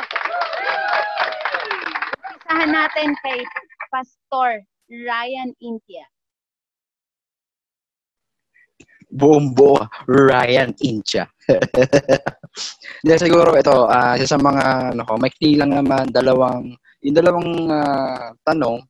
Isahan 2.34 2.74
natin 2.74 3.14
kay 3.22 3.46
Pastor 3.94 4.66
Ryan 4.90 5.54
Intia. 5.62 6.10
buong 9.06 9.54
buo, 9.54 9.86
Ryan 10.10 10.74
Incha. 10.82 11.30
Hindi, 13.00 13.14
siguro 13.16 13.54
ito, 13.54 13.86
isa 14.18 14.34
sa 14.34 14.36
mga, 14.36 14.92
ano 14.98 15.02
ko, 15.06 15.14
maikli 15.14 15.54
lang 15.54 15.72
naman, 15.72 16.10
dalawang, 16.10 16.74
yung 17.06 17.16
dalawang 17.16 17.70
ah, 17.70 18.34
tanong, 18.42 18.82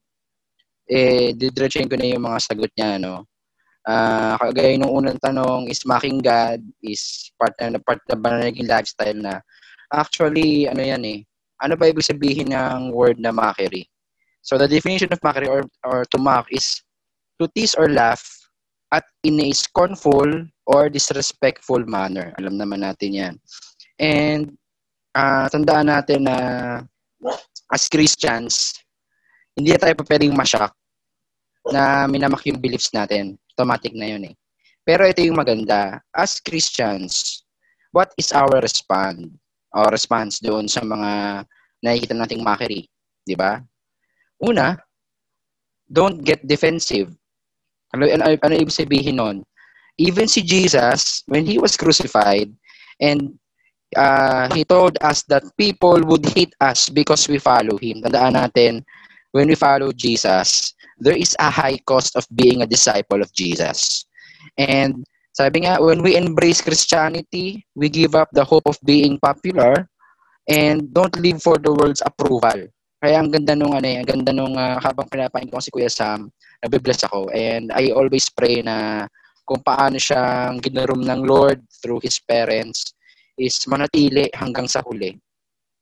eh, 0.89 1.37
didiretsuhin 1.37 1.87
ko 1.87 1.95
na 2.01 2.17
yung 2.17 2.25
mga 2.25 2.39
sagot 2.43 2.73
niya, 2.75 2.97
no? 2.97 3.29
Ah, 3.87 4.35
kagaya 4.43 4.75
nung 4.75 4.91
unang 4.91 5.19
tanong, 5.23 5.71
is 5.71 5.87
mocking 5.87 6.19
God, 6.19 6.59
is 6.83 7.31
part 7.39 7.55
na, 7.63 7.79
part 7.79 8.03
na 8.11 8.19
ba 8.19 8.35
na 8.35 8.51
naging 8.51 8.67
lifestyle 8.67 9.15
na? 9.15 9.39
Actually, 9.95 10.67
ano 10.67 10.83
yan 10.83 11.07
eh, 11.07 11.23
ano 11.63 11.79
ba 11.79 11.87
ibig 11.87 12.03
sabihin 12.03 12.51
ng 12.51 12.91
word 12.91 13.23
na 13.23 13.31
mockery? 13.31 13.87
So, 14.43 14.59
the 14.59 14.67
definition 14.67 15.15
of 15.15 15.23
mockery 15.23 15.47
or, 15.47 15.63
or 15.87 16.03
to 16.11 16.19
mock 16.19 16.51
is 16.51 16.83
to 17.39 17.47
tease 17.55 17.79
or 17.79 17.87
laugh 17.87 18.27
at 18.91 19.07
in 19.23 19.39
a 19.39 19.55
scornful 19.55 20.27
or 20.67 20.91
disrespectful 20.91 21.83
manner. 21.87 22.35
Alam 22.43 22.59
naman 22.59 22.83
natin 22.83 23.11
yan. 23.15 23.35
And 24.03 24.59
ah, 25.15 25.47
tandaan 25.47 25.91
natin 25.91 26.27
na 26.27 26.37
as 27.71 27.87
Christians, 27.87 28.75
hindi 29.57 29.73
na 29.73 29.81
tayo 29.81 29.95
pa 29.99 30.05
pwedeng 30.07 30.37
mashock 30.37 30.75
na 31.71 32.07
minamak 32.07 32.43
yung 32.47 32.61
beliefs 32.63 32.91
natin. 32.95 33.35
Automatic 33.57 33.97
na 33.97 34.13
yun 34.13 34.29
eh. 34.29 34.37
Pero 34.85 35.09
ito 35.09 35.25
yung 35.25 35.41
maganda. 35.41 35.97
As 36.13 36.45
Christians, 36.45 37.41
what 37.89 38.13
is 38.21 38.37
our 38.37 38.61
response? 38.61 39.33
Our 39.73 39.89
response 39.89 40.45
doon 40.45 40.69
sa 40.69 40.85
mga 40.85 41.43
nakikita 41.81 42.13
nating 42.13 42.45
mockery? 42.45 42.85
Di 43.25 43.33
ba? 43.33 43.57
Una, 44.45 44.77
don't 45.89 46.21
get 46.21 46.45
defensive. 46.45 47.09
Ano, 47.97 48.05
ano, 48.05 48.37
ano 48.37 48.55
ibig 48.61 48.77
sabihin 48.77 49.17
nun? 49.17 49.41
Even 49.97 50.29
si 50.29 50.45
Jesus, 50.45 51.25
when 51.25 51.49
He 51.49 51.57
was 51.57 51.81
crucified, 51.81 52.53
and 53.01 53.33
uh, 53.97 54.53
He 54.53 54.69
told 54.69 55.01
us 55.01 55.25
that 55.33 55.49
people 55.57 55.97
would 56.05 56.29
hate 56.37 56.53
us 56.61 56.93
because 56.93 57.25
we 57.25 57.41
follow 57.41 57.81
Him. 57.81 58.05
Tandaan 58.05 58.37
natin, 58.37 58.85
when 59.33 59.49
we 59.49 59.57
follow 59.57 59.97
Jesus, 59.97 60.76
there 60.99 61.17
is 61.17 61.37
a 61.39 61.51
high 61.51 61.79
cost 61.85 62.17
of 62.17 62.27
being 62.35 62.63
a 62.63 62.69
disciple 62.69 63.21
of 63.21 63.33
Jesus. 63.33 64.05
And 64.57 65.05
sabi 65.37 65.69
nga, 65.69 65.81
when 65.81 66.01
we 66.01 66.17
embrace 66.17 66.65
Christianity, 66.65 67.65
we 67.77 67.89
give 67.93 68.17
up 68.17 68.33
the 68.33 68.45
hope 68.45 68.65
of 68.65 68.81
being 68.85 69.21
popular 69.21 69.89
and 70.49 70.89
don't 70.95 71.15
live 71.21 71.43
for 71.43 71.59
the 71.61 71.73
world's 71.73 72.03
approval. 72.05 72.69
Kaya 72.97 73.21
ang 73.21 73.29
ganda 73.29 73.53
nung 73.53 73.77
ano, 73.77 73.85
eh, 73.85 74.01
ang 74.01 74.09
ganda 74.09 74.33
nung 74.33 74.57
uh, 74.57 74.81
habang 74.81 75.05
pinapain 75.13 75.53
ko 75.53 75.61
si 75.61 75.69
Kuya 75.69 75.93
Sam, 75.93 76.33
nabibless 76.65 77.05
ako. 77.05 77.29
And 77.37 77.69
I 77.77 77.93
always 77.93 78.33
pray 78.33 78.65
na 78.65 79.05
kung 79.45 79.61
paano 79.61 80.01
siyang 80.01 80.59
ginaroom 80.65 81.05
ng 81.05 81.21
Lord 81.29 81.61
through 81.85 82.01
His 82.01 82.17
parents 82.25 82.97
is 83.37 83.61
manatili 83.69 84.33
hanggang 84.33 84.65
sa 84.67 84.81
huli. 84.81 85.13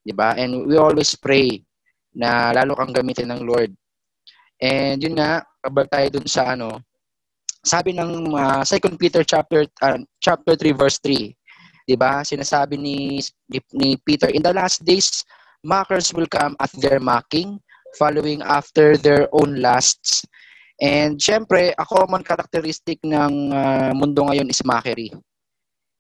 'Di 0.05 0.13
ba? 0.13 0.35
And 0.35 0.67
we 0.67 0.77
always 0.77 1.15
pray 1.15 1.63
na 2.13 2.51
lalo 2.53 2.75
kang 2.75 2.93
gamitin 2.93 3.31
ng 3.31 3.47
Lord. 3.47 3.71
And 4.65 4.97
yun 5.05 5.21
nga, 5.21 5.45
kabag 5.61 5.93
tayo 5.93 6.09
dun 6.09 6.25
sa 6.25 6.57
ano, 6.57 6.81
sabi 7.61 7.93
ng 7.93 8.33
uh, 8.33 8.65
2 8.65 8.97
Peter 8.97 9.21
chapter 9.21 9.69
uh, 9.85 10.01
chapter 10.25 10.57
3 10.57 10.73
verse 10.73 10.97
3, 11.05 11.33
'di 11.85 11.97
ba? 12.01 12.25
Sinasabi 12.25 12.81
ni, 12.81 13.21
ni 13.49 13.59
ni 13.77 13.89
Peter, 14.01 14.33
in 14.33 14.41
the 14.41 14.53
last 14.57 14.81
days 14.85 15.25
mockers 15.65 16.13
will 16.17 16.29
come 16.29 16.57
at 16.61 16.73
their 16.81 17.01
mocking, 17.01 17.61
following 17.97 18.41
after 18.45 18.97
their 18.97 19.29
own 19.33 19.61
lusts. 19.61 20.25
And 20.81 21.17
syempre, 21.17 21.73
a 21.73 21.85
common 21.89 22.25
characteristic 22.25 23.01
ng 23.05 23.53
uh, 23.53 23.93
mundo 23.97 24.29
ngayon 24.29 24.53
is 24.53 24.61
mockery. 24.65 25.13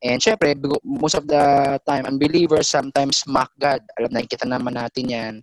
And 0.04 0.20
syempre, 0.20 0.52
most 0.84 1.16
of 1.16 1.24
the 1.24 1.78
time, 1.88 2.04
unbelievers 2.04 2.68
sometimes 2.68 3.24
mock 3.24 3.48
God. 3.56 3.80
Alam, 3.96 4.12
nakikita 4.12 4.44
naman 4.44 4.76
natin 4.76 5.08
yan. 5.08 5.34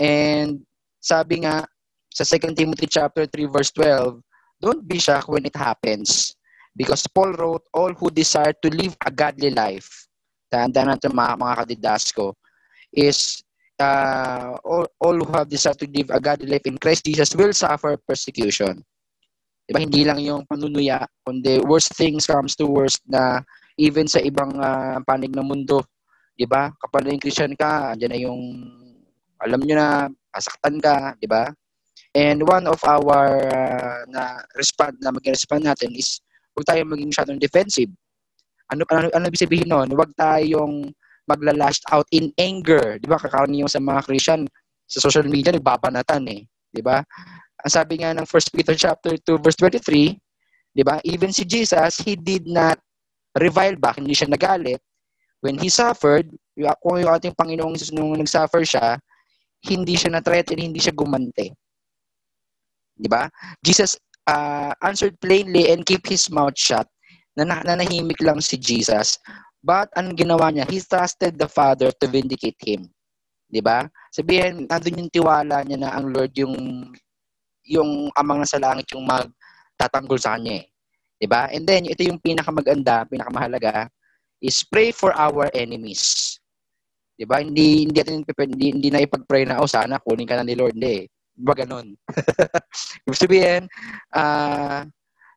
And 0.00 0.64
sabi 1.02 1.44
nga, 1.44 1.68
sa 2.12 2.24
2 2.28 2.52
Timothy 2.52 2.86
chapter 2.86 3.24
3 3.24 3.48
verse 3.48 3.72
12, 3.72 4.20
don't 4.60 4.84
be 4.84 5.00
shocked 5.00 5.32
when 5.32 5.44
it 5.48 5.56
happens. 5.56 6.36
Because 6.76 7.04
Paul 7.08 7.32
wrote, 7.36 7.64
all 7.72 7.92
who 7.92 8.08
desire 8.08 8.56
to 8.64 8.68
live 8.72 8.96
a 9.04 9.10
godly 9.12 9.52
life, 9.52 9.88
tandaan 10.48 10.96
natin 10.96 11.12
mga, 11.12 11.36
mga 11.36 11.54
kadidasko, 11.64 12.32
is 12.92 13.44
uh, 13.80 14.56
all, 14.64 14.88
all 15.00 15.16
who 15.16 15.32
have 15.32 15.48
decided 15.48 15.84
to 15.84 15.88
live 15.92 16.08
a 16.12 16.20
godly 16.20 16.48
life 16.48 16.64
in 16.64 16.76
Christ 16.76 17.04
Jesus 17.04 17.36
will 17.36 17.52
suffer 17.52 17.96
persecution. 18.00 18.80
Diba? 19.68 19.84
Hindi 19.84 20.04
lang 20.04 20.20
yung 20.20 20.44
panunuya, 20.48 21.04
kundi 21.24 21.60
worst 21.64 21.92
things 21.96 22.28
comes 22.28 22.56
to 22.56 22.68
worst 22.68 23.04
na 23.08 23.40
even 23.76 24.08
sa 24.08 24.20
ibang 24.20 24.52
uh, 24.56 25.00
panig 25.04 25.32
ng 25.32 25.44
mundo. 25.44 25.84
Diba? 26.36 26.72
Kapag 26.76 27.04
naging 27.04 27.22
Christian 27.22 27.52
ka, 27.52 27.92
andyan 27.92 28.10
na 28.12 28.20
yung 28.20 28.40
alam 29.42 29.60
nyo 29.60 29.74
na, 29.74 29.88
asaktan 30.32 30.80
ka, 30.80 31.18
di 31.18 31.28
ba? 31.28 31.50
And 32.12 32.44
one 32.44 32.68
of 32.68 32.76
our 32.84 33.48
uh, 33.48 34.04
na 34.12 34.44
respond 34.52 35.00
na 35.00 35.16
mag-respond 35.16 35.64
natin 35.64 35.96
is 35.96 36.20
huwag 36.52 36.68
tayong 36.68 36.92
maging 36.92 37.08
masyadong 37.08 37.40
defensive. 37.40 37.88
Ano 38.68 38.84
ano 38.92 39.08
ano 39.08 39.24
ibig 39.32 39.40
sabihin 39.40 39.68
noon? 39.72 39.88
Huwag 39.96 40.12
tayong 40.12 40.92
magla-lash 41.24 41.80
out 41.88 42.04
in 42.12 42.28
anger. 42.36 43.00
Di 43.00 43.08
ba? 43.08 43.16
Kakaroon 43.16 43.64
yung 43.64 43.70
sa 43.70 43.80
mga 43.80 44.04
Christian 44.04 44.44
sa 44.84 44.98
social 45.00 45.24
media, 45.24 45.56
nagbabanatan 45.56 46.22
eh. 46.28 46.44
Di 46.68 46.84
ba? 46.84 47.00
Ang 47.62 47.72
sabi 47.72 48.02
nga 48.02 48.12
ng 48.12 48.26
1 48.28 48.56
Peter 48.56 48.76
chapter 48.76 49.16
2 49.16 49.40
verse 49.40 49.56
23, 49.56 50.18
di 50.76 50.82
ba? 50.84 51.00
Even 51.08 51.32
si 51.32 51.48
Jesus, 51.48 51.96
he 52.04 52.18
did 52.18 52.44
not 52.44 52.76
revile 53.38 53.78
back. 53.80 53.96
Hindi 53.96 54.12
siya 54.12 54.28
nagalit. 54.28 54.82
When 55.40 55.56
he 55.56 55.72
suffered, 55.72 56.28
kung 56.84 57.00
yung 57.00 57.12
ating 57.16 57.34
Panginoong 57.34 57.74
Jesus 57.74 57.94
nung 57.94 58.14
nag-suffer 58.14 58.62
siya, 58.62 59.00
hindi 59.62 59.94
siya 59.94 60.18
na-threaten, 60.18 60.58
hindi 60.58 60.82
siya 60.82 60.94
gumante. 60.94 61.54
Di 63.02 63.10
ba? 63.10 63.26
Jesus 63.66 63.98
uh, 64.30 64.70
answered 64.86 65.18
plainly 65.18 65.74
and 65.74 65.82
keep 65.82 66.06
his 66.06 66.30
mouth 66.30 66.54
shut. 66.54 66.86
Na 67.34 67.42
nanahimik 67.42 68.22
lang 68.22 68.38
si 68.38 68.54
Jesus. 68.54 69.18
But 69.62 69.90
anong 69.98 70.18
ginawa 70.18 70.54
niya? 70.54 70.70
He 70.70 70.78
trusted 70.78 71.34
the 71.34 71.50
Father 71.50 71.90
to 71.90 72.06
vindicate 72.06 72.58
him. 72.62 72.86
'Di 73.52 73.60
ba? 73.60 73.84
Sabihin, 74.08 74.64
nandun 74.64 75.04
yung 75.04 75.12
tiwala 75.12 75.60
niya 75.60 75.76
na 75.76 75.92
ang 75.92 76.08
Lord 76.08 76.32
yung 76.40 76.56
yung 77.68 78.08
amang 78.16 78.42
nasa 78.42 78.56
langit 78.56 78.88
yung 78.96 79.04
magtatanggol 79.04 80.16
sa 80.16 80.40
kanya 80.40 80.64
eh. 80.64 80.66
'Di 81.20 81.26
ba? 81.28 81.52
And 81.52 81.68
then 81.68 81.84
ito 81.84 82.00
yung 82.00 82.16
pinakamaganda, 82.16 83.04
pinakamahalaga 83.12 83.92
is 84.40 84.64
pray 84.64 84.88
for 84.90 85.12
our 85.12 85.52
enemies. 85.52 86.40
'Di 87.20 87.28
ba? 87.28 87.44
Hindi 87.44 87.84
hindi 87.92 88.00
hindi, 88.00 88.66
hindi 88.72 88.88
na 88.88 89.04
ipag-pray 89.04 89.44
na 89.44 89.60
oh 89.60 89.68
sana 89.68 90.00
kunin 90.00 90.24
ka 90.24 90.40
na 90.40 90.48
ni 90.48 90.56
Lord, 90.56 90.72
hindi. 90.72 91.04
Ba 91.36 91.56
ganun? 91.56 91.96
Ibig 93.08 93.18
sabihin, 93.18 93.62
uh, 94.12 94.84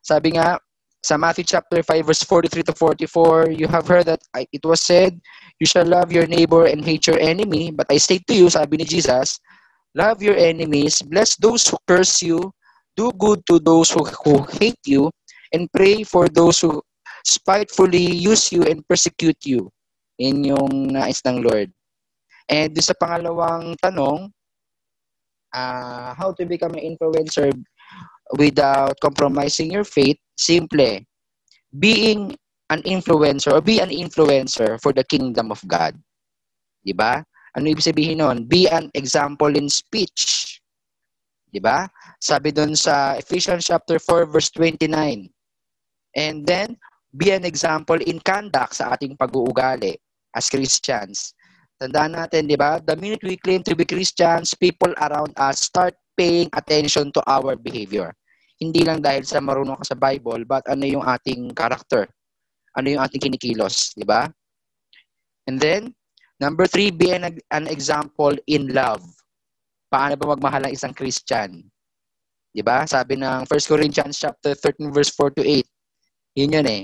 sabi 0.04 0.36
nga 0.36 0.60
Sa 1.06 1.14
Matthew 1.14 1.46
chapter 1.46 1.86
5 1.86 2.02
verse 2.02 2.26
43 2.26 2.66
to 2.66 2.74
44, 2.74 3.54
you 3.54 3.70
have 3.70 3.86
heard 3.86 4.10
that 4.10 4.18
it 4.34 4.66
was 4.66 4.82
said, 4.82 5.14
you 5.62 5.66
shall 5.66 5.86
love 5.86 6.10
your 6.10 6.26
neighbor 6.26 6.66
and 6.66 6.82
hate 6.82 7.06
your 7.06 7.22
enemy. 7.22 7.70
But 7.70 7.86
I 7.86 8.02
say 8.02 8.18
to 8.26 8.34
you, 8.34 8.50
sabi 8.50 8.82
ni 8.82 8.84
Jesus, 8.90 9.38
love 9.94 10.18
your 10.18 10.34
enemies, 10.34 10.98
bless 11.06 11.38
those 11.38 11.62
who 11.70 11.78
curse 11.86 12.26
you, 12.26 12.50
do 12.98 13.14
good 13.22 13.38
to 13.46 13.62
those 13.62 13.94
who, 13.94 14.02
who 14.26 14.50
hate 14.58 14.82
you, 14.82 15.14
and 15.54 15.70
pray 15.70 16.02
for 16.02 16.26
those 16.26 16.58
who 16.58 16.82
spitefully 17.22 18.02
use 18.02 18.50
you 18.50 18.66
and 18.66 18.82
persecute 18.90 19.38
you. 19.46 19.70
In 20.18 20.42
yung 20.42 20.90
nais 20.90 21.22
ng 21.22 21.38
Lord. 21.38 21.70
And 22.50 22.74
sa 22.82 22.98
pangalawang 22.98 23.78
tanong, 23.78 24.34
uh, 25.56 26.12
how 26.12 26.36
to 26.36 26.44
become 26.44 26.76
an 26.76 26.84
influencer 26.84 27.48
without 28.36 28.92
compromising 29.00 29.72
your 29.72 29.84
faith, 29.84 30.20
simple. 30.36 31.00
Being 31.80 32.36
an 32.68 32.82
influencer 32.84 33.56
or 33.56 33.60
be 33.64 33.80
an 33.80 33.90
influencer 33.90 34.76
for 34.82 34.92
the 34.92 35.04
kingdom 35.04 35.50
of 35.50 35.64
God. 35.66 35.96
Di 36.84 36.92
ba? 36.92 37.24
Ano 37.56 37.72
ibig 37.72 37.88
sabihin 37.88 38.20
nun? 38.20 38.44
Be 38.44 38.68
an 38.68 38.92
example 38.92 39.50
in 39.56 39.72
speech. 39.72 40.60
Di 41.48 41.62
ba? 41.62 41.88
Sabi 42.20 42.52
doon 42.52 42.76
sa 42.76 43.16
Ephesians 43.16 43.64
chapter 43.64 43.96
4 43.96 44.28
verse 44.28 44.52
29. 44.52 45.30
And 46.16 46.44
then, 46.44 46.76
be 47.16 47.32
an 47.32 47.44
example 47.44 47.96
in 47.96 48.20
conduct 48.20 48.76
sa 48.76 48.92
ating 48.92 49.16
pag-uugali 49.16 49.96
as 50.36 50.48
Christians. 50.52 51.35
Tandaan 51.76 52.16
natin, 52.16 52.48
di 52.48 52.56
ba? 52.56 52.80
The 52.80 52.96
minute 52.96 53.20
we 53.20 53.36
claim 53.36 53.60
to 53.68 53.76
be 53.76 53.84
Christians, 53.84 54.56
people 54.56 54.96
around 54.96 55.36
us 55.36 55.68
start 55.68 55.92
paying 56.16 56.48
attention 56.56 57.12
to 57.12 57.20
our 57.28 57.52
behavior. 57.52 58.16
Hindi 58.56 58.80
lang 58.88 59.04
dahil 59.04 59.28
sa 59.28 59.44
marunong 59.44 59.84
ka 59.84 59.92
sa 59.92 59.96
Bible, 60.00 60.48
but 60.48 60.64
ano 60.64 60.88
yung 60.88 61.04
ating 61.04 61.52
character? 61.52 62.08
Ano 62.72 62.88
yung 62.88 63.04
ating 63.04 63.20
kinikilos, 63.20 63.92
di 63.92 64.08
ba? 64.08 64.24
And 65.44 65.60
then, 65.60 65.92
number 66.40 66.64
three, 66.64 66.88
be 66.88 67.12
an, 67.12 67.36
an 67.52 67.68
example 67.68 68.32
in 68.48 68.72
love. 68.72 69.04
Paano 69.92 70.16
ba 70.16 70.32
magmahal 70.32 70.66
ang 70.66 70.72
isang 70.72 70.96
Christian? 70.96 71.60
Di 72.56 72.64
ba? 72.64 72.88
Sabi 72.88 73.20
ng 73.20 73.44
1 73.44 73.52
Corinthians 73.68 74.16
chapter 74.16 74.56
13 74.56 74.96
verse 74.96 75.12
4 75.12 75.36
to 75.36 75.44
8. 75.44 76.40
Yun 76.40 76.56
yun 76.56 76.68
eh. 76.72 76.82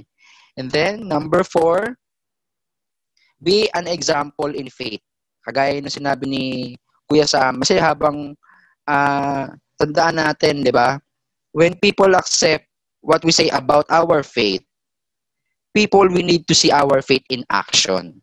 And 0.60 0.68
then, 0.68 1.08
number 1.08 1.40
four, 1.48 1.96
be 3.42 3.66
an 3.74 3.90
example 3.90 4.48
in 4.54 4.70
faith. 4.70 5.02
Kagaya 5.42 5.82
ng 5.82 5.90
sinabi 5.90 6.24
ni 6.30 6.44
Kuya 7.10 7.26
Sam, 7.26 7.58
kasi 7.58 7.76
habang 7.76 8.38
uh, 8.86 9.44
tandaan 9.74 10.22
natin, 10.22 10.62
di 10.62 10.70
ba? 10.70 11.02
When 11.50 11.74
people 11.82 12.14
accept 12.14 12.70
what 13.02 13.26
we 13.26 13.34
say 13.34 13.50
about 13.50 13.90
our 13.90 14.22
faith, 14.22 14.62
people 15.74 16.06
we 16.06 16.22
need 16.22 16.46
to 16.46 16.54
see 16.54 16.70
our 16.70 17.02
faith 17.02 17.26
in 17.28 17.42
action. 17.50 18.22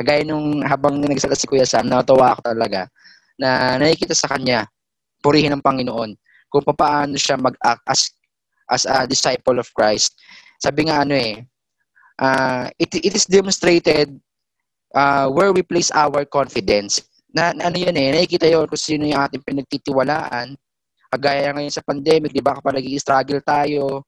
Kagaya 0.00 0.24
nung 0.24 0.64
habang 0.64 0.98
nagsalita 1.04 1.38
si 1.38 1.46
Kuya 1.46 1.68
Sam, 1.68 1.86
natawa 1.86 2.34
ako 2.34 2.56
talaga 2.56 2.88
na 3.36 3.76
nakikita 3.76 4.16
sa 4.16 4.32
kanya, 4.32 4.64
purihin 5.20 5.52
ng 5.52 5.62
Panginoon, 5.62 6.16
kung 6.48 6.64
paano 6.64 7.14
siya 7.20 7.36
mag-act 7.36 7.84
as, 7.86 8.08
as 8.72 8.88
a 8.88 9.04
disciple 9.04 9.60
of 9.60 9.68
Christ. 9.76 10.16
Sabi 10.62 10.88
nga 10.88 11.04
ano 11.04 11.12
eh, 11.12 11.44
uh, 12.22 12.70
it, 12.78 12.90
it 12.94 13.12
is 13.12 13.28
demonstrated 13.28 14.14
uh, 14.94 15.26
where 15.28 15.50
we 15.50 15.60
place 15.60 15.90
our 15.92 16.24
confidence. 16.24 17.02
Na, 17.34 17.50
na 17.50 17.66
ano 17.68 17.76
yun 17.76 17.98
eh, 17.98 18.14
nakikita 18.14 18.46
yun 18.46 18.70
kung 18.70 18.78
sino 18.78 19.04
yung 19.10 19.18
ating 19.18 19.42
pinagtitiwalaan. 19.42 20.54
Kagaya 21.10 21.50
ngayon 21.50 21.74
sa 21.74 21.82
pandemic, 21.82 22.30
di 22.30 22.42
ba 22.42 22.54
kapag 22.54 22.78
nag-struggle 22.78 23.42
tayo, 23.42 24.06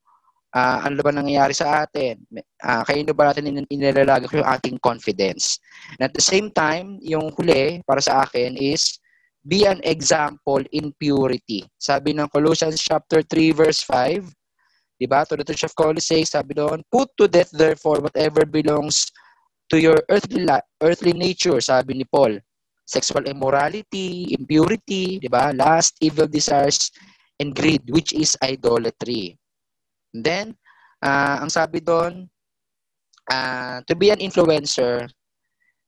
uh, 0.54 0.78
ano 0.86 1.02
ba 1.02 1.10
nangyayari 1.10 1.52
sa 1.52 1.82
atin? 1.82 2.22
Uh, 2.62 2.82
kaya 2.86 3.02
ba 3.10 3.34
natin 3.34 3.50
in- 3.50 3.70
inilalagay 3.70 4.30
yung 4.30 4.46
ating 4.46 4.78
confidence? 4.78 5.58
And 5.98 6.06
at 6.06 6.14
the 6.14 6.22
same 6.22 6.54
time, 6.54 7.02
yung 7.02 7.34
huli 7.34 7.82
para 7.82 7.98
sa 7.98 8.22
akin 8.22 8.54
is 8.54 9.02
be 9.46 9.66
an 9.66 9.78
example 9.86 10.62
in 10.74 10.90
purity. 10.98 11.66
Sabi 11.78 12.14
ng 12.14 12.30
Colossians 12.30 12.78
chapter 12.82 13.22
3 13.22 13.54
verse 13.54 13.82
5, 13.86 14.26
di 14.98 15.06
ba? 15.06 15.22
To 15.26 15.38
the 15.38 15.46
Church 15.46 15.66
of 15.66 15.74
Colossae, 15.78 16.26
sabi 16.26 16.58
doon, 16.58 16.82
put 16.90 17.10
to 17.14 17.30
death 17.30 17.54
therefore 17.54 18.02
whatever 18.02 18.42
belongs 18.42 19.06
to 19.70 19.76
your 19.80 19.98
earthly 20.08 20.46
la- 20.46 20.64
earthly 20.82 21.12
nature, 21.12 21.58
sabi 21.60 21.98
ni 21.98 22.06
Paul. 22.06 22.38
Sexual 22.86 23.26
immorality, 23.26 24.30
impurity, 24.30 25.18
di 25.18 25.26
ba? 25.26 25.50
Lust, 25.50 25.98
evil 25.98 26.30
desires, 26.30 26.94
and 27.42 27.50
greed, 27.50 27.82
which 27.90 28.14
is 28.14 28.38
idolatry. 28.46 29.34
And 30.14 30.22
then, 30.22 30.46
uh, 31.02 31.42
ang 31.42 31.50
sabi 31.50 31.82
doon, 31.82 32.30
uh, 33.26 33.82
to 33.90 33.94
be 33.98 34.14
an 34.14 34.22
influencer, 34.22 35.10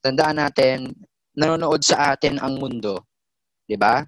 tandaan 0.02 0.42
natin, 0.42 0.90
nanonood 1.38 1.86
sa 1.86 2.18
atin 2.18 2.42
ang 2.42 2.58
mundo. 2.58 2.98
Di 3.70 3.78
ba? 3.78 4.02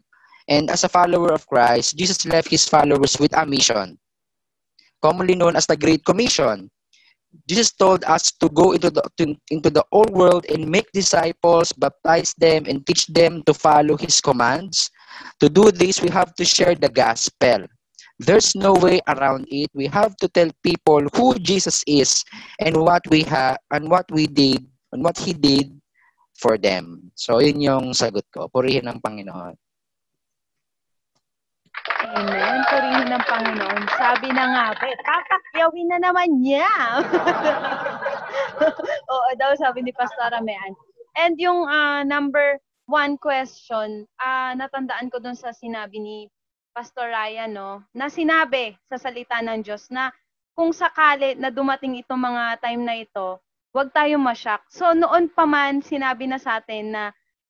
And 0.50 0.66
as 0.66 0.82
a 0.82 0.90
follower 0.90 1.30
of 1.30 1.46
Christ, 1.46 1.94
Jesus 1.94 2.26
left 2.26 2.50
His 2.50 2.66
followers 2.66 3.14
with 3.22 3.30
a 3.38 3.46
mission, 3.46 3.94
commonly 4.98 5.38
known 5.38 5.54
as 5.54 5.70
the 5.70 5.78
Great 5.78 6.02
Commission. 6.02 6.66
Jesus 7.46 7.72
told 7.72 8.02
us 8.04 8.30
to 8.42 8.48
go 8.50 8.72
into 8.72 8.90
the 8.90 9.02
to, 9.18 9.34
into 9.50 9.70
the 9.70 9.84
whole 9.92 10.08
world 10.10 10.46
and 10.50 10.66
make 10.66 10.90
disciples, 10.92 11.72
baptize 11.72 12.34
them, 12.38 12.66
and 12.66 12.86
teach 12.86 13.06
them 13.06 13.42
to 13.46 13.54
follow 13.54 13.96
His 13.96 14.20
commands. 14.20 14.90
To 15.38 15.48
do 15.48 15.70
this, 15.70 16.02
we 16.02 16.10
have 16.10 16.34
to 16.36 16.44
share 16.44 16.74
the 16.74 16.90
gospel. 16.90 17.66
There's 18.20 18.54
no 18.54 18.74
way 18.74 19.00
around 19.08 19.48
it. 19.48 19.70
We 19.72 19.86
have 19.88 20.16
to 20.20 20.28
tell 20.28 20.50
people 20.62 21.08
who 21.14 21.38
Jesus 21.38 21.82
is 21.86 22.24
and 22.60 22.76
what 22.76 23.02
we 23.08 23.22
have 23.24 23.58
and 23.70 23.88
what 23.88 24.10
we 24.12 24.26
did 24.26 24.66
and 24.92 25.02
what 25.02 25.16
He 25.16 25.32
did 25.32 25.72
for 26.36 26.58
them. 26.58 27.10
So, 27.14 27.40
yun 27.40 27.60
yung 27.60 27.86
sagot 27.96 28.28
ko. 28.28 28.50
Purihin 28.52 28.88
ng 28.90 29.00
Panginoon. 29.00 29.56
Amen. 32.10 32.58
Purihin 32.66 33.06
ng 33.06 33.22
Panginoon. 33.22 33.82
Sabi 33.94 34.28
na 34.34 34.44
nga 34.50 34.66
ba, 34.74 34.86
tatakyawin 34.90 35.88
na 35.94 35.98
naman 36.02 36.42
niya. 36.42 36.66
Oo 39.14 39.28
daw, 39.38 39.54
sabi 39.54 39.86
ni 39.86 39.94
Pastor 39.94 40.34
Amean. 40.34 40.74
And 41.14 41.38
yung 41.38 41.70
uh, 41.70 42.02
number 42.02 42.58
one 42.90 43.14
question, 43.14 44.10
uh, 44.18 44.52
natandaan 44.58 45.14
ko 45.14 45.22
dun 45.22 45.38
sa 45.38 45.54
sinabi 45.54 46.02
ni 46.02 46.16
Pastor 46.74 47.14
Ryan, 47.14 47.50
no, 47.54 47.70
na 47.94 48.10
sinabi 48.10 48.74
sa 48.90 48.98
salita 48.98 49.38
ng 49.42 49.62
Diyos 49.62 49.90
na 49.90 50.10
kung 50.54 50.74
sakali 50.74 51.38
na 51.38 51.54
dumating 51.54 51.98
itong 52.02 52.18
mga 52.18 52.58
time 52.58 52.82
na 52.82 52.94
ito, 52.98 53.38
huwag 53.70 53.94
tayo 53.94 54.18
masyak. 54.18 54.66
So 54.66 54.90
noon 54.94 55.30
pa 55.30 55.46
man, 55.46 55.82
sinabi 55.82 56.26
na 56.26 56.42
sa 56.42 56.58
atin 56.58 56.90
na 56.90 57.04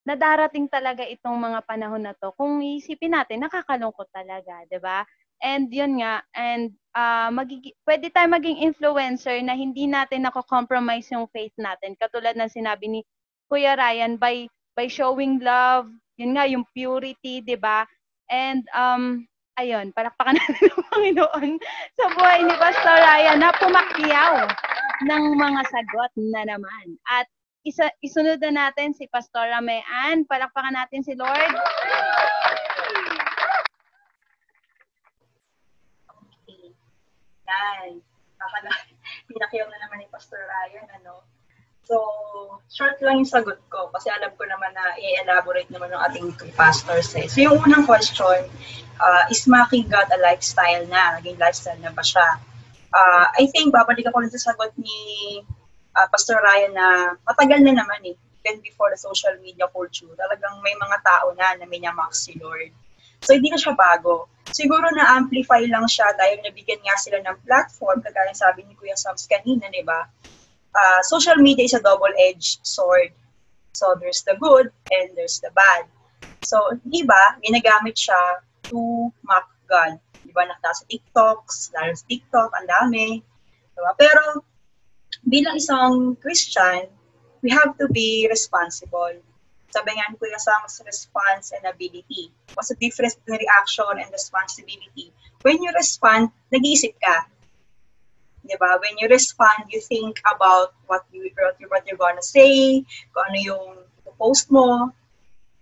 na 0.04 0.16
darating 0.16 0.66
talaga 0.66 1.04
itong 1.04 1.36
mga 1.36 1.60
panahon 1.68 2.02
na 2.04 2.16
to. 2.16 2.32
Kung 2.36 2.64
iisipin 2.64 3.12
natin, 3.12 3.44
nakakalungkot 3.44 4.08
talaga, 4.12 4.64
'di 4.68 4.80
ba? 4.80 5.04
And 5.40 5.72
yun 5.72 6.04
nga, 6.04 6.20
and 6.36 6.76
uh, 6.92 7.32
magigi- 7.32 7.76
pwede 7.88 8.12
tayo 8.12 8.28
maging 8.28 8.60
influencer 8.60 9.40
na 9.40 9.56
hindi 9.56 9.88
natin 9.88 10.28
nako-compromise 10.28 11.08
yung 11.16 11.24
faith 11.32 11.56
natin. 11.56 11.96
Katulad 11.96 12.36
ng 12.36 12.52
sinabi 12.52 12.92
ni 12.92 13.00
Kuya 13.48 13.72
Ryan, 13.72 14.20
by 14.20 14.44
by 14.76 14.84
showing 14.84 15.40
love, 15.40 15.88
yun 16.20 16.36
nga, 16.36 16.44
yung 16.44 16.64
purity, 16.76 17.40
'di 17.40 17.56
ba? 17.56 17.88
And 18.28 18.62
um, 18.76 19.24
ayun, 19.56 19.92
palakpakan 19.96 20.36
natin 20.38 20.70
ng 20.70 20.84
Panginoon 20.92 21.50
sa 21.96 22.04
buhay 22.14 22.40
ni 22.44 22.54
Pastor 22.56 22.96
Ryan 23.00 23.38
na 23.40 23.50
pumakyaw 23.56 24.34
ng 25.08 25.24
mga 25.36 25.60
sagot 25.68 26.12
na 26.16 26.42
naman. 26.44 26.86
At 27.08 27.26
isa, 27.64 27.92
isunod 28.00 28.40
na 28.40 28.68
natin 28.68 28.96
si 28.96 29.04
Pastora 29.06 29.60
Mayan. 29.60 30.24
Palakpakan 30.24 30.76
natin 30.76 31.04
si 31.04 31.12
Lord. 31.12 31.52
Okay. 36.08 36.72
Yan. 37.48 38.00
Pinakyaw 39.28 39.68
na 39.72 39.78
naman 39.84 40.00
ni 40.00 40.06
Pastor 40.08 40.40
Ryan, 40.40 40.88
ano? 41.00 41.20
So, 41.90 41.98
short 42.70 43.02
lang 43.02 43.18
yung 43.18 43.26
sagot 43.26 43.58
ko 43.66 43.90
kasi 43.90 44.14
alam 44.14 44.30
ko 44.38 44.46
naman 44.46 44.70
na 44.70 44.94
i-elaborate 44.94 45.66
naman 45.74 45.90
ng 45.90 46.02
ating 46.06 46.26
two 46.38 46.52
pastors 46.54 47.10
eh. 47.18 47.26
So, 47.26 47.42
yung 47.42 47.58
unang 47.58 47.82
question, 47.82 48.46
uh, 49.02 49.24
is 49.26 49.44
making 49.50 49.90
God 49.90 50.06
a 50.14 50.18
lifestyle 50.22 50.86
na? 50.86 51.18
Naging 51.18 51.42
lifestyle 51.42 51.82
na 51.82 51.90
ba 51.90 52.06
siya? 52.06 52.38
Uh, 52.94 53.26
I 53.34 53.50
think, 53.50 53.74
babalik 53.74 54.06
ako 54.06 54.22
rin 54.22 54.30
sa 54.30 54.54
sagot 54.54 54.70
ni 54.78 55.42
uh, 55.96 56.06
Pastor 56.10 56.38
Ryan 56.38 56.72
na 56.74 56.86
matagal 57.26 57.60
na 57.62 57.74
naman 57.74 58.00
eh, 58.06 58.16
even 58.44 58.60
before 58.64 58.88
the 58.90 59.00
social 59.00 59.36
media 59.44 59.68
culture, 59.68 60.10
talagang 60.16 60.62
may 60.64 60.72
mga 60.76 60.98
tao 61.04 61.32
na 61.36 61.60
na 61.60 61.66
minamax 61.68 62.24
si 62.28 62.36
Lord. 62.40 62.72
So, 63.20 63.36
hindi 63.36 63.52
na 63.52 63.60
siya 63.60 63.76
bago. 63.76 64.32
Siguro 64.50 64.88
na-amplify 64.96 65.68
lang 65.68 65.84
siya 65.86 66.10
dahil 66.16 66.40
nabigyan 66.42 66.80
nga 66.82 66.96
sila 66.96 67.20
ng 67.20 67.36
platform, 67.44 68.00
kagaya 68.00 68.32
sabi 68.32 68.64
ni 68.64 68.74
Kuya 68.74 68.96
Sams 68.96 69.28
kanina, 69.28 69.68
di 69.68 69.84
ba? 69.84 70.08
Uh, 70.72 71.00
social 71.04 71.36
media 71.36 71.68
is 71.68 71.76
a 71.76 71.84
double-edged 71.84 72.64
sword. 72.64 73.12
So, 73.76 73.94
there's 74.00 74.24
the 74.24 74.34
good 74.40 74.72
and 74.90 75.12
there's 75.14 75.38
the 75.38 75.52
bad. 75.52 75.86
So, 76.42 76.80
di 76.82 77.04
ba, 77.04 77.38
ginagamit 77.44 78.00
siya 78.00 78.40
to 78.72 79.12
mock 79.22 79.46
God. 79.68 80.00
Di 80.24 80.32
ba, 80.32 80.48
nakita 80.48 80.72
sa 80.72 80.84
TikToks, 80.88 81.56
lalo 81.76 81.92
sa 81.92 82.04
TikTok, 82.08 82.50
ang 82.56 82.66
dami. 82.66 83.20
Diba? 83.76 83.92
Pero 84.00 84.42
bilang 85.26 85.56
isang 85.56 86.16
Christian, 86.20 86.88
we 87.42 87.50
have 87.50 87.76
to 87.76 87.88
be 87.88 88.26
responsible. 88.28 89.12
Sabi 89.70 89.90
nga 89.94 90.10
ni 90.10 90.18
Kuya 90.18 90.40
Sam's 90.40 90.82
response 90.82 91.54
and 91.54 91.62
ability. 91.62 92.34
What's 92.58 92.74
the 92.74 92.78
difference 92.80 93.14
between 93.14 93.46
reaction 93.46 93.94
and 94.02 94.10
responsibility? 94.10 95.14
When 95.46 95.62
you 95.62 95.70
respond, 95.72 96.34
nag-iisip 96.50 96.98
ka. 96.98 97.30
Diba? 98.42 98.80
When 98.82 98.98
you 98.98 99.06
respond, 99.06 99.70
you 99.70 99.78
think 99.78 100.18
about 100.26 100.74
what, 100.90 101.06
you, 101.14 101.30
what, 101.38 101.54
you, 101.62 101.70
what 101.70 101.86
you're 101.86 102.00
gonna 102.00 102.24
say, 102.24 102.82
kung 103.14 103.24
ano 103.30 103.38
yung 103.38 103.66
post 104.20 104.52
mo. 104.52 104.92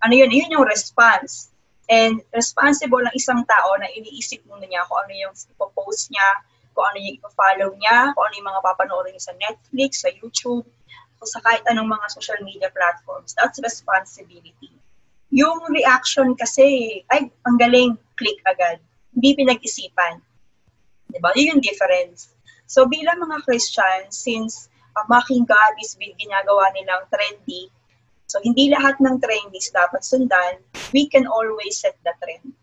Ano 0.02 0.12
yun? 0.12 0.34
Yun 0.34 0.58
yung 0.58 0.66
response. 0.66 1.54
And 1.86 2.20
responsible 2.34 3.00
ang 3.00 3.14
isang 3.14 3.46
tao 3.46 3.78
na 3.78 3.88
iniisip 3.88 4.44
muna 4.50 4.66
niya 4.66 4.84
kung 4.90 4.98
ano 5.06 5.12
yung 5.14 5.34
ipopost 5.36 6.10
niya, 6.10 6.28
kung 6.78 6.94
ano 6.94 7.02
yung 7.02 7.18
ipo-follow 7.18 7.70
niya, 7.74 8.14
kung 8.14 8.22
ano 8.30 8.34
yung 8.38 8.48
mga 8.54 8.62
papanoorin 8.62 9.10
niya 9.18 9.26
sa 9.26 9.34
Netflix, 9.34 9.90
sa 10.06 10.14
YouTube, 10.14 10.62
o 11.18 11.26
sa 11.26 11.42
kahit 11.42 11.66
anong 11.66 11.90
mga 11.90 12.06
social 12.14 12.38
media 12.46 12.70
platforms. 12.70 13.34
That's 13.34 13.58
responsibility. 13.58 14.70
Yung 15.34 15.58
reaction 15.74 16.38
kasi, 16.38 17.02
ay, 17.10 17.26
ang 17.42 17.58
galing, 17.58 17.98
click 18.14 18.38
agad. 18.46 18.78
Hindi 19.10 19.42
pinag-isipan. 19.42 20.22
Diba? 21.10 21.34
Yun 21.34 21.58
yung 21.58 21.62
difference. 21.66 22.30
So 22.70 22.86
bilang 22.86 23.18
mga 23.18 23.42
Christians, 23.42 24.14
since 24.14 24.70
uh, 24.94 25.02
mocking 25.10 25.42
God 25.42 25.74
is 25.82 25.98
ginagawa 25.98 26.70
nilang 26.78 27.10
trendy, 27.10 27.74
so 28.30 28.38
hindi 28.46 28.70
lahat 28.70 29.02
ng 29.02 29.18
trendies 29.18 29.74
dapat 29.74 30.06
sundan, 30.06 30.62
we 30.94 31.10
can 31.10 31.26
always 31.26 31.82
set 31.82 31.98
the 32.06 32.14
trend. 32.22 32.54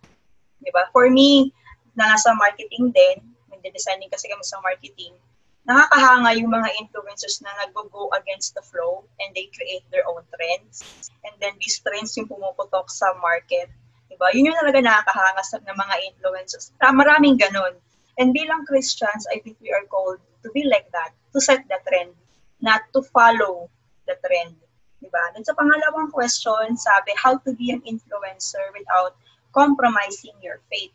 Diba? 0.64 0.88
For 0.96 1.12
me, 1.12 1.52
na 1.98 2.16
nasa 2.16 2.32
marketing 2.38 2.96
din, 2.96 3.35
nagde-designing 3.66 4.14
kasi 4.14 4.30
kami 4.30 4.46
sa 4.46 4.62
marketing, 4.62 5.18
nakakahanga 5.66 6.38
yung 6.38 6.54
mga 6.54 6.70
influencers 6.78 7.42
na 7.42 7.50
nag-go 7.66 8.14
against 8.14 8.54
the 8.54 8.62
flow 8.62 9.02
and 9.18 9.34
they 9.34 9.50
create 9.50 9.82
their 9.90 10.06
own 10.06 10.22
trends. 10.30 10.86
And 11.26 11.34
then 11.42 11.58
these 11.58 11.82
trends 11.82 12.14
yung 12.14 12.30
pumuputok 12.30 12.94
sa 12.94 13.18
market. 13.18 13.74
Diba? 14.06 14.30
Yun 14.38 14.54
yung 14.54 14.62
talaga 14.62 14.78
nakakahanga 14.86 15.42
sa 15.42 15.58
ng 15.58 15.74
mga 15.74 15.96
influencers. 16.14 16.70
Maraming 16.78 17.42
ganun. 17.42 17.74
And 18.22 18.30
bilang 18.30 18.70
Christians, 18.70 19.26
I 19.34 19.42
think 19.42 19.58
we 19.58 19.74
are 19.74 19.84
called 19.90 20.22
to 20.46 20.54
be 20.54 20.70
like 20.70 20.86
that, 20.94 21.18
to 21.34 21.42
set 21.42 21.66
the 21.66 21.82
trend, 21.90 22.14
not 22.62 22.86
to 22.94 23.02
follow 23.10 23.74
the 24.06 24.14
trend. 24.22 24.54
Diba? 25.02 25.34
Then 25.34 25.42
sa 25.42 25.58
pangalawang 25.58 26.14
question, 26.14 26.78
sabi, 26.78 27.18
how 27.18 27.42
to 27.42 27.52
be 27.58 27.74
an 27.74 27.82
influencer 27.90 28.70
without 28.78 29.18
compromising 29.50 30.38
your 30.46 30.62
faith. 30.70 30.94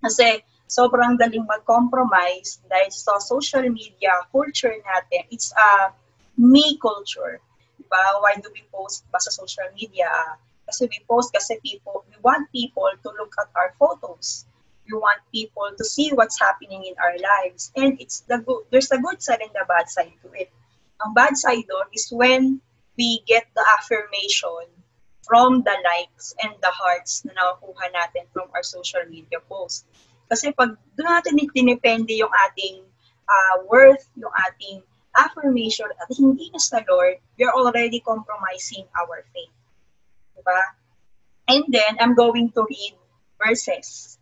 Kasi 0.00 0.46
sobrang 0.70 1.18
daling 1.18 1.42
mag-compromise 1.50 2.62
dahil 2.70 2.94
sa 2.94 3.18
social 3.18 3.66
media 3.66 4.22
culture 4.30 4.70
natin. 4.70 5.26
It's 5.34 5.50
a 5.50 5.90
me 6.38 6.78
culture. 6.78 7.42
Diba? 7.74 8.02
Why 8.22 8.38
do 8.38 8.54
we 8.54 8.62
post 8.70 9.02
ba 9.10 9.18
sa 9.18 9.34
social 9.34 9.66
media? 9.74 10.06
Kasi 10.70 10.86
we 10.86 11.02
post 11.10 11.34
kasi 11.34 11.58
people, 11.58 12.06
we 12.06 12.14
want 12.22 12.46
people 12.54 12.86
to 12.86 13.08
look 13.18 13.34
at 13.42 13.50
our 13.58 13.74
photos. 13.74 14.46
We 14.86 14.94
want 14.94 15.18
people 15.34 15.74
to 15.74 15.84
see 15.84 16.14
what's 16.14 16.38
happening 16.38 16.86
in 16.86 16.94
our 17.02 17.18
lives. 17.18 17.74
And 17.74 17.98
it's 17.98 18.22
the 18.30 18.38
good, 18.38 18.70
there's 18.70 18.94
the 18.94 19.02
good 19.02 19.18
side 19.18 19.42
and 19.42 19.50
the 19.50 19.66
bad 19.66 19.90
side 19.90 20.14
to 20.22 20.30
it. 20.38 20.54
Ang 21.02 21.18
bad 21.18 21.34
side 21.34 21.66
doon 21.66 21.90
is 21.90 22.06
when 22.14 22.62
we 22.94 23.26
get 23.26 23.50
the 23.58 23.64
affirmation 23.74 24.70
from 25.26 25.62
the 25.62 25.76
likes 25.82 26.34
and 26.42 26.54
the 26.62 26.70
hearts 26.74 27.22
na 27.22 27.34
nakukuha 27.34 27.86
natin 27.94 28.26
from 28.34 28.50
our 28.54 28.66
social 28.66 29.02
media 29.06 29.38
posts. 29.46 29.86
Kasi 30.30 30.54
pag 30.54 30.78
doon 30.94 31.10
natin 31.10 31.34
dinepende 31.34 32.14
yung 32.14 32.30
ating 32.48 32.86
uh, 33.26 33.66
worth, 33.66 34.06
yung 34.14 34.30
ating 34.46 34.78
affirmation, 35.18 35.90
at 35.98 36.06
hindi 36.14 36.54
na 36.54 36.62
sa 36.62 36.78
Lord, 36.86 37.18
we're 37.34 37.50
already 37.50 37.98
compromising 37.98 38.86
our 38.94 39.26
faith. 39.34 39.54
Diba? 40.38 40.62
And 41.50 41.66
then, 41.66 41.98
I'm 41.98 42.14
going 42.14 42.54
to 42.54 42.62
read 42.62 42.94
verses. 43.42 44.18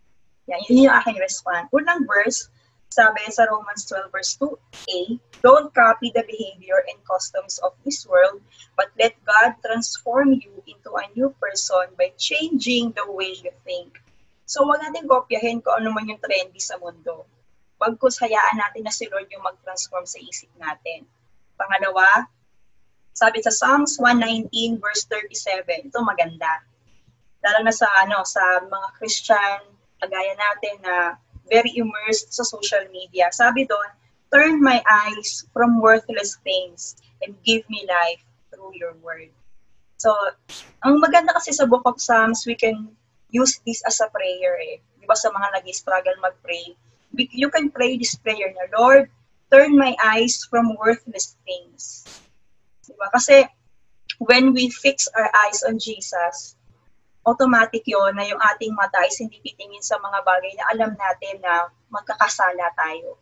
Yan, 0.48 0.64
yun 0.64 0.88
yung 0.88 0.96
aking 0.96 1.20
response. 1.20 1.68
Unang 1.76 2.08
verse, 2.08 2.48
sabi 2.88 3.20
sa 3.28 3.44
Romans 3.52 3.84
12 3.84 4.08
verse 4.08 4.32
2a, 4.40 5.20
Don't 5.44 5.68
copy 5.76 6.08
the 6.08 6.24
behavior 6.24 6.80
and 6.88 6.96
customs 7.04 7.60
of 7.60 7.76
this 7.84 8.08
world, 8.08 8.40
but 8.80 8.88
let 8.96 9.12
God 9.28 9.60
transform 9.60 10.32
you 10.32 10.64
into 10.64 10.96
a 10.96 11.04
new 11.12 11.36
person 11.36 11.92
by 12.00 12.16
changing 12.16 12.96
the 12.96 13.04
way 13.12 13.36
you 13.36 13.52
think. 13.68 14.00
So, 14.48 14.64
huwag 14.64 14.80
natin 14.80 15.04
kopyahin 15.04 15.60
kung 15.60 15.76
ano 15.84 15.92
man 15.92 16.08
yung 16.08 16.24
trendy 16.24 16.56
sa 16.56 16.80
mundo. 16.80 17.28
Bagkus 17.76 18.16
hayaan 18.24 18.56
natin 18.56 18.88
na 18.88 18.92
si 18.96 19.04
Lord 19.12 19.28
yung 19.28 19.44
mag-transform 19.44 20.08
sa 20.08 20.16
isip 20.24 20.48
natin. 20.56 21.04
Pangalawa, 21.60 22.24
sabi 23.12 23.44
sa 23.44 23.52
Psalms 23.52 24.00
119 24.00 24.80
verse 24.80 25.04
37, 25.12 25.92
ito 25.92 25.98
maganda. 26.00 26.64
Lalo 27.44 27.60
na 27.60 27.74
sa 27.76 27.86
ano 28.00 28.24
sa 28.24 28.40
mga 28.64 28.88
Christian 28.96 29.58
kagaya 30.00 30.32
natin 30.32 30.74
na 30.80 30.94
very 31.50 31.76
immersed 31.76 32.32
sa 32.32 32.46
social 32.46 32.88
media. 32.88 33.28
Sabi 33.34 33.68
doon, 33.68 33.90
turn 34.32 34.64
my 34.64 34.80
eyes 34.86 35.44
from 35.52 35.82
worthless 35.82 36.40
things 36.40 36.96
and 37.20 37.36
give 37.44 37.66
me 37.68 37.84
life 37.84 38.22
through 38.48 38.72
your 38.80 38.96
word. 39.04 39.28
So, 39.98 40.14
ang 40.86 41.02
maganda 41.02 41.34
kasi 41.34 41.50
sa 41.50 41.66
Book 41.66 41.82
of 41.84 41.98
Psalms, 41.98 42.46
we 42.46 42.54
can 42.54 42.94
use 43.30 43.60
this 43.64 43.84
as 43.84 44.00
a 44.00 44.08
prayer 44.08 44.56
eh. 44.60 44.80
Di 45.00 45.06
ba 45.06 45.16
sa 45.16 45.28
mga 45.32 45.60
nag-struggle 45.60 46.18
mag-pray? 46.20 46.76
You 47.14 47.48
can 47.48 47.72
pray 47.72 47.96
this 47.96 48.16
prayer 48.16 48.52
na, 48.52 48.68
Lord, 48.76 49.08
turn 49.48 49.76
my 49.76 49.96
eyes 50.00 50.44
from 50.44 50.76
worthless 50.76 51.36
things. 51.44 52.04
Di 52.84 52.96
ba? 52.96 53.08
Kasi 53.12 53.48
when 54.20 54.52
we 54.52 54.68
fix 54.68 55.08
our 55.12 55.28
eyes 55.46 55.64
on 55.64 55.78
Jesus, 55.78 56.56
automatic 57.28 57.84
yon 57.84 58.16
na 58.16 58.24
yung 58.24 58.40
ating 58.40 58.72
mata 58.72 59.04
is 59.04 59.20
hindi 59.20 59.40
titingin 59.44 59.84
sa 59.84 60.00
mga 60.00 60.24
bagay 60.24 60.52
na 60.56 60.64
alam 60.72 60.92
natin 60.96 61.36
na 61.44 61.68
magkakasala 61.92 62.72
tayo. 62.76 63.20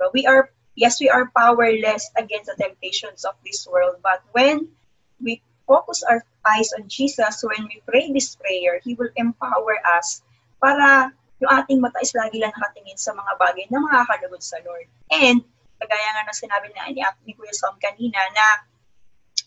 But 0.00 0.16
we 0.16 0.24
are, 0.24 0.48
yes, 0.74 0.96
we 1.00 1.12
are 1.12 1.28
powerless 1.30 2.08
against 2.16 2.48
the 2.48 2.56
temptations 2.56 3.28
of 3.28 3.36
this 3.44 3.68
world, 3.68 4.00
but 4.00 4.24
when 4.32 4.72
we 5.20 5.44
focus 5.68 6.02
our 6.04 6.24
eyes 6.44 6.70
on 6.76 6.88
Jesus, 6.88 7.42
when 7.42 7.64
we 7.66 7.80
pray 7.88 8.12
this 8.12 8.36
prayer, 8.36 8.80
He 8.84 8.94
will 8.94 9.10
empower 9.16 9.80
us 9.96 10.22
para 10.60 11.12
yung 11.42 11.50
ating 11.50 11.80
mata 11.82 12.00
is 12.00 12.14
lagi 12.14 12.40
lang 12.40 12.54
nakatingin 12.54 12.96
sa 12.96 13.12
mga 13.12 13.32
bagay 13.36 13.66
na 13.68 13.82
makakalugod 13.82 14.40
sa 14.40 14.60
Lord. 14.64 14.86
And, 15.10 15.42
kagaya 15.76 16.08
nga 16.14 16.24
na 16.24 16.34
sinabi 16.34 16.68
na 16.72 16.88
ni, 16.88 17.02
ni 17.26 17.32
Kuya 17.34 17.52
Sam 17.52 17.76
kanina, 17.82 18.20
na 18.32 18.46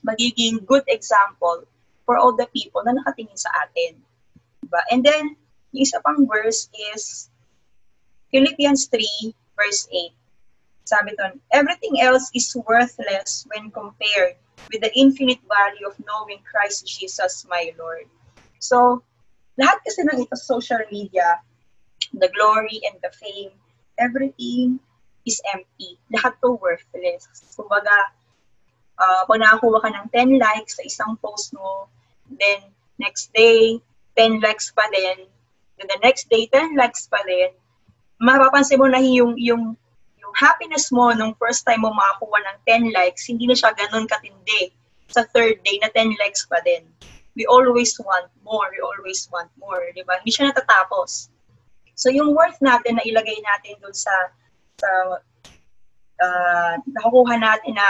magiging 0.04 0.62
good 0.68 0.86
example 0.86 1.66
for 2.06 2.20
all 2.20 2.36
the 2.36 2.46
people 2.54 2.84
na 2.86 2.94
nakatingin 2.94 3.40
sa 3.40 3.50
atin. 3.66 3.98
Diba? 4.62 4.82
And 4.92 5.02
then, 5.02 5.40
yung 5.74 5.84
isa 5.84 6.04
pang 6.04 6.28
verse 6.28 6.70
is 6.94 7.32
Philippians 8.30 8.92
3, 8.92 9.34
verse 9.56 9.88
8. 9.90 10.14
Sabi 10.88 11.12
doon, 11.20 11.36
everything 11.52 12.00
else 12.00 12.32
is 12.32 12.48
worthless 12.64 13.44
when 13.52 13.68
compared 13.76 14.40
with 14.72 14.80
the 14.80 14.92
infinite 14.96 15.44
value 15.44 15.84
of 15.84 16.00
knowing 16.08 16.40
Christ 16.48 16.88
Jesus 16.88 17.44
my 17.52 17.76
Lord. 17.76 18.08
So, 18.64 19.04
lahat 19.60 19.84
kasi 19.84 20.08
ng 20.08 20.24
ito 20.24 20.40
social 20.40 20.80
media, 20.88 21.44
the 22.16 22.32
glory 22.32 22.80
and 22.88 22.96
the 23.04 23.12
fame, 23.12 23.52
everything 24.00 24.80
is 25.28 25.44
empty. 25.52 26.00
Lahat 26.16 26.40
to 26.40 26.56
worthless. 26.56 27.28
Kumbaga, 27.60 28.16
uh, 28.96 29.28
pag 29.28 29.40
nakakuha 29.44 29.84
ka 29.84 29.90
ng 29.92 30.08
10 30.16 30.40
likes 30.40 30.80
sa 30.80 30.84
isang 30.88 31.20
post 31.20 31.52
mo, 31.52 31.92
then 32.32 32.64
next 32.96 33.36
day, 33.36 33.84
10 34.16 34.40
likes 34.40 34.72
pa 34.72 34.88
din, 34.90 35.28
then 35.76 35.88
the 35.92 36.00
next 36.00 36.32
day, 36.32 36.48
10 36.50 36.80
likes 36.80 37.12
pa 37.12 37.20
din, 37.28 37.52
mapapansin 38.18 38.82
mo 38.82 38.88
na 38.90 39.04
yung, 39.04 39.38
yung 39.38 39.78
happiness 40.36 40.92
mo 40.92 41.14
nung 41.14 41.38
first 41.38 41.64
time 41.64 41.86
mo 41.86 41.94
makakuha 41.94 42.38
ng 42.44 42.58
10 42.92 42.98
likes, 42.98 43.30
hindi 43.30 43.48
na 43.48 43.56
siya 43.56 43.72
ganun 43.78 44.10
katindi. 44.10 44.74
Sa 45.08 45.24
third 45.32 45.64
day 45.64 45.80
na 45.80 45.88
10 45.96 46.20
likes 46.20 46.44
pa 46.52 46.60
din. 46.68 46.84
We 47.38 47.48
always 47.48 47.96
want 48.02 48.28
more. 48.44 48.68
We 48.74 48.82
always 48.84 49.30
want 49.32 49.54
more. 49.62 49.88
Di 49.96 50.04
ba? 50.04 50.20
Hindi 50.20 50.34
siya 50.34 50.52
natatapos. 50.52 51.32
So 51.98 52.14
yung 52.14 52.36
worth 52.38 52.60
natin 52.62 53.00
na 53.00 53.04
ilagay 53.06 53.40
natin 53.42 53.82
dun 53.82 53.94
sa 53.94 54.14
sa 54.78 54.90
uh, 56.22 56.74
nakukuha 56.86 57.42
natin 57.42 57.74
na 57.74 57.88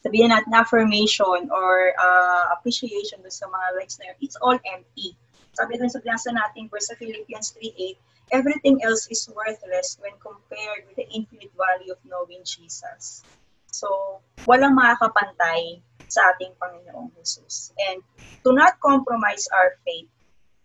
sabihin 0.00 0.32
natin 0.32 0.54
affirmation 0.54 1.50
or 1.50 1.92
uh, 1.98 2.54
appreciation 2.54 3.20
dun 3.20 3.34
sa 3.34 3.50
mga 3.50 3.66
likes 3.82 3.98
na 3.98 4.12
yun, 4.12 4.16
it's 4.22 4.38
all 4.40 4.56
empty. 4.62 5.18
Sabi 5.52 5.76
dun 5.76 5.90
sa 5.90 5.98
binasa 6.00 6.30
natin 6.30 6.70
verse 6.70 6.88
sa 6.88 6.96
Philippians 6.96 7.52
3.8, 7.58 7.98
everything 8.32 8.82
else 8.82 9.06
is 9.10 9.28
worthless 9.34 9.98
when 10.00 10.12
compared 10.18 10.86
with 10.86 10.96
the 10.96 11.08
infinite 11.14 11.50
value 11.54 11.92
of 11.92 11.98
knowing 12.06 12.42
Jesus. 12.44 13.24
So, 13.70 14.20
walang 14.46 14.74
makakapantay 14.74 15.82
sa 16.10 16.34
ating 16.34 16.58
Panginoong 16.58 17.14
Jesus. 17.18 17.70
And 17.90 18.02
to 18.42 18.50
not 18.50 18.82
compromise 18.82 19.46
our 19.54 19.78
faith 19.86 20.10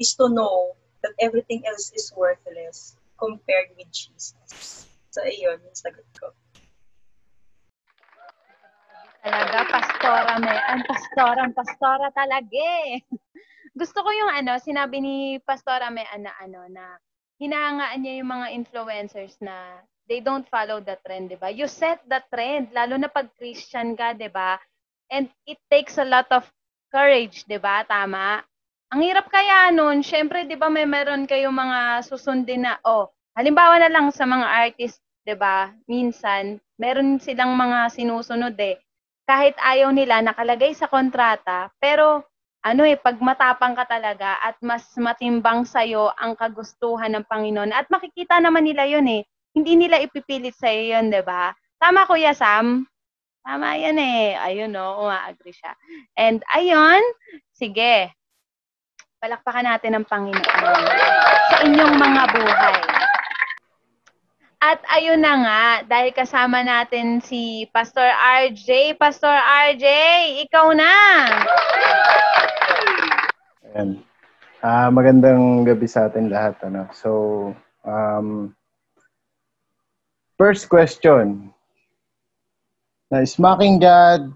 is 0.01 0.17
to 0.17 0.29
know 0.29 0.73
that 1.05 1.13
everything 1.21 1.61
else 1.69 1.93
is 1.93 2.09
worthless 2.17 2.97
compared 3.21 3.73
with 3.77 3.89
Jesus. 3.93 4.89
So, 5.13 5.21
ayun, 5.21 5.61
yung 5.61 5.77
sagot 5.77 6.07
ko. 6.17 6.33
Talaga, 9.25 9.57
pastora 9.73 10.33
me. 10.37 10.53
Ang 10.53 10.81
pastora, 10.85 11.41
pastora 11.49 12.07
talaga 12.13 12.61
eh. 12.89 13.01
Gusto 13.79 14.05
ko 14.05 14.09
yung 14.13 14.31
ano, 14.31 14.55
sinabi 14.61 15.03
ni 15.03 15.15
Pastora 15.43 15.91
me 15.91 16.05
na 16.21 16.31
ano 16.39 16.63
na 16.71 16.95
hinahangaan 17.41 17.99
niya 18.01 18.13
yung 18.23 18.31
mga 18.31 18.47
influencers 18.55 19.35
na 19.43 19.83
they 20.07 20.21
don't 20.21 20.45
follow 20.47 20.79
the 20.79 20.95
trend, 21.03 21.33
'di 21.33 21.37
ba? 21.41 21.49
You 21.49 21.65
set 21.67 22.01
the 22.05 22.21
trend 22.29 22.71
lalo 22.71 22.95
na 22.95 23.09
pag 23.09 23.29
Christian 23.35 23.97
ka, 23.97 24.13
'di 24.13 24.29
ba? 24.31 24.57
And 25.09 25.29
it 25.45 25.59
takes 25.69 25.97
a 25.97 26.07
lot 26.07 26.29
of 26.31 26.45
courage, 26.93 27.45
'di 27.45 27.59
ba? 27.59 27.83
Tama. 27.85 28.41
Ang 28.93 29.01
hirap 29.01 29.27
kaya 29.27 29.73
noon, 29.73 30.05
syempre 30.05 30.45
'di 30.45 30.55
ba 30.55 30.69
may 30.69 30.85
meron 30.87 31.25
kayong 31.25 31.55
mga 31.55 32.05
susundin 32.05 32.63
na 32.69 32.77
oh, 32.85 33.09
halimbawa 33.35 33.81
na 33.81 33.89
lang 33.91 34.13
sa 34.13 34.23
mga 34.29 34.45
artist, 34.45 35.01
'di 35.25 35.35
ba? 35.35 35.73
Minsan 35.89 36.61
meron 36.79 37.17
silang 37.19 37.57
mga 37.57 37.91
sinusunod 37.91 38.55
eh. 38.61 38.79
Kahit 39.25 39.57
ayaw 39.57 39.89
nila 39.89 40.21
nakalagay 40.21 40.77
sa 40.77 40.85
kontrata, 40.85 41.73
pero 41.81 42.21
ano 42.65 42.81
eh, 42.81 42.97
pag 42.97 43.21
matapang 43.21 43.77
ka 43.77 43.85
talaga 43.85 44.41
at 44.41 44.57
mas 44.65 44.89
matimbang 44.97 45.69
sa'yo 45.69 46.09
ang 46.17 46.33
kagustuhan 46.33 47.13
ng 47.13 47.29
Panginoon. 47.29 47.69
At 47.69 47.85
makikita 47.93 48.41
naman 48.41 48.65
nila 48.65 48.89
yun 48.89 49.05
eh. 49.05 49.21
Hindi 49.53 49.77
nila 49.77 50.01
ipipilit 50.01 50.57
sa'yo 50.57 50.97
yun, 50.97 51.13
di 51.13 51.21
ba? 51.21 51.53
Tama, 51.77 52.09
Kuya 52.09 52.33
Sam? 52.33 52.89
Tama 53.45 53.77
yan 53.77 54.01
eh. 54.01 54.33
Ayun 54.41 54.73
no, 54.73 55.05
umaagree 55.05 55.53
siya. 55.53 55.77
And 56.17 56.41
ayun, 56.57 57.05
sige. 57.53 58.09
Palakpakan 59.21 59.69
natin 59.69 60.01
ang 60.01 60.05
Panginoon 60.09 60.81
sa 61.53 61.57
inyong 61.61 61.95
mga 62.01 62.23
buhay. 62.33 62.94
At 64.63 64.79
ayun 64.87 65.19
na 65.19 65.33
nga, 65.43 65.63
dahil 65.83 66.15
kasama 66.15 66.63
natin 66.63 67.19
si 67.19 67.67
Pastor 67.75 68.07
RJ. 68.47 68.95
Pastor 68.95 69.35
RJ, 69.71 69.85
ikaw 70.47 70.71
na! 70.71 70.95
Ayan. 73.67 73.99
Ah, 74.63 74.87
magandang 74.89 75.67
gabi 75.67 75.85
sa 75.85 76.07
atin 76.07 76.31
lahat. 76.31 76.57
Ano? 76.63 76.87
So, 76.95 77.09
um, 77.83 78.55
first 80.39 80.71
question. 80.71 81.51
Na 83.11 83.21
is 83.21 83.37
mocking 83.37 83.77
God 83.77 84.33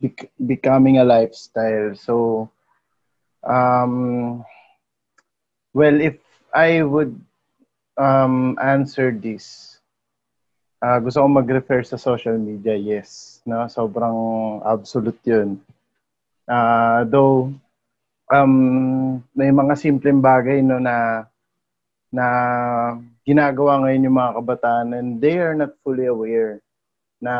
bec- 0.00 0.32
becoming 0.40 0.98
a 0.98 1.06
lifestyle? 1.06 1.94
So, 1.94 2.48
um, 3.44 4.42
well, 5.76 6.00
if 6.00 6.18
I 6.50 6.82
would 6.82 7.27
um, 7.98 8.54
answer 8.62 9.10
this, 9.10 9.76
uh, 10.80 11.02
gusto 11.02 11.20
ko 11.20 11.28
mag-refer 11.28 11.82
sa 11.82 11.98
social 11.98 12.38
media, 12.38 12.78
yes. 12.78 13.42
No? 13.44 13.66
Sobrang 13.66 14.16
absolute 14.62 15.18
yun. 15.26 15.58
Uh, 16.48 17.04
though, 17.04 17.52
um, 18.32 19.20
may 19.32 19.50
mga 19.50 19.74
simpleng 19.76 20.20
bagay 20.20 20.60
no 20.60 20.78
na 20.78 21.26
na 22.08 22.26
ginagawa 23.24 23.84
ngayon 23.84 24.06
yung 24.08 24.16
mga 24.16 24.34
kabataan 24.40 24.88
and 24.96 25.08
they 25.20 25.36
are 25.36 25.52
not 25.52 25.76
fully 25.84 26.08
aware 26.08 26.60
na 27.20 27.34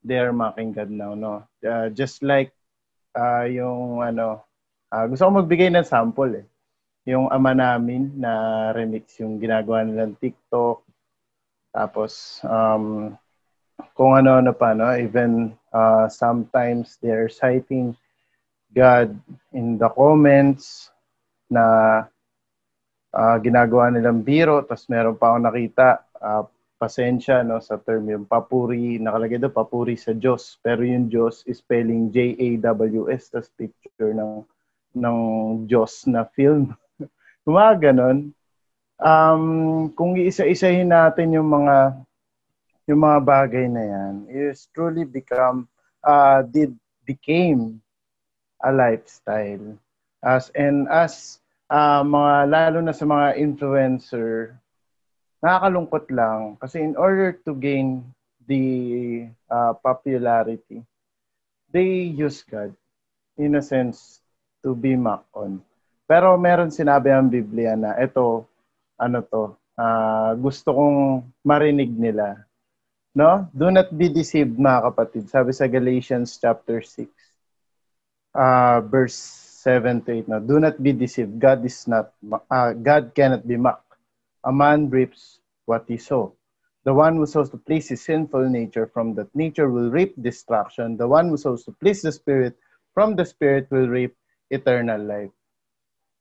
they 0.00 0.16
are 0.16 0.32
mocking 0.32 0.72
God 0.72 0.88
now 0.88 1.12
no 1.12 1.44
uh, 1.60 1.92
just 1.92 2.24
like 2.24 2.56
uh, 3.12 3.44
yung 3.44 4.00
ano 4.00 4.40
uh, 4.88 5.04
gusto 5.04 5.28
ko 5.28 5.44
magbigay 5.44 5.68
ng 5.68 5.84
sample 5.84 6.40
eh 6.40 6.46
yung 7.06 7.30
ama 7.30 7.54
namin 7.54 8.10
na 8.18 8.32
remix 8.74 9.22
yung 9.22 9.38
ginagawa 9.38 9.86
nilang 9.86 10.18
TikTok. 10.18 10.82
Tapos 11.70 12.42
um, 12.42 13.14
kung 13.94 14.18
ano-ano 14.18 14.50
pa 14.50 14.74
no? 14.74 14.90
Even 14.90 15.54
uh, 15.70 16.10
sometimes 16.10 16.98
they're 16.98 17.30
citing 17.30 17.94
God 18.74 19.14
in 19.54 19.78
the 19.78 19.86
comments 19.94 20.90
na 21.46 21.64
uh, 23.14 23.36
ginagawa 23.38 23.94
nilang 23.94 24.26
biro 24.26 24.66
tapos 24.66 24.90
meron 24.90 25.14
pa 25.14 25.30
ako 25.30 25.38
nakita 25.46 25.86
uh, 26.18 26.42
pasensya 26.76 27.46
no 27.46 27.62
sa 27.62 27.78
term 27.78 28.10
yung 28.10 28.26
papuri. 28.26 28.98
Nakalagay 28.98 29.38
doon 29.38 29.54
papuri 29.54 29.94
sa 29.94 30.10
Diyos. 30.10 30.58
Pero 30.58 30.82
yung 30.82 31.06
Diyos 31.06 31.46
is 31.46 31.62
spelling 31.62 32.10
J 32.10 32.34
A 32.34 32.48
W 32.66 33.08
S 33.14 33.30
tas 33.30 33.46
picture 33.54 34.10
ng 34.10 34.42
ng 34.96 35.18
Diyos 35.70 36.08
na 36.10 36.26
film 36.26 36.72
mga 37.46 37.72
ganon 37.90 38.34
um, 38.98 39.44
kung 39.94 40.18
iisa-isahin 40.18 40.90
natin 40.90 41.38
yung 41.38 41.46
mga 41.46 41.94
yung 42.86 43.00
mga 43.02 43.18
bagay 43.22 43.66
na 43.70 43.82
yan 43.82 44.14
is 44.30 44.66
truly 44.74 45.06
become 45.06 45.66
uh, 46.06 46.42
did 46.42 46.74
became 47.06 47.82
a 48.62 48.70
lifestyle. 48.74 49.78
As 50.22 50.50
and 50.58 50.90
as 50.90 51.38
uh, 51.70 52.02
mga 52.02 52.50
lalo 52.50 52.78
na 52.82 52.94
sa 52.94 53.06
mga 53.06 53.38
influencer, 53.38 54.58
nakakalungkot 55.42 56.10
lang 56.10 56.58
kasi 56.58 56.82
in 56.82 56.98
order 56.98 57.30
to 57.46 57.54
gain 57.54 58.02
the 58.46 59.26
uh, 59.50 59.74
popularity, 59.78 60.82
they 61.70 62.10
use 62.10 62.42
God 62.46 62.74
in 63.38 63.58
a 63.58 63.62
sense 63.62 64.22
to 64.62 64.74
be 64.74 64.98
mocked 64.98 65.30
on. 65.34 65.62
Pero 66.06 66.38
meron 66.38 66.70
sinabi 66.70 67.10
ang 67.10 67.26
Biblia 67.26 67.74
na 67.74 67.98
ito, 67.98 68.46
ano 68.96 69.18
to, 69.26 69.58
uh, 69.76 70.32
gusto 70.38 70.70
kong 70.70 70.98
marinig 71.42 71.90
nila. 71.90 72.46
No? 73.12 73.50
Do 73.50 73.74
not 73.74 73.90
be 73.90 74.06
deceived 74.06 74.54
mga 74.54 74.90
kapatid. 74.92 75.26
Sabi 75.26 75.50
sa 75.50 75.66
Galatians 75.66 76.38
chapter 76.38 76.80
6 76.80 77.10
uh, 78.36 78.80
verse 78.84 79.16
7 79.64 80.04
to 80.06 80.22
8 80.22 80.28
na, 80.28 80.38
Do 80.38 80.60
not 80.60 80.78
be 80.78 80.92
deceived. 80.92 81.40
God 81.40 81.64
is 81.64 81.88
not, 81.88 82.12
uh, 82.50 82.72
God 82.76 83.16
cannot 83.16 83.48
be 83.48 83.56
mocked. 83.56 83.82
A 84.44 84.52
man 84.52 84.90
reaps 84.90 85.40
what 85.64 85.84
he 85.88 85.98
sow. 85.98 86.36
The 86.84 86.94
one 86.94 87.16
who 87.16 87.26
sows 87.26 87.50
to 87.50 87.58
please 87.58 87.88
his 87.88 88.04
sinful 88.04 88.46
nature, 88.48 88.86
from 88.86 89.18
that 89.18 89.34
nature 89.34 89.68
will 89.68 89.90
reap 89.90 90.14
destruction. 90.22 90.96
The 90.96 91.08
one 91.08 91.28
who 91.28 91.36
sows 91.36 91.64
to 91.64 91.72
please 91.72 92.02
the 92.02 92.12
Spirit, 92.12 92.54
from 92.94 93.16
the 93.16 93.26
Spirit 93.26 93.66
will 93.74 93.88
reap 93.88 94.14
eternal 94.50 95.02
life. 95.02 95.34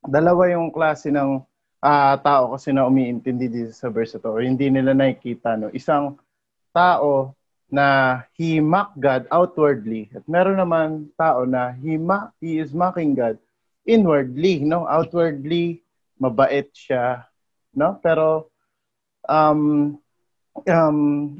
Dalawa 0.05 0.49
yung 0.53 0.69
klase 0.69 1.09
ng 1.09 1.41
uh, 1.81 2.15
tao 2.21 2.53
kasi 2.57 2.73
na 2.73 2.85
umiintindi 2.89 3.45
dito 3.49 3.71
sa 3.73 3.89
verse 3.93 4.17
ito 4.17 4.29
or 4.29 4.41
hindi 4.41 4.69
nila 4.69 4.93
nakikita. 4.93 5.57
No? 5.57 5.69
Isang 5.73 6.17
tao 6.73 7.33
na 7.69 8.21
he 8.37 8.61
mock 8.61 8.93
God 8.97 9.25
outwardly. 9.33 10.09
At 10.13 10.25
meron 10.29 10.61
naman 10.61 11.09
tao 11.17 11.43
na 11.43 11.73
he, 11.73 11.97
ma- 11.97 12.31
he 12.37 12.61
is 12.61 12.71
mocking 12.71 13.17
God 13.17 13.41
inwardly, 13.85 14.61
no? 14.65 14.89
Outwardly, 14.89 15.81
mabait 16.17 16.69
siya, 16.73 17.25
no? 17.73 17.97
Pero 18.01 18.49
um, 19.29 19.93
um, 20.65 20.99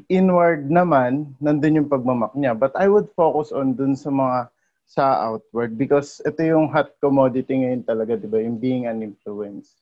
inward 0.10 0.68
naman, 0.70 1.34
nandun 1.40 1.84
yung 1.84 1.92
pagmamak 1.92 2.34
niya. 2.38 2.54
But 2.58 2.74
I 2.78 2.90
would 2.90 3.10
focus 3.16 3.54
on 3.56 3.74
dun 3.78 3.96
sa 3.96 4.12
mga 4.12 4.50
sa 4.86 5.18
outward 5.26 5.76
because 5.76 6.22
ito 6.24 6.46
yung 6.46 6.70
hot 6.70 6.94
commodity 7.02 7.66
ngayon 7.66 7.84
talaga, 7.84 8.14
di 8.16 8.30
ba? 8.30 8.38
Yung 8.40 8.62
being 8.62 8.86
an 8.86 9.02
influence. 9.02 9.82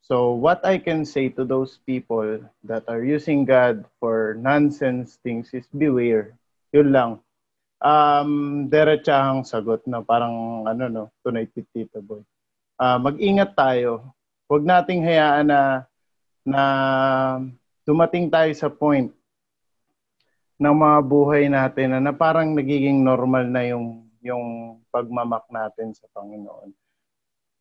So 0.00 0.34
what 0.34 0.62
I 0.66 0.82
can 0.82 1.06
say 1.06 1.30
to 1.38 1.46
those 1.46 1.78
people 1.86 2.42
that 2.66 2.82
are 2.90 3.02
using 3.02 3.46
God 3.46 3.86
for 4.02 4.34
nonsense 4.38 5.18
things 5.22 5.54
is 5.54 5.70
beware. 5.70 6.34
Yun 6.74 6.90
lang. 6.90 7.10
Um, 7.80 8.66
diretsahang 8.66 9.46
sagot 9.46 9.86
na 9.86 10.02
parang 10.02 10.66
ano 10.66 10.84
no, 10.90 11.04
tunay 11.22 11.46
tita 11.46 12.02
boy. 12.02 12.26
Uh, 12.74 12.98
mag-ingat 12.98 13.54
tayo. 13.54 14.10
Huwag 14.50 14.66
nating 14.66 15.06
hayaan 15.06 15.46
na 15.46 15.60
na 16.42 16.62
dumating 17.86 18.26
tayo 18.32 18.50
sa 18.58 18.66
point 18.66 19.14
ng 20.60 20.76
mga 20.76 20.98
buhay 21.06 21.44
natin 21.48 21.96
na, 21.96 22.10
na 22.10 22.12
parang 22.12 22.52
nagiging 22.52 23.00
normal 23.00 23.46
na 23.48 23.62
yung 23.64 24.09
yung 24.20 24.78
pagmamak 24.92 25.48
natin 25.48 25.96
sa 25.96 26.06
Panginoon. 26.12 26.72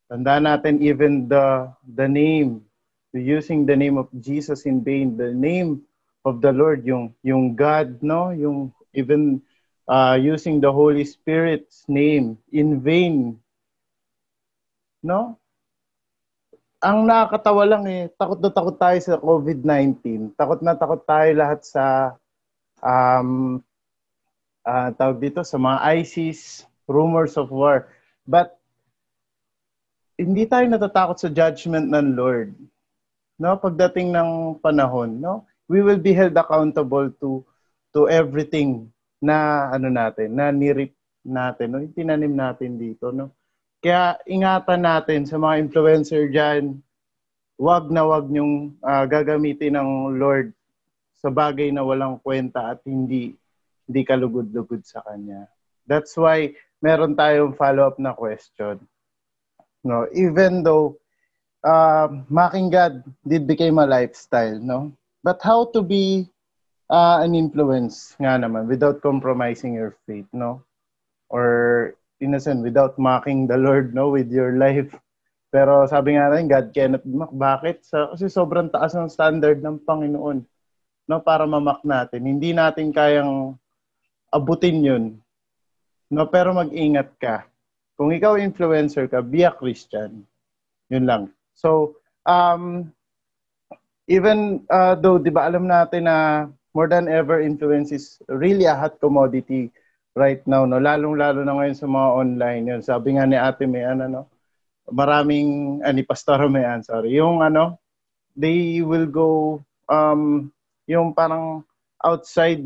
Tandaan 0.09 0.49
natin 0.49 0.81
even 0.81 1.29
the 1.29 1.69
the 1.85 2.09
name, 2.09 2.65
using 3.13 3.63
the 3.63 3.77
name 3.77 3.95
of 3.95 4.09
Jesus 4.17 4.65
in 4.65 4.81
vain, 4.81 5.15
the 5.15 5.31
name 5.31 5.85
of 6.25 6.41
the 6.41 6.49
Lord, 6.51 6.83
yung 6.83 7.13
yung 7.21 7.53
God, 7.53 8.01
no, 8.01 8.33
yung 8.33 8.73
even 8.91 9.39
uh, 9.85 10.17
using 10.17 10.59
the 10.59 10.69
Holy 10.69 11.05
Spirit's 11.05 11.85
name 11.85 12.41
in 12.49 12.81
vain, 12.81 13.37
no? 15.05 15.37
Ang 16.79 17.05
nakakatawa 17.11 17.63
lang 17.67 17.83
eh, 17.91 18.07
takot 18.15 18.39
na 18.39 18.49
takot 18.49 18.75
tayo 18.79 18.97
sa 19.03 19.19
COVID-19. 19.19 20.31
Takot 20.39 20.63
na 20.63 20.79
takot 20.79 21.03
tayo 21.03 21.29
lahat 21.35 21.59
sa 21.67 22.15
um, 22.79 23.59
uh, 24.69 24.89
tawag 24.93 25.17
dito 25.17 25.41
sa 25.41 25.57
mga 25.57 25.81
ISIS, 25.97 26.69
rumors 26.85 27.33
of 27.41 27.49
war. 27.49 27.89
But 28.29 28.53
hindi 30.13 30.45
tayo 30.45 30.69
natatakot 30.69 31.17
sa 31.17 31.33
judgment 31.33 31.89
ng 31.89 32.13
Lord. 32.13 32.53
No, 33.39 33.57
pagdating 33.57 34.13
ng 34.13 34.61
panahon, 34.61 35.17
no? 35.17 35.47
We 35.65 35.81
will 35.81 36.01
be 36.01 36.13
held 36.13 36.35
accountable 36.37 37.09
to 37.23 37.41
to 37.95 38.05
everything 38.05 38.91
na 39.17 39.69
ano 39.73 39.89
natin, 39.89 40.37
na 40.37 40.53
nirip 40.53 40.93
natin, 41.25 41.67
no? 41.73 41.79
tinanim 41.91 42.35
natin 42.35 42.77
dito, 42.77 43.09
no? 43.09 43.33
Kaya 43.79 44.19
ingatan 44.27 44.83
natin 44.83 45.23
sa 45.23 45.39
mga 45.39 45.55
influencer 45.63 46.27
diyan, 46.27 46.83
wag 47.55 47.87
na 47.87 48.03
wag 48.03 48.27
niyong 48.27 48.75
uh, 48.83 49.07
gagamitin 49.07 49.79
ng 49.79 50.19
Lord 50.19 50.51
sa 51.19 51.31
bagay 51.31 51.71
na 51.71 51.83
walang 51.83 52.19
kwenta 52.19 52.75
at 52.75 52.83
hindi 52.83 53.39
hindi 53.89 54.05
kalugod-lugod 54.05 54.85
sa 54.85 55.01
kanya. 55.01 55.49
That's 55.89 56.13
why 56.13 56.53
meron 56.77 57.17
tayong 57.17 57.57
follow-up 57.57 57.97
na 57.97 58.13
question. 58.13 58.85
No, 59.81 60.05
even 60.13 60.61
though 60.61 61.01
uh, 61.65 62.07
mocking 62.29 62.69
God 62.69 63.01
did 63.25 63.49
become 63.49 63.81
a 63.81 63.89
lifestyle, 63.89 64.61
no? 64.61 64.93
But 65.25 65.41
how 65.41 65.73
to 65.73 65.81
be 65.81 66.29
uh, 66.93 67.25
an 67.25 67.33
influence 67.33 68.13
nga 68.21 68.37
naman 68.37 68.69
without 68.69 69.01
compromising 69.01 69.73
your 69.73 69.97
faith, 70.05 70.29
no? 70.29 70.61
Or 71.33 71.97
in 72.21 72.35
a 72.35 72.39
sense, 72.39 72.61
without 72.61 72.99
mocking 73.01 73.49
the 73.49 73.57
Lord, 73.57 73.97
no, 73.97 74.13
with 74.13 74.29
your 74.29 74.53
life. 74.53 74.93
Pero 75.49 75.89
sabi 75.89 76.13
nga 76.13 76.29
rin, 76.29 76.45
God 76.45 76.69
cannot 76.69 77.01
be 77.01 77.15
mocked. 77.17 77.33
Bakit? 77.33 77.75
Sa, 77.81 78.13
kasi 78.13 78.29
sobrang 78.29 78.69
taas 78.69 78.93
ng 78.93 79.09
standard 79.09 79.65
ng 79.65 79.81
Panginoon 79.81 80.45
no, 81.09 81.17
para 81.25 81.49
mamak 81.49 81.81
natin. 81.81 82.29
Hindi 82.29 82.53
natin 82.53 82.93
kayang 82.93 83.57
abutin 84.33 84.85
yun. 84.85 85.03
No, 86.09 86.25
pero 86.25 86.53
mag-ingat 86.53 87.13
ka. 87.21 87.45
Kung 87.93 88.09
ikaw 88.09 88.39
influencer 88.39 89.05
ka, 89.05 89.21
be 89.21 89.45
a 89.45 89.53
Christian. 89.53 90.25
Yun 90.89 91.05
lang. 91.05 91.23
So, 91.53 91.99
um, 92.25 92.89
even 94.09 94.65
uh, 94.71 94.97
though, 94.97 95.21
di 95.21 95.29
ba, 95.29 95.45
alam 95.45 95.69
natin 95.69 96.09
na 96.09 96.47
more 96.73 96.89
than 96.89 97.05
ever, 97.05 97.43
influence 97.43 97.93
is 97.93 98.17
really 98.25 98.65
a 98.65 98.73
hot 98.73 98.97
commodity 98.97 99.69
right 100.17 100.41
now, 100.49 100.65
no? 100.65 100.81
Lalong-lalo 100.81 101.45
na 101.45 101.53
ngayon 101.53 101.77
sa 101.77 101.85
mga 101.85 102.09
online. 102.09 102.63
Yun. 102.73 102.81
Sabi 102.81 103.19
nga 103.19 103.29
ni 103.29 103.37
ate 103.37 103.69
may 103.69 103.85
ano, 103.85 104.05
no? 104.09 104.23
Maraming, 104.89 105.81
ani, 105.85 106.01
ah, 106.01 106.07
Pastor 106.09 106.49
Mayan, 106.49 106.81
sorry. 106.81 107.13
Yung 107.13 107.45
ano, 107.45 107.77
they 108.33 108.81
will 108.81 109.05
go 109.05 109.61
um, 109.89 110.49
yung 110.85 111.11
parang 111.13 111.65
outside 112.01 112.63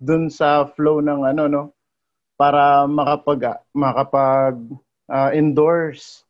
dun 0.00 0.32
sa 0.32 0.64
flow 0.64 1.04
ng 1.04 1.28
ano 1.28 1.44
no? 1.46 1.62
Para 2.40 2.88
makapag 2.88 3.60
makapag 3.76 4.56
uh, 5.12 5.30
endorse. 5.36 6.24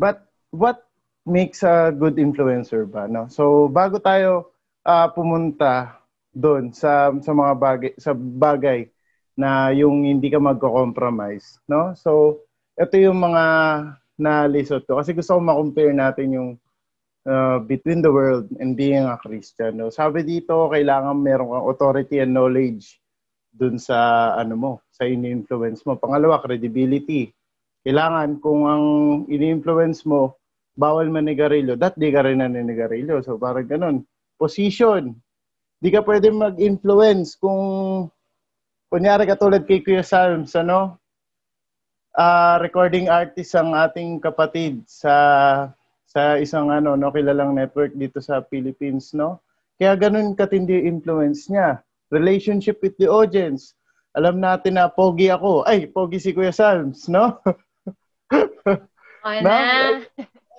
But 0.00 0.24
what 0.48 0.88
makes 1.28 1.60
a 1.60 1.92
good 1.92 2.16
influencer 2.16 2.88
ba 2.88 3.04
no? 3.04 3.28
So 3.28 3.68
bago 3.68 4.00
tayo 4.00 4.56
uh, 4.88 5.12
pumunta 5.12 6.00
doon 6.32 6.72
sa 6.72 7.12
sa 7.20 7.32
mga 7.36 7.52
bagay 7.60 7.92
sa 8.00 8.16
bagay 8.16 8.88
na 9.36 9.68
yung 9.76 10.08
hindi 10.08 10.32
ka 10.32 10.40
magko-compromise 10.40 11.60
no? 11.68 11.92
So 11.92 12.40
ito 12.80 12.96
yung 12.96 13.20
mga 13.20 13.44
na 14.20 14.44
lisot 14.48 14.84
ko. 14.84 15.00
Kasi 15.00 15.16
gusto 15.16 15.36
ko 15.36 15.40
ma-compare 15.40 15.92
natin 15.96 16.36
yung 16.36 16.50
uh, 17.30 17.58
between 17.62 18.02
the 18.02 18.10
world 18.10 18.50
and 18.58 18.74
being 18.74 19.06
a 19.06 19.14
Christian. 19.22 19.78
No? 19.78 19.94
Sabi 19.94 20.26
dito, 20.26 20.66
kailangan 20.66 21.14
meron 21.14 21.54
kang 21.54 21.66
authority 21.70 22.18
and 22.18 22.34
knowledge 22.34 22.98
dun 23.54 23.78
sa 23.78 24.34
ano 24.34 24.54
mo, 24.58 24.72
sa 24.90 25.06
ini-influence 25.06 25.86
mo. 25.86 25.94
Pangalawa, 25.94 26.42
credibility. 26.42 27.30
Kailangan 27.86 28.42
kung 28.42 28.66
ang 28.66 28.84
ini-influence 29.30 30.02
mo, 30.02 30.34
bawal 30.74 31.06
manigarilyo, 31.08 31.78
that 31.78 31.94
di 31.94 32.10
ka 32.10 32.26
rin 32.26 32.42
naninigarilyo. 32.42 33.22
So 33.22 33.38
parang 33.38 33.70
ganun. 33.70 33.96
Position. 34.36 35.14
Di 35.80 35.88
ka 35.88 36.04
pwede 36.04 36.28
mag-influence 36.28 37.38
kung 37.40 37.60
kunyari 38.90 39.24
katulad 39.24 39.64
kay 39.64 39.80
Kuya 39.80 40.04
Salms, 40.04 40.52
ano? 40.58 40.98
Uh, 42.10 42.58
recording 42.58 43.06
artist 43.06 43.54
ang 43.54 43.70
ating 43.70 44.18
kapatid 44.18 44.82
sa 44.90 45.14
sa 46.10 46.42
isang 46.42 46.74
ano 46.74 46.98
no 46.98 47.14
kilalang 47.14 47.54
network 47.54 47.94
dito 47.94 48.18
sa 48.18 48.42
Philippines 48.50 49.14
no? 49.14 49.38
Kaya 49.78 49.94
ganun 49.94 50.34
katindi 50.34 50.82
influence 50.82 51.46
niya. 51.46 51.78
Relationship 52.10 52.82
with 52.82 52.98
the 52.98 53.06
audience. 53.06 53.78
Alam 54.18 54.42
natin 54.42 54.74
na 54.74 54.90
pogi 54.90 55.30
ako. 55.30 55.62
Ay 55.70 55.86
pogi 55.86 56.18
si 56.18 56.34
Kuya 56.34 56.50
Salms 56.50 57.06
no? 57.06 57.38
Na. 59.22 60.02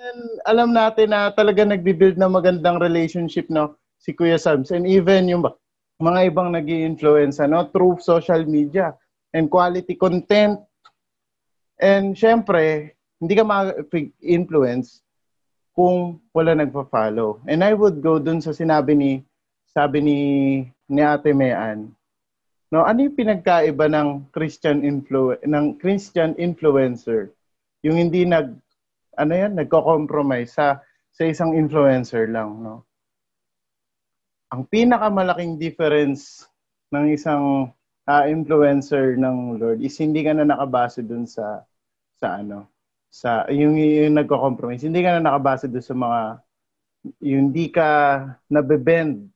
And 0.01 0.21
alam 0.47 0.71
natin 0.71 1.11
na 1.11 1.29
talaga 1.35 1.67
nagbi-build 1.67 2.15
ng 2.15 2.31
magandang 2.31 2.79
relationship 2.79 3.51
no? 3.51 3.75
Si 3.99 4.15
Kuya 4.15 4.39
Salms. 4.39 4.71
And 4.71 4.87
even 4.87 5.27
yung 5.27 5.43
mga 5.99 6.31
ibang 6.31 6.55
nag 6.55 6.71
influence 6.71 7.43
no? 7.43 7.67
Through 7.75 7.99
social 7.99 8.47
media 8.47 8.95
and 9.35 9.51
quality 9.51 9.99
content. 9.99 10.63
And 11.75 12.15
syempre 12.15 12.95
hindi 13.19 13.35
ka 13.35 13.43
ma-influence 13.43 15.03
kung 15.81 16.21
wala 16.29 16.53
nagpa-follow. 16.53 17.41
And 17.49 17.65
I 17.65 17.73
would 17.73 18.05
go 18.05 18.21
dun 18.21 18.37
sa 18.37 18.53
sinabi 18.53 18.93
ni 18.93 19.11
sabi 19.73 19.97
ni 20.05 20.17
ni 20.85 21.01
Ate 21.01 21.33
Mayan. 21.33 21.89
No, 22.69 22.85
ano 22.85 23.01
yung 23.01 23.17
pinagkaiba 23.17 23.89
ng 23.89 24.29
Christian 24.29 24.85
influ 24.85 25.41
ng 25.41 25.81
Christian 25.81 26.37
influencer? 26.37 27.33
Yung 27.81 27.97
hindi 27.97 28.29
nag 28.29 28.53
ano 29.17 29.33
yan, 29.33 29.57
nagko-compromise 29.57 30.53
sa 30.53 30.85
sa 31.09 31.23
isang 31.25 31.57
influencer 31.57 32.29
lang, 32.29 32.61
no? 32.61 32.85
Ang 34.53 34.69
pinakamalaking 34.69 35.57
difference 35.57 36.45
ng 36.93 37.09
isang 37.09 37.73
uh, 38.05 38.23
influencer 38.29 39.17
ng 39.17 39.57
Lord 39.57 39.81
is 39.81 39.97
hindi 39.97 40.21
ka 40.21 40.37
na 40.37 40.45
nakabase 40.45 41.01
dun 41.01 41.25
sa 41.25 41.65
sa 42.21 42.37
ano, 42.37 42.69
sa 43.11 43.43
yung, 43.51 43.75
yung 43.75 44.15
nagko-compromise. 44.15 44.87
Hindi 44.87 45.03
ka 45.03 45.19
na 45.19 45.27
nakabase 45.27 45.67
doon 45.67 45.83
sa 45.83 45.95
mga 45.99 46.21
yung 47.19 47.51
hindi 47.51 47.67
ka 47.67 47.87
nabe-bend 48.47 49.27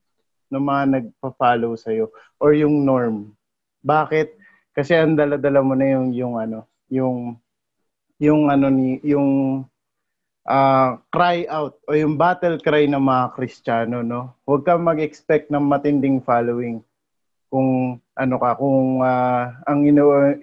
ng 0.47 0.63
mga 0.63 0.83
nagpa-follow 0.95 1.75
sa 1.75 1.91
iyo 1.91 2.13
or 2.39 2.55
yung 2.55 2.87
norm. 2.87 3.35
Bakit? 3.83 4.39
Kasi 4.71 4.95
ang 4.95 5.19
dala-dala 5.19 5.59
mo 5.59 5.75
na 5.75 5.85
yung 5.91 6.15
yung 6.15 6.39
ano, 6.39 6.63
yung 6.87 7.35
yung 8.15 8.47
ano 8.47 8.71
ni 8.71 9.03
yung 9.03 9.61
uh, 10.47 10.89
cry 11.11 11.43
out 11.51 11.75
o 11.89 11.97
yung 11.97 12.15
battle 12.15 12.55
cry 12.63 12.87
ng 12.87 13.01
mga 13.01 13.25
Kristiyano, 13.35 13.99
no? 14.05 14.39
Huwag 14.47 14.63
kang 14.63 14.87
mag-expect 14.87 15.51
ng 15.51 15.63
matinding 15.67 16.23
following 16.23 16.79
kung 17.51 17.99
ano 18.15 18.35
ka 18.39 18.55
kung 18.55 19.03
uh, 19.03 19.51
ang 19.67 19.83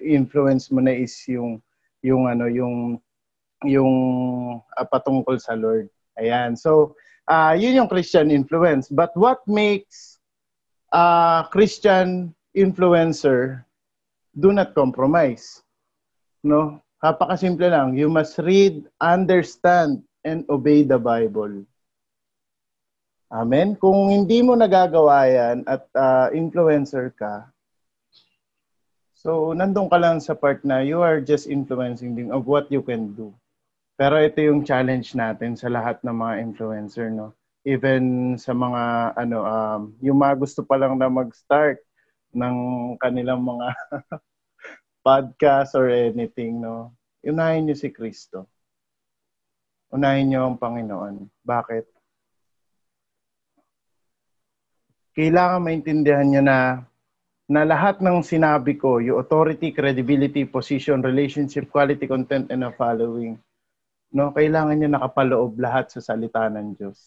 influence 0.01 0.69
mo 0.69 0.81
na 0.81 0.93
is 0.93 1.13
yung 1.25 1.57
yung 2.03 2.29
ano 2.29 2.45
yung 2.45 3.01
yung 3.65 3.93
uh, 4.59 4.85
patungkol 4.87 5.39
sa 5.39 5.57
Lord. 5.57 5.89
Ayan. 6.19 6.55
So, 6.55 6.95
uh, 7.27 7.55
yun 7.57 7.83
yung 7.83 7.89
Christian 7.89 8.29
influence. 8.29 8.87
But 8.91 9.15
what 9.15 9.41
makes 9.47 10.19
a 10.93 11.47
Christian 11.49 12.35
influencer 12.53 13.65
do 14.37 14.53
not 14.53 14.75
compromise? 14.77 15.63
No? 16.43 16.83
Kapakasimple 17.03 17.67
lang. 17.67 17.99
You 17.99 18.07
must 18.07 18.39
read, 18.39 18.87
understand, 19.01 20.03
and 20.23 20.47
obey 20.47 20.87
the 20.87 20.99
Bible. 20.99 21.67
Amen? 23.33 23.75
Kung 23.75 24.13
hindi 24.13 24.45
mo 24.45 24.53
nagagawa 24.53 25.25
yan 25.25 25.57
at 25.65 25.83
uh, 25.97 26.29
influencer 26.31 27.09
ka, 27.17 27.49
so 29.17 29.57
nandun 29.57 29.89
ka 29.89 29.97
lang 29.97 30.21
sa 30.21 30.37
part 30.37 30.61
na 30.61 30.85
you 30.85 31.01
are 31.01 31.17
just 31.17 31.49
influencing 31.49 32.13
them 32.13 32.29
of 32.29 32.45
what 32.45 32.69
you 32.69 32.85
can 32.85 33.11
do. 33.17 33.33
Pero 33.93 34.17
ito 34.17 34.41
yung 34.41 34.65
challenge 34.65 35.13
natin 35.13 35.53
sa 35.53 35.69
lahat 35.69 36.01
ng 36.01 36.17
mga 36.17 36.33
influencer, 36.41 37.13
no? 37.13 37.37
Even 37.61 38.33
sa 38.41 38.51
mga, 38.51 39.13
ano, 39.13 39.37
um, 39.45 39.81
yung 40.01 40.17
mga 40.17 40.35
gusto 40.41 40.65
pa 40.65 40.81
lang 40.81 40.97
na 40.97 41.07
mag-start 41.13 41.77
ng 42.33 42.55
kanilang 42.97 43.45
mga 43.45 43.67
podcast 45.05 45.77
or 45.77 45.93
anything, 45.93 46.57
no? 46.57 46.89
Unahin 47.21 47.69
niyo 47.69 47.77
si 47.77 47.93
Kristo. 47.93 48.49
Unahin 49.93 50.33
niyo 50.33 50.49
ang 50.49 50.57
Panginoon. 50.57 51.29
Bakit? 51.45 51.85
Kailangan 55.13 55.61
maintindihan 55.61 56.25
niyo 56.25 56.41
na 56.41 56.81
na 57.45 57.61
lahat 57.61 58.01
ng 58.01 58.25
sinabi 58.25 58.73
ko, 58.73 58.97
yung 58.97 59.21
authority, 59.21 59.69
credibility, 59.69 60.49
position, 60.49 61.05
relationship, 61.05 61.69
quality, 61.69 62.09
content, 62.09 62.49
and 62.49 62.65
a 62.65 62.73
following– 62.73 63.37
no, 64.13 64.31
kailangan 64.31 64.77
niya 64.77 64.93
nakapaloob 64.93 65.57
lahat 65.57 65.89
sa 65.89 65.99
salita 65.99 66.45
ng 66.47 66.77
Diyos. 66.77 67.01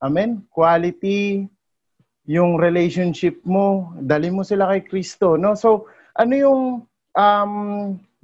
Amen? 0.00 0.42
Quality, 0.50 1.46
yung 2.24 2.56
relationship 2.56 3.44
mo, 3.44 3.92
dali 4.00 4.32
mo 4.32 4.42
sila 4.42 4.72
kay 4.72 4.82
Kristo, 4.88 5.36
no? 5.36 5.52
So, 5.54 5.92
ano 6.16 6.32
yung 6.32 6.62
um, 7.14 7.52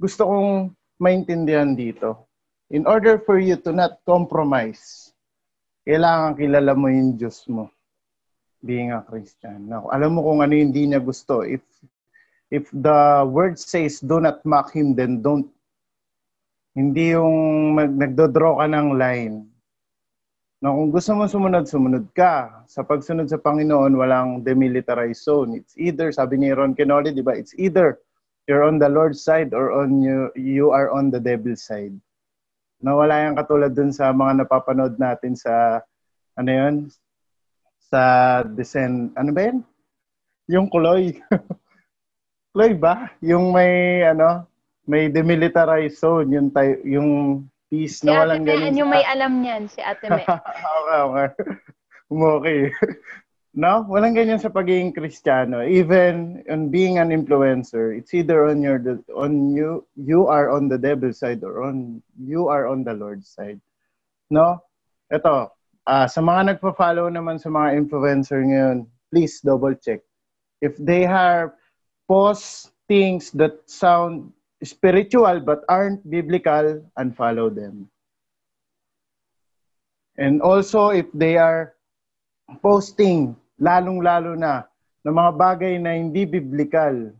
gusto 0.01 0.21
kong 0.25 0.73
maintindihan 0.97 1.77
dito? 1.77 2.25
In 2.73 2.89
order 2.89 3.21
for 3.21 3.37
you 3.37 3.55
to 3.61 3.69
not 3.69 4.01
compromise, 4.03 5.13
kailangan 5.85 6.35
kilala 6.35 6.73
mo 6.73 6.89
yung 6.89 7.15
Diyos 7.15 7.45
mo. 7.45 7.69
being 8.63 8.93
a 8.93 9.01
Christian. 9.01 9.67
Now, 9.67 9.89
alam 9.89 10.15
mo 10.17 10.25
kung 10.25 10.39
ano 10.45 10.53
yung 10.53 10.71
hindi 10.71 10.93
niya 10.93 11.01
gusto. 11.01 11.41
If 11.41 11.65
if 12.53 12.69
the 12.71 13.25
word 13.25 13.57
says 13.57 13.99
do 13.99 14.21
not 14.21 14.45
mock 14.45 14.71
him, 14.71 14.93
then 14.93 15.19
don't. 15.19 15.49
Hindi 16.71 17.11
yung 17.11 17.75
mag, 17.75 17.91
nagdodraw 17.91 18.63
ka 18.63 18.67
ng 18.71 18.89
line. 18.95 19.35
No, 20.61 20.77
kung 20.77 20.93
gusto 20.93 21.11
mo 21.17 21.27
sumunod, 21.27 21.67
sumunod 21.67 22.05
ka. 22.15 22.63
Sa 22.69 22.85
pagsunod 22.85 23.27
sa 23.27 23.41
Panginoon, 23.41 23.97
walang 23.97 24.45
demilitarized 24.45 25.25
zone. 25.25 25.59
It's 25.59 25.75
either, 25.75 26.13
sabi 26.15 26.39
ni 26.39 26.53
Ron 26.55 26.77
Kenoli, 26.77 27.11
di 27.11 27.25
ba? 27.25 27.35
It's 27.35 27.51
either 27.57 27.99
you're 28.47 28.63
on 28.63 28.79
the 28.79 28.87
Lord's 28.87 29.19
side 29.19 29.51
or 29.51 29.73
on 29.73 29.99
you, 29.99 30.31
you 30.37 30.71
are 30.71 30.93
on 30.93 31.11
the 31.11 31.19
devil's 31.19 31.65
side. 31.65 31.97
No, 32.79 33.01
wala 33.01 33.25
yung 33.25 33.35
katulad 33.35 33.73
dun 33.73 33.91
sa 33.91 34.13
mga 34.15 34.45
napapanood 34.45 34.95
natin 34.95 35.35
sa, 35.35 35.83
ano 36.39 36.49
yun? 36.49 36.75
Sa 37.91 38.01
Descend, 38.47 39.11
ano 39.19 39.33
ba 39.35 39.41
yun? 39.49 39.59
Yung 40.47 40.71
Kuloy. 40.71 41.19
Kuloy 42.53 42.71
ba? 42.85 43.11
Yung 43.19 43.49
may, 43.49 44.05
ano, 44.07 44.45
may 44.87 45.09
demilitarized 45.09 45.99
zone, 46.01 46.31
yung, 46.33 46.49
tay- 46.49 46.81
yung 46.85 47.45
peace 47.69 48.01
Si 48.01 48.07
na 48.07 48.25
walang 48.25 48.43
ganun. 48.43 48.75
yung 48.75 48.91
sa- 48.91 48.95
may 48.97 49.05
alam 49.05 49.31
niyan, 49.41 49.63
si 49.69 49.79
Ate 49.79 50.07
Me. 50.09 50.23
okay, 50.27 50.99
okay. 50.99 51.27
Okay. 52.11 52.61
No? 53.55 53.83
Walang 53.87 54.15
ganyan 54.15 54.39
sa 54.39 54.51
pagiging 54.51 54.95
Kristiyano. 54.95 55.63
Even 55.63 56.39
on 56.47 56.71
being 56.71 56.99
an 56.99 57.11
influencer, 57.11 57.91
it's 57.95 58.15
either 58.15 58.47
on 58.47 58.63
your 58.63 58.79
on 59.11 59.51
you 59.51 59.83
you 59.99 60.27
are 60.27 60.51
on 60.51 60.71
the 60.71 60.79
devil's 60.79 61.19
side 61.19 61.43
or 61.43 61.63
on 61.67 61.99
you 62.15 62.47
are 62.47 62.67
on 62.67 62.83
the 62.87 62.95
Lord's 62.95 63.27
side. 63.27 63.59
No? 64.31 64.59
Ito, 65.11 65.51
ah 65.83 66.07
sa 66.07 66.19
mga 66.23 66.55
nagpa-follow 66.55 67.11
naman 67.11 67.39
sa 67.43 67.51
mga 67.51 67.75
influencer 67.75 68.39
ngayon, 68.39 68.87
please 69.11 69.43
double 69.43 69.75
check. 69.75 69.99
If 70.63 70.79
they 70.79 71.03
have 71.03 71.51
post 72.07 72.71
things 72.87 73.31
that 73.35 73.67
sound 73.67 74.31
spiritual 74.63 75.41
but 75.41 75.65
aren't 75.69 76.01
biblical, 76.09 76.85
unfollow 76.97 77.53
them. 77.53 77.89
And 80.17 80.41
also, 80.41 80.89
if 80.89 81.09
they 81.13 81.37
are 81.37 81.73
posting, 82.61 83.35
lalong-lalo 83.57 84.37
na, 84.37 84.69
ng 85.05 85.15
mga 85.15 85.31
bagay 85.37 85.73
na 85.81 85.97
hindi 85.97 86.25
biblical, 86.25 87.15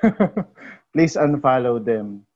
please 0.92 1.14
unfollow 1.14 1.78
them. 1.78 2.26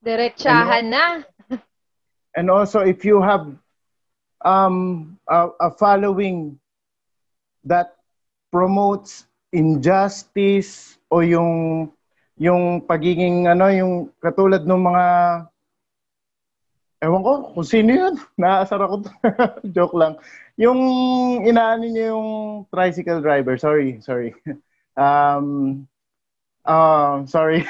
Diretsahan 0.00 0.86
na. 0.88 1.04
And 2.36 2.48
also, 2.48 2.80
if 2.80 3.04
you 3.04 3.20
have 3.20 3.52
um, 4.44 5.18
a, 5.28 5.50
a 5.60 5.68
following 5.76 6.56
that 7.64 8.00
promotes 8.48 9.28
injustice 9.52 10.96
o 11.10 11.20
yung 11.20 11.90
yung 12.40 12.80
pagiging 12.88 13.44
ano 13.52 13.68
yung 13.68 14.08
katulad 14.16 14.64
ng 14.64 14.80
mga 14.80 15.04
ewan 17.04 17.20
ko 17.20 17.32
kung 17.52 17.68
sino 17.68 17.90
yun. 17.92 18.14
Naasar 18.40 18.80
ako 18.80 19.04
joke 19.76 19.92
lang. 19.92 20.16
Yung 20.56 20.80
inaano 21.44 21.84
niya 21.84 22.16
yung 22.16 22.64
tricycle 22.72 23.20
driver. 23.20 23.60
Sorry 23.60 24.00
sorry. 24.00 24.32
Um 25.00 25.86
um 26.66 27.24
sorry. 27.30 27.64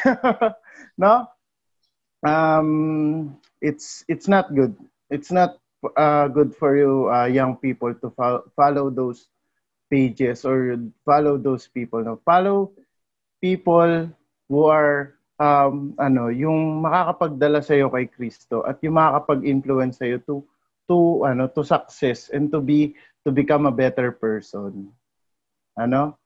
No? 0.99 1.29
Um 2.25 3.37
it's 3.61 4.07
it's 4.09 4.27
not 4.27 4.51
good. 4.55 4.75
It's 5.11 5.31
not 5.31 5.59
uh, 5.95 6.27
good 6.29 6.57
for 6.57 6.75
you 6.75 7.07
uh, 7.13 7.27
young 7.27 7.55
people 7.61 7.93
to 7.95 8.11
fo- 8.11 8.47
follow 8.57 8.91
those 8.91 9.29
pages 9.93 10.43
or 10.43 10.79
follow 11.05 11.39
those 11.39 11.69
people. 11.69 12.03
No? 12.03 12.19
Follow 12.25 12.73
people 13.39 14.11
who 14.51 14.67
are 14.67 15.15
um 15.39 15.95
ano 15.97 16.29
yung 16.29 16.83
makakapagdala 16.83 17.63
sa 17.63 17.79
iyo 17.79 17.89
kay 17.89 18.11
Kristo 18.11 18.67
at 18.67 18.83
yung 18.83 18.99
makakapag-influence 18.99 20.03
sa 20.03 20.11
iyo 20.11 20.19
to 20.27 20.43
to 20.91 21.23
ano 21.23 21.47
to 21.47 21.63
success 21.63 22.35
and 22.35 22.51
to 22.51 22.59
be 22.59 22.93
to 23.23 23.31
become 23.31 23.65
a 23.65 23.73
better 23.73 24.11
person. 24.11 24.91
Ano? 25.79 26.19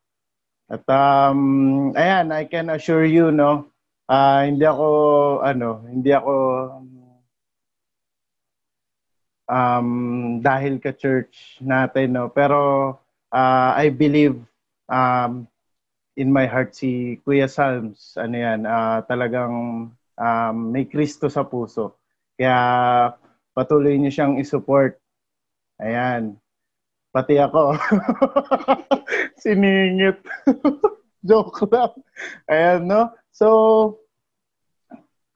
At 0.72 0.88
um 0.88 1.92
ayan 1.92 2.32
I 2.32 2.48
can 2.48 2.72
assure 2.72 3.04
you 3.04 3.28
no 3.28 3.68
ah 4.08 4.48
hindi 4.48 4.64
ako 4.64 4.88
ano 5.44 5.84
hindi 5.84 6.10
ako 6.10 6.34
um 9.44 9.88
dahil 10.40 10.80
ka 10.80 10.96
church 10.96 11.60
natin 11.60 12.16
no 12.16 12.32
pero 12.32 12.96
ah, 13.28 13.76
I 13.76 13.92
believe 13.92 14.40
um 14.88 15.44
in 16.14 16.30
my 16.30 16.46
heart 16.46 16.74
si 16.74 17.18
Kuya 17.26 17.50
Salms 17.50 18.14
ano 18.14 18.36
yan 18.38 18.60
ah, 18.66 19.02
talagang 19.06 19.88
um, 20.18 20.56
may 20.70 20.86
Kristo 20.86 21.26
sa 21.26 21.42
puso. 21.46 21.98
Kaya 22.38 23.14
patuloy 23.54 23.98
niyo 23.98 24.10
siyang 24.10 24.38
i-support. 24.38 24.98
Ayan. 25.78 26.38
Pati 27.14 27.38
ako. 27.38 27.78
Siningit. 29.42 30.18
Joke 31.28 31.66
lang. 31.70 31.94
Ayan 32.50 32.90
no? 32.90 33.14
So 33.30 33.48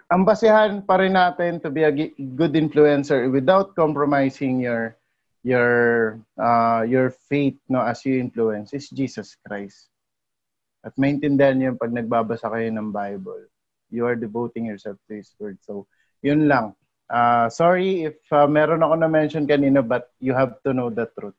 ang 0.09 0.25
basehan 0.25 0.89
pa 0.89 0.97
rin 0.99 1.15
natin 1.15 1.61
to 1.61 1.69
be 1.69 1.85
a 1.85 1.93
good 1.93 2.57
influencer 2.57 3.29
without 3.29 3.77
compromising 3.77 4.57
your 4.57 4.97
your 5.45 6.17
uh, 6.41 6.83
your 6.83 7.13
faith 7.29 7.61
no 7.69 7.85
as 7.85 8.03
you 8.09 8.17
influence 8.19 8.73
is 8.73 8.89
Jesus 8.89 9.37
Christ. 9.45 9.93
At 10.89 10.97
maintindihan 10.97 11.61
niyo 11.61 11.77
pag 11.77 11.93
nagbabasa 11.93 12.49
kayo 12.49 12.73
ng 12.73 12.97
Bible, 12.97 13.53
you 13.93 14.09
are 14.09 14.17
devoting 14.17 14.65
yourself 14.65 14.97
to 15.05 15.21
His 15.21 15.29
Word. 15.37 15.61
So, 15.61 15.85
yun 16.25 16.49
lang. 16.49 16.73
Uh, 17.13 17.53
sorry 17.53 18.09
if 18.09 18.17
uh, 18.33 18.49
meron 18.49 18.81
ako 18.81 19.01
na-mention 19.01 19.49
kanina 19.49 19.81
but 19.85 20.13
you 20.21 20.33
have 20.33 20.57
to 20.65 20.73
know 20.73 20.89
the 20.89 21.05
truth. 21.13 21.37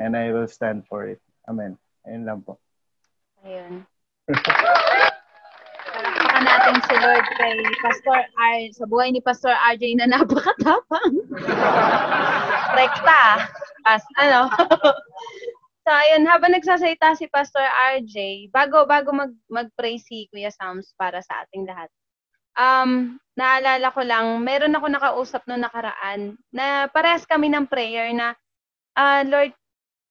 And 0.00 0.16
I 0.16 0.32
will 0.32 0.48
stand 0.48 0.88
for 0.88 1.04
it. 1.04 1.20
Amen. 1.44 1.76
Ayun 2.08 2.24
lang 2.24 2.40
po. 2.40 2.56
Ayun. 3.44 3.84
Palakpakan 5.92 6.42
natin 6.48 6.76
si 6.88 6.94
Lord 6.96 7.26
kay 7.36 7.54
Pastor 7.84 8.20
R. 8.24 8.58
Sa 8.72 8.88
buhay 8.88 9.12
ni 9.12 9.20
Pastor 9.20 9.52
RJ 9.52 10.00
na 10.00 10.08
napakatapang. 10.08 11.12
Rekta. 12.72 13.52
As, 13.84 14.00
ano. 14.16 14.48
So, 15.82 15.90
ayun, 15.90 16.24
habang 16.30 16.54
nagsasalita 16.54 17.18
si 17.18 17.26
Pastor 17.28 17.62
RJ, 17.98 18.48
bago 18.54 18.86
bago 18.86 19.10
mag, 19.10 19.32
mag-pray 19.50 19.98
si 19.98 20.30
Kuya 20.30 20.50
Sams 20.54 20.94
para 20.94 21.20
sa 21.22 21.42
ating 21.46 21.66
lahat. 21.66 21.90
Um, 22.52 23.16
naalala 23.34 23.88
ko 23.90 24.04
lang, 24.04 24.44
meron 24.44 24.76
ako 24.76 24.86
nakausap 24.92 25.42
no 25.48 25.56
nakaraan 25.56 26.36
na 26.52 26.84
parehas 26.92 27.24
kami 27.24 27.48
ng 27.48 27.64
prayer 27.64 28.12
na, 28.12 28.36
ah 28.94 29.24
Lord, 29.24 29.56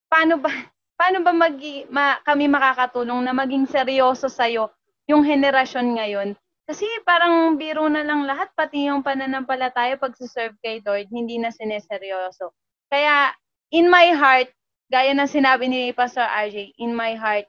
paano 0.10 0.42
ba 0.42 0.50
paano 1.00 1.22
ba 1.26 1.34
magi, 1.34 1.86
ma, 1.90 2.22
kami 2.22 2.46
makakatulong 2.46 3.26
na 3.26 3.34
maging 3.34 3.66
seryoso 3.66 4.30
sa 4.30 4.46
yung 4.50 5.24
henerasyon 5.26 5.98
ngayon? 5.98 6.30
Kasi 6.70 6.86
parang 7.04 7.58
biro 7.58 7.90
na 7.90 8.06
lang 8.06 8.24
lahat, 8.24 8.54
pati 8.54 8.86
yung 8.86 9.02
pananampalataya 9.02 9.98
pag 9.98 10.14
serve 10.16 10.56
kay 10.62 10.80
Lord, 10.86 11.10
hindi 11.10 11.42
na 11.42 11.50
sineseryoso. 11.50 12.54
Kaya, 12.88 13.34
in 13.74 13.90
my 13.90 14.14
heart, 14.14 14.54
gaya 14.92 15.16
ng 15.16 15.32
sinabi 15.32 15.72
ni 15.72 15.96
Pastor 15.96 16.28
RJ, 16.28 16.76
in 16.84 16.92
my 16.92 17.16
heart, 17.16 17.48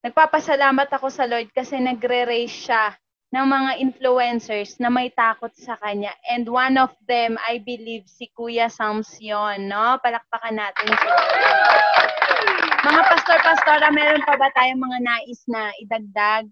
nagpapasalamat 0.00 0.88
ako 0.88 1.12
sa 1.12 1.28
Lord 1.28 1.52
kasi 1.52 1.76
nagre-raise 1.76 2.56
siya 2.56 2.96
ng 3.36 3.44
mga 3.44 3.70
influencers 3.84 4.80
na 4.80 4.88
may 4.88 5.12
takot 5.12 5.52
sa 5.52 5.76
kanya. 5.76 6.16
And 6.32 6.48
one 6.48 6.80
of 6.80 6.96
them, 7.04 7.36
I 7.44 7.60
believe, 7.60 8.08
si 8.08 8.32
Kuya 8.32 8.72
Sams 8.72 9.20
yun, 9.20 9.68
no? 9.68 10.00
Palakpakan 10.00 10.56
natin 10.56 10.88
siya. 10.88 11.14
Mga 12.84 13.02
pastor-pastora, 13.12 13.92
meron 13.92 14.24
pa 14.24 14.38
ba 14.40 14.48
tayong 14.56 14.80
mga 14.80 14.98
nais 15.04 15.40
na 15.50 15.68
idagdag? 15.82 16.48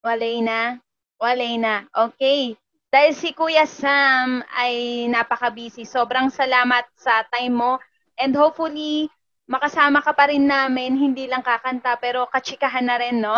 Walay 0.00 0.40
na? 0.40 0.80
Walay 1.20 1.60
na. 1.60 1.84
Okay. 1.90 2.56
Dahil 2.94 3.12
si 3.18 3.34
Kuya 3.34 3.66
Sam 3.66 4.46
ay 4.54 5.04
napaka-busy. 5.10 5.82
Sobrang 5.82 6.30
salamat 6.30 6.86
sa 6.94 7.26
time 7.34 7.50
mo. 7.50 7.72
And 8.18 8.32
hopefully, 8.34 9.10
makasama 9.50 10.00
ka 10.00 10.14
pa 10.14 10.30
rin 10.30 10.46
namin. 10.48 10.96
Hindi 10.96 11.26
lang 11.28 11.44
kakanta, 11.44 11.98
pero 12.00 12.26
kachikahan 12.30 12.86
na 12.86 12.96
rin, 12.96 13.20
no? 13.20 13.36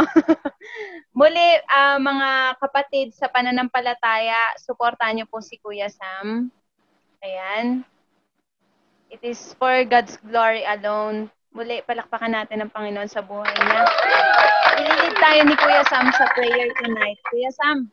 Muli, 1.19 1.48
ah, 1.70 1.98
mga 1.98 2.61
kapatid 2.61 3.16
sa 3.16 3.32
pananampalataya, 3.32 4.57
suportahan 4.61 5.19
niyo 5.19 5.27
po 5.27 5.40
si 5.40 5.57
Kuya 5.59 5.89
Sam. 5.89 6.53
Ayan. 7.24 7.82
It 9.09 9.23
is 9.23 9.55
for 9.57 9.86
God's 9.86 10.19
glory 10.20 10.66
alone. 10.66 11.31
Muli, 11.57 11.81
palakpakan 11.89 12.36
natin 12.36 12.61
ang 12.61 12.70
Panginoon 12.74 13.09
sa 13.09 13.24
buhay 13.24 13.48
niya. 13.48 13.82
Ililid 14.77 15.16
tayo 15.16 15.40
ni 15.48 15.55
Kuya 15.57 15.82
Sam 15.89 16.12
sa 16.12 16.28
prayer 16.36 16.69
tonight. 16.85 17.16
Kuya 17.32 17.48
Sam. 17.48 17.89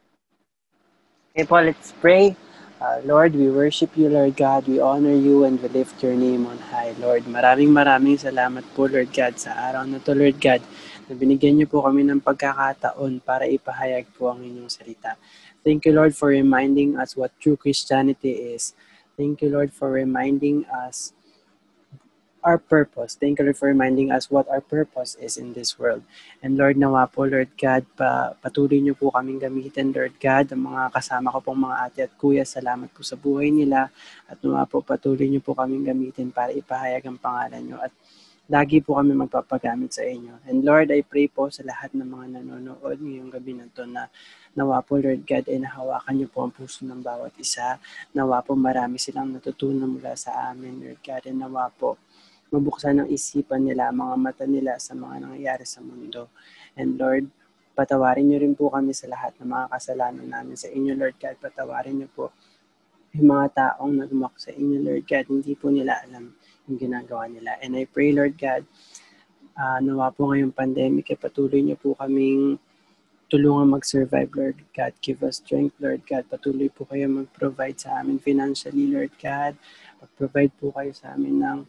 Okay 1.32 1.48
po, 1.48 1.64
let's 1.64 1.96
pray. 2.04 2.36
Uh, 2.84 3.00
Lord, 3.08 3.32
we 3.32 3.48
worship 3.48 3.96
you, 3.96 4.12
Lord 4.12 4.36
God. 4.36 4.68
We 4.68 4.84
honor 4.84 5.16
you 5.16 5.48
and 5.48 5.56
we 5.64 5.72
lift 5.72 6.04
your 6.04 6.20
name 6.20 6.44
on 6.44 6.60
high, 6.68 6.92
Lord. 7.00 7.24
Maraming 7.24 7.72
maraming 7.72 8.20
salamat 8.20 8.68
po, 8.76 8.92
Lord 8.92 9.08
God, 9.16 9.40
sa 9.40 9.56
araw 9.56 9.88
na 9.88 10.04
to, 10.04 10.12
Lord 10.12 10.36
God, 10.44 10.60
na 11.08 11.16
binigyan 11.16 11.56
niyo 11.56 11.72
po 11.72 11.80
kami 11.80 12.04
ng 12.04 12.20
pagkakataon 12.20 13.24
para 13.24 13.48
ipahayag 13.48 14.12
po 14.20 14.36
ang 14.36 14.44
inyong 14.44 14.68
salita. 14.68 15.16
Thank 15.64 15.88
you, 15.88 15.96
Lord, 15.96 16.12
for 16.12 16.36
reminding 16.36 17.00
us 17.00 17.16
what 17.16 17.32
true 17.40 17.56
Christianity 17.56 18.52
is. 18.52 18.76
Thank 19.16 19.40
you, 19.40 19.56
Lord, 19.56 19.72
for 19.72 19.88
reminding 19.88 20.68
us 20.68 21.16
our 22.44 22.60
purpose. 22.60 23.16
Thank 23.16 23.40
you, 23.40 23.48
Lord, 23.48 23.58
for 23.58 23.72
reminding 23.72 24.12
us 24.12 24.30
what 24.30 24.46
our 24.52 24.62
purpose 24.62 25.16
is 25.18 25.40
in 25.40 25.56
this 25.56 25.80
world. 25.80 26.04
And 26.44 26.60
Lord, 26.60 26.76
nawa 26.76 27.08
po, 27.08 27.24
Lord 27.24 27.50
God, 27.56 27.88
pa, 27.96 28.36
patuloy 28.44 28.84
niyo 28.84 29.00
po 29.00 29.10
kaming 29.10 29.40
gamitin, 29.40 29.96
Lord 29.96 30.16
God, 30.20 30.52
ang 30.52 30.64
mga 30.68 30.92
kasama 30.92 31.32
ko 31.32 31.40
pong 31.40 31.64
mga 31.66 31.76
ate 31.88 32.00
at 32.06 32.14
kuya, 32.20 32.44
salamat 32.44 32.92
po 32.92 33.02
sa 33.02 33.16
buhay 33.16 33.50
nila. 33.50 33.88
At 34.28 34.44
nawa 34.44 34.68
po, 34.68 34.84
patuloy 34.84 35.26
niyo 35.32 35.40
po 35.40 35.56
kaming 35.56 35.88
gamitin 35.88 36.30
para 36.30 36.52
ipahayag 36.52 37.08
ang 37.08 37.18
pangalan 37.18 37.64
niyo. 37.64 37.80
At 37.80 37.96
lagi 38.52 38.84
po 38.84 39.00
kami 39.00 39.16
magpapagamit 39.16 39.96
sa 39.96 40.04
inyo. 40.04 40.44
And 40.44 40.68
Lord, 40.68 40.92
I 40.92 41.00
pray 41.00 41.32
po 41.32 41.48
sa 41.48 41.64
lahat 41.64 41.96
ng 41.96 42.04
mga 42.04 42.26
nanonood 42.44 43.00
ngayong 43.00 43.32
gabi 43.32 43.56
na 43.56 43.72
to 43.72 43.88
na 43.88 44.12
nawa 44.52 44.84
po, 44.84 45.00
Lord 45.00 45.24
God, 45.24 45.48
ay 45.48 45.64
nahawakan 45.64 46.14
niyo 46.14 46.28
po 46.28 46.44
ang 46.44 46.52
puso 46.52 46.84
ng 46.84 47.00
bawat 47.00 47.34
isa. 47.40 47.80
Nawa 48.12 48.44
po 48.44 48.54
marami 48.54 49.00
silang 49.00 49.32
natutunan 49.32 49.88
mula 49.88 50.14
sa 50.20 50.52
amin, 50.52 50.84
Lord 50.84 51.02
God. 51.02 51.24
And 51.24 51.40
nawa 51.40 51.72
po, 51.72 51.96
mabuksan 52.54 53.02
ang 53.02 53.10
isipan 53.10 53.66
nila, 53.66 53.90
mga 53.90 54.16
mata 54.22 54.46
nila 54.46 54.78
sa 54.78 54.94
mga 54.94 55.26
nangyayari 55.26 55.66
sa 55.66 55.82
mundo. 55.82 56.30
And 56.78 57.02
Lord, 57.02 57.26
patawarin 57.74 58.30
niyo 58.30 58.46
rin 58.46 58.54
po 58.54 58.70
kami 58.70 58.94
sa 58.94 59.10
lahat 59.10 59.34
ng 59.42 59.50
mga 59.50 59.66
kasalanan 59.74 60.30
namin 60.30 60.54
sa 60.54 60.70
inyo, 60.70 60.94
Lord 60.94 61.18
God. 61.18 61.42
Patawarin 61.42 61.98
niyo 61.98 62.10
po 62.14 62.30
yung 63.18 63.34
mga 63.34 63.48
taong 63.58 64.06
nagmak 64.06 64.38
sa 64.38 64.54
inyo, 64.54 64.78
Lord 64.86 65.06
God. 65.10 65.26
Hindi 65.34 65.54
po 65.58 65.74
nila 65.74 65.98
alam 66.06 66.38
yung 66.70 66.78
ginagawa 66.78 67.26
nila. 67.26 67.58
And 67.66 67.74
I 67.74 67.90
pray, 67.90 68.14
Lord 68.14 68.38
God, 68.38 68.70
uh, 69.58 69.82
nawa 69.82 70.14
po 70.14 70.30
ngayong 70.30 70.54
pandemic, 70.54 71.10
ay 71.10 71.18
patuloy 71.18 71.66
niyo 71.66 71.78
po 71.82 71.98
kaming 71.98 72.62
tulungan 73.34 73.74
mag-survive, 73.74 74.30
Lord 74.38 74.62
God. 74.78 74.94
Give 75.02 75.26
us 75.26 75.42
strength, 75.42 75.74
Lord 75.82 76.06
God. 76.06 76.30
Patuloy 76.30 76.70
po 76.70 76.86
kayo 76.86 77.10
mag-provide 77.10 77.82
sa 77.82 77.98
amin 77.98 78.22
financially, 78.22 78.94
Lord 78.94 79.10
God. 79.18 79.58
Mag-provide 79.98 80.54
po 80.62 80.70
kayo 80.70 80.94
sa 80.94 81.18
amin 81.18 81.42
ng 81.42 81.60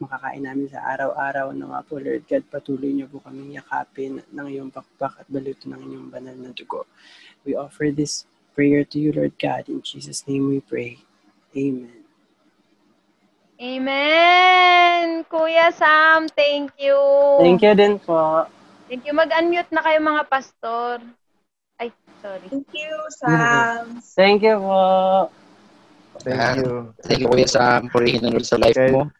makakain 0.00 0.42
namin 0.48 0.72
sa 0.72 0.80
araw-araw. 0.96 1.52
Nawa 1.52 1.84
po, 1.84 2.00
Lord 2.00 2.24
God, 2.24 2.44
patuloy 2.48 2.90
niyo 2.96 3.06
po 3.12 3.20
kaming 3.20 3.60
yakapin 3.60 4.24
ng 4.32 4.46
iyong 4.48 4.72
pakpak 4.72 5.20
at 5.20 5.28
baluto 5.28 5.68
ng 5.68 5.76
inyong 5.76 6.08
banal 6.08 6.36
na 6.40 6.50
dugo. 6.56 6.88
We 7.44 7.52
offer 7.52 7.92
this 7.92 8.24
prayer 8.56 8.82
to 8.88 8.96
you, 8.96 9.12
Lord 9.12 9.36
God. 9.36 9.68
In 9.68 9.84
Jesus' 9.84 10.24
name 10.24 10.48
we 10.48 10.64
pray. 10.64 11.04
Amen. 11.52 12.00
Amen! 13.60 15.20
Kuya 15.28 15.68
Sam, 15.76 16.32
thank 16.32 16.72
you. 16.80 16.96
Thank 17.36 17.60
you 17.60 17.76
din 17.76 18.00
po. 18.00 18.48
Thank 18.88 19.04
you. 19.04 19.12
Mag-unmute 19.12 19.68
na 19.68 19.84
kayo 19.84 20.00
mga 20.00 20.24
pastor. 20.32 21.04
Ay, 21.76 21.92
sorry. 22.24 22.48
Thank 22.48 22.72
you, 22.72 22.92
Sam. 23.20 24.00
Thank 24.16 24.40
you 24.48 24.56
po. 24.64 24.80
Thank 26.24 26.56
you. 26.56 26.96
Thank 27.04 27.20
you, 27.20 27.28
Kuya 27.28 27.48
Sam, 27.48 27.92
for 27.92 28.00
hinanod 28.00 28.48
sa 28.48 28.56
life 28.56 28.80
Okay. 28.80 28.96
mo. 28.96 29.12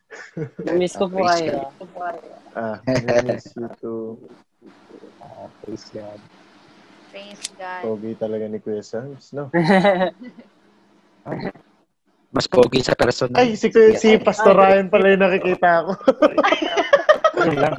Miss 0.77 0.95
ko 0.97 1.07
po 1.09 1.25
kayo. 1.25 1.73
Ah, 2.53 2.79
I 2.85 3.21
miss 3.25 3.55
you 3.55 3.69
too. 3.81 4.19
Ah, 5.23 5.47
praise 5.63 5.87
God. 5.95 6.21
Praise 7.11 7.43
God. 7.57 7.83
Pogi 7.87 8.13
talaga 8.19 8.45
ni 8.51 8.59
Kuya 8.59 8.83
Sams, 8.83 9.33
no? 9.33 9.49
Mas 12.35 12.47
pogi 12.47 12.79
sa 12.83 12.95
personal. 12.95 13.43
Ay, 13.43 13.59
si, 13.59 13.71
Kuya- 13.75 13.99
si 13.99 14.15
Pastor 14.19 14.55
Ryan 14.55 14.87
pala 14.87 15.07
yung 15.11 15.23
nakikita 15.23 15.71
ko. 15.83 15.93
Yun 17.43 17.57
lang. 17.59 17.77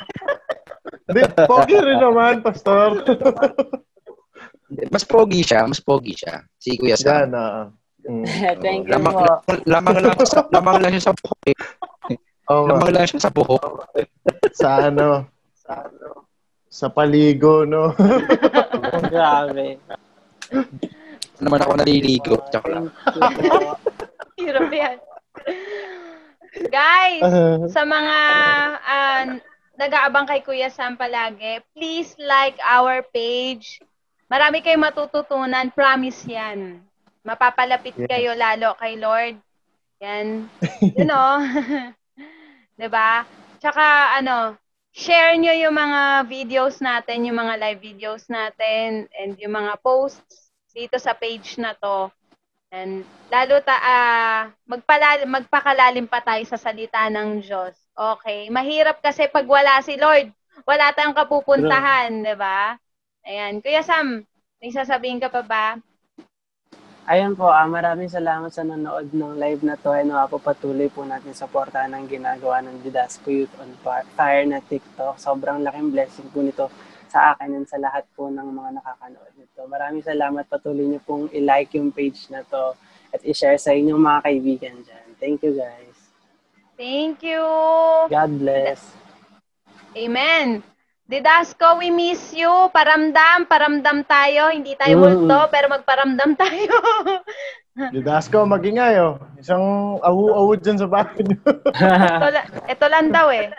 Hindi, 1.07 1.21
pogi 1.47 1.77
rin 1.79 1.99
naman, 1.99 2.35
Pastor. 2.43 2.89
Mas 4.91 5.03
pogi 5.07 5.43
siya, 5.43 5.67
mas 5.67 5.79
pogi 5.83 6.15
siya. 6.15 6.43
Si 6.55 6.75
Kuya 6.79 6.95
Sam. 6.99 7.11
Yan, 7.11 7.31
ah. 7.35 7.67
Mm. 8.07 8.25
Thank 8.65 8.89
you 8.89 8.93
lamang, 8.97 9.13
po. 9.13 9.53
lamang, 9.69 9.97
lang 10.01 10.17
sa, 10.25 10.41
lamang 10.49 10.77
lang 10.81 10.91
siya 10.97 11.11
sa 11.11 11.13
buhok. 11.13 11.39
Eh. 11.45 11.55
Nga. 12.49 12.67
Lamang 12.67 12.91
lang 12.91 13.05
siya 13.05 13.19
sa 13.21 13.31
buhok. 13.31 13.63
sa 14.51 14.69
ano, 14.89 15.29
sa 16.71 16.87
paligo, 16.87 17.67
no? 17.67 17.91
Grabe. 19.13 19.77
Naman 21.43 21.59
ako 21.61 21.71
naliligo. 21.77 22.35
Tsaka 22.47 22.67
lang. 22.71 22.85
Hirap 24.39 24.71
yan. 24.71 24.97
Guys, 26.71 27.23
sa 27.71 27.83
mga 27.83 28.17
ah, 28.81 29.23
nag-aabang 29.75 30.27
kay 30.27 30.41
Kuya 30.43 30.71
Sam 30.71 30.95
palagi, 30.95 31.59
please 31.75 32.15
like 32.19 32.55
our 32.63 33.03
page. 33.11 33.83
Marami 34.31 34.63
kayong 34.63 34.87
matututunan. 34.87 35.75
Promise 35.75 36.23
yan. 36.27 36.59
Mapapalapit 37.21 37.93
Yes. 37.97 38.09
kayo 38.09 38.31
lalo 38.33 38.73
kay 38.81 38.97
Lord. 38.97 39.37
Yan. 40.01 40.49
You 40.97 41.05
know. 41.05 41.37
'Di 42.77 42.87
ba? 42.89 43.21
Tsaka 43.61 44.17
ano, 44.17 44.57
share 44.89 45.37
nyo 45.37 45.53
yung 45.53 45.77
mga 45.77 46.25
videos 46.25 46.81
natin, 46.81 47.29
yung 47.29 47.37
mga 47.37 47.61
live 47.61 47.81
videos 47.81 48.25
natin, 48.25 49.05
and 49.13 49.37
yung 49.37 49.53
mga 49.53 49.77
posts 49.85 50.49
dito 50.73 50.97
sa 50.97 51.13
page 51.13 51.61
na 51.61 51.77
to. 51.77 52.09
And 52.71 53.03
lalo 53.29 53.59
ta 53.61 53.75
ah, 53.77 54.41
magpalalim, 54.65 55.27
magpakalalim 55.27 56.07
pa 56.07 56.23
tayo 56.23 56.41
sa 56.47 56.57
salita 56.57 57.05
ng 57.11 57.43
Diyos. 57.43 57.75
Okay. 57.93 58.47
Mahirap 58.49 59.03
kasi 59.03 59.27
pag 59.29 59.45
wala 59.45 59.77
si 59.83 59.99
Lord, 59.99 60.31
wala 60.65 60.89
tayong 60.95 61.13
kapupuntahan, 61.13 62.23
'di 62.23 62.35
ba? 62.39 62.79
Ayan. 63.27 63.61
Kuya 63.61 63.85
Sam, 63.85 64.25
may 64.63 64.71
sasabihin 64.73 65.21
ka 65.21 65.29
pa 65.29 65.43
ba? 65.45 65.65
Ayun 67.11 67.35
po, 67.35 67.51
ah, 67.51 67.67
maraming 67.67 68.07
salamat 68.07 68.55
sa 68.55 68.63
nanood 68.63 69.11
ng 69.11 69.35
live 69.35 69.67
na 69.67 69.75
to. 69.75 69.91
Ano 69.91 70.15
po 70.31 70.39
patuloy 70.39 70.87
po 70.87 71.03
natin 71.03 71.35
suportahan 71.35 71.91
ang 71.91 72.07
ginagawa 72.07 72.63
ng 72.63 72.79
Didasco 72.87 73.27
Youth 73.27 73.51
on 73.59 73.67
Fi- 73.83 74.07
Fire 74.15 74.47
na 74.47 74.63
TikTok. 74.63 75.19
Sobrang 75.19 75.59
laking 75.59 75.91
blessing 75.91 76.31
po 76.31 76.39
nito 76.39 76.71
sa 77.11 77.35
akin 77.35 77.51
and 77.59 77.67
sa 77.67 77.75
lahat 77.83 78.07
po 78.15 78.31
ng 78.31 78.55
mga 78.55 78.79
nakakanood 78.79 79.33
nito. 79.35 79.59
Maraming 79.67 80.07
salamat. 80.07 80.47
Patuloy 80.47 80.87
niyo 80.87 81.03
pong 81.03 81.27
i-like 81.35 81.75
yung 81.75 81.91
page 81.91 82.31
na 82.31 82.47
to 82.47 82.79
at 83.11 83.19
i-share 83.27 83.59
sa 83.59 83.75
inyong 83.75 83.99
mga 83.99 84.19
kaibigan 84.23 84.75
dyan. 84.79 85.07
Thank 85.19 85.43
you 85.43 85.59
guys. 85.59 85.97
Thank 86.79 87.27
you. 87.27 87.43
God 88.07 88.39
bless. 88.39 88.95
Amen. 89.99 90.63
Didasco, 91.11 91.75
we 91.75 91.91
miss 91.91 92.31
you. 92.31 92.71
Paramdam, 92.71 93.43
paramdam 93.43 94.07
tayo. 94.07 94.47
Hindi 94.47 94.79
tayo 94.79 94.95
Mm. 94.95 95.03
multo, 95.03 95.39
pero 95.51 95.67
magparamdam 95.67 96.31
tayo. 96.39 96.71
Didasco, 97.91 98.47
magingay, 98.47 98.95
oh. 99.03 99.19
Isang 99.35 99.99
awu-awu 99.99 100.55
dyan 100.55 100.79
sa 100.79 100.87
bahay 100.87 101.19
ito, 101.27 102.27
ito 102.63 102.85
lang 102.87 103.11
daw 103.11 103.27
eh. 103.27 103.51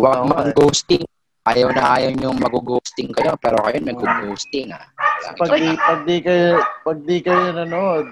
Huwag 0.00 0.24
Oo, 0.24 0.24
mang 0.24 0.56
ghosting. 0.56 1.04
Ayaw 1.44 1.68
na 1.72 2.00
ayaw 2.00 2.12
niyong 2.16 2.40
mag-ghosting 2.40 3.12
kayo, 3.12 3.36
pero 3.36 3.60
kayo 3.60 3.80
nag-ghosting 3.84 4.72
ah. 4.72 4.88
pag 5.36 5.52
di, 5.52 5.68
pag 5.76 6.00
di 6.08 6.16
kayo, 6.24 6.60
pag 6.80 6.98
di 7.04 7.16
kayo 7.20 7.44
nanood, 7.52 8.08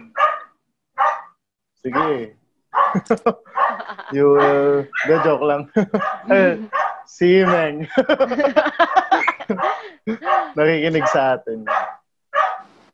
sige. 1.81 2.36
You 4.13 4.35
will, 4.35 4.85
the 5.07 5.17
joke 5.25 5.45
lang. 5.45 5.71
Eh, 6.33 6.59
si 7.07 7.45
Meng. 7.47 7.87
Nakikinig 10.59 11.07
sa 11.11 11.39
atin. 11.39 11.63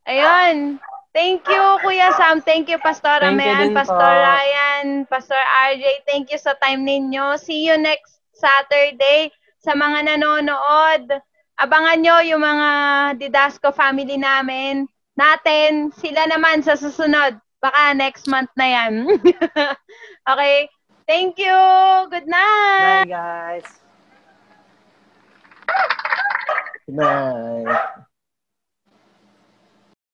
Ayun. 0.05 0.81
Thank 1.13 1.45
you, 1.45 1.65
Kuya 1.85 2.09
Sam. 2.17 2.41
Thank 2.41 2.73
you, 2.73 2.81
Pastor 2.81 3.21
Thank 3.21 3.37
Amean, 3.37 3.77
Pastor 3.77 4.01
po. 4.01 4.01
Ryan, 4.01 5.05
Pastor 5.05 5.37
RJ. 5.37 6.09
Thank 6.09 6.33
you 6.33 6.41
sa 6.41 6.57
time 6.57 6.89
ninyo. 6.89 7.37
See 7.37 7.69
you 7.69 7.77
next 7.77 8.17
Saturday 8.33 9.29
sa 9.61 9.77
mga 9.77 10.09
nanonood. 10.09 11.21
Abangan 11.61 12.01
nyo 12.01 12.17
yung 12.25 12.41
mga 12.41 12.69
Didasco 13.21 13.77
family 13.77 14.17
namin. 14.17 14.89
Natin, 15.13 15.93
sila 15.93 16.25
naman 16.25 16.65
sa 16.65 16.81
susunod. 16.81 17.37
Baka 17.63 17.95
next 17.95 18.27
month 18.27 18.51
na 18.59 18.67
yan. 18.67 19.07
okay. 20.31 20.67
Thank 21.07 21.39
you. 21.39 21.55
Good 22.11 22.27
night. 22.27 23.07
Bye 23.07 23.15
guys. 23.15 23.69
Good 26.87 26.99
night. 26.99 28.03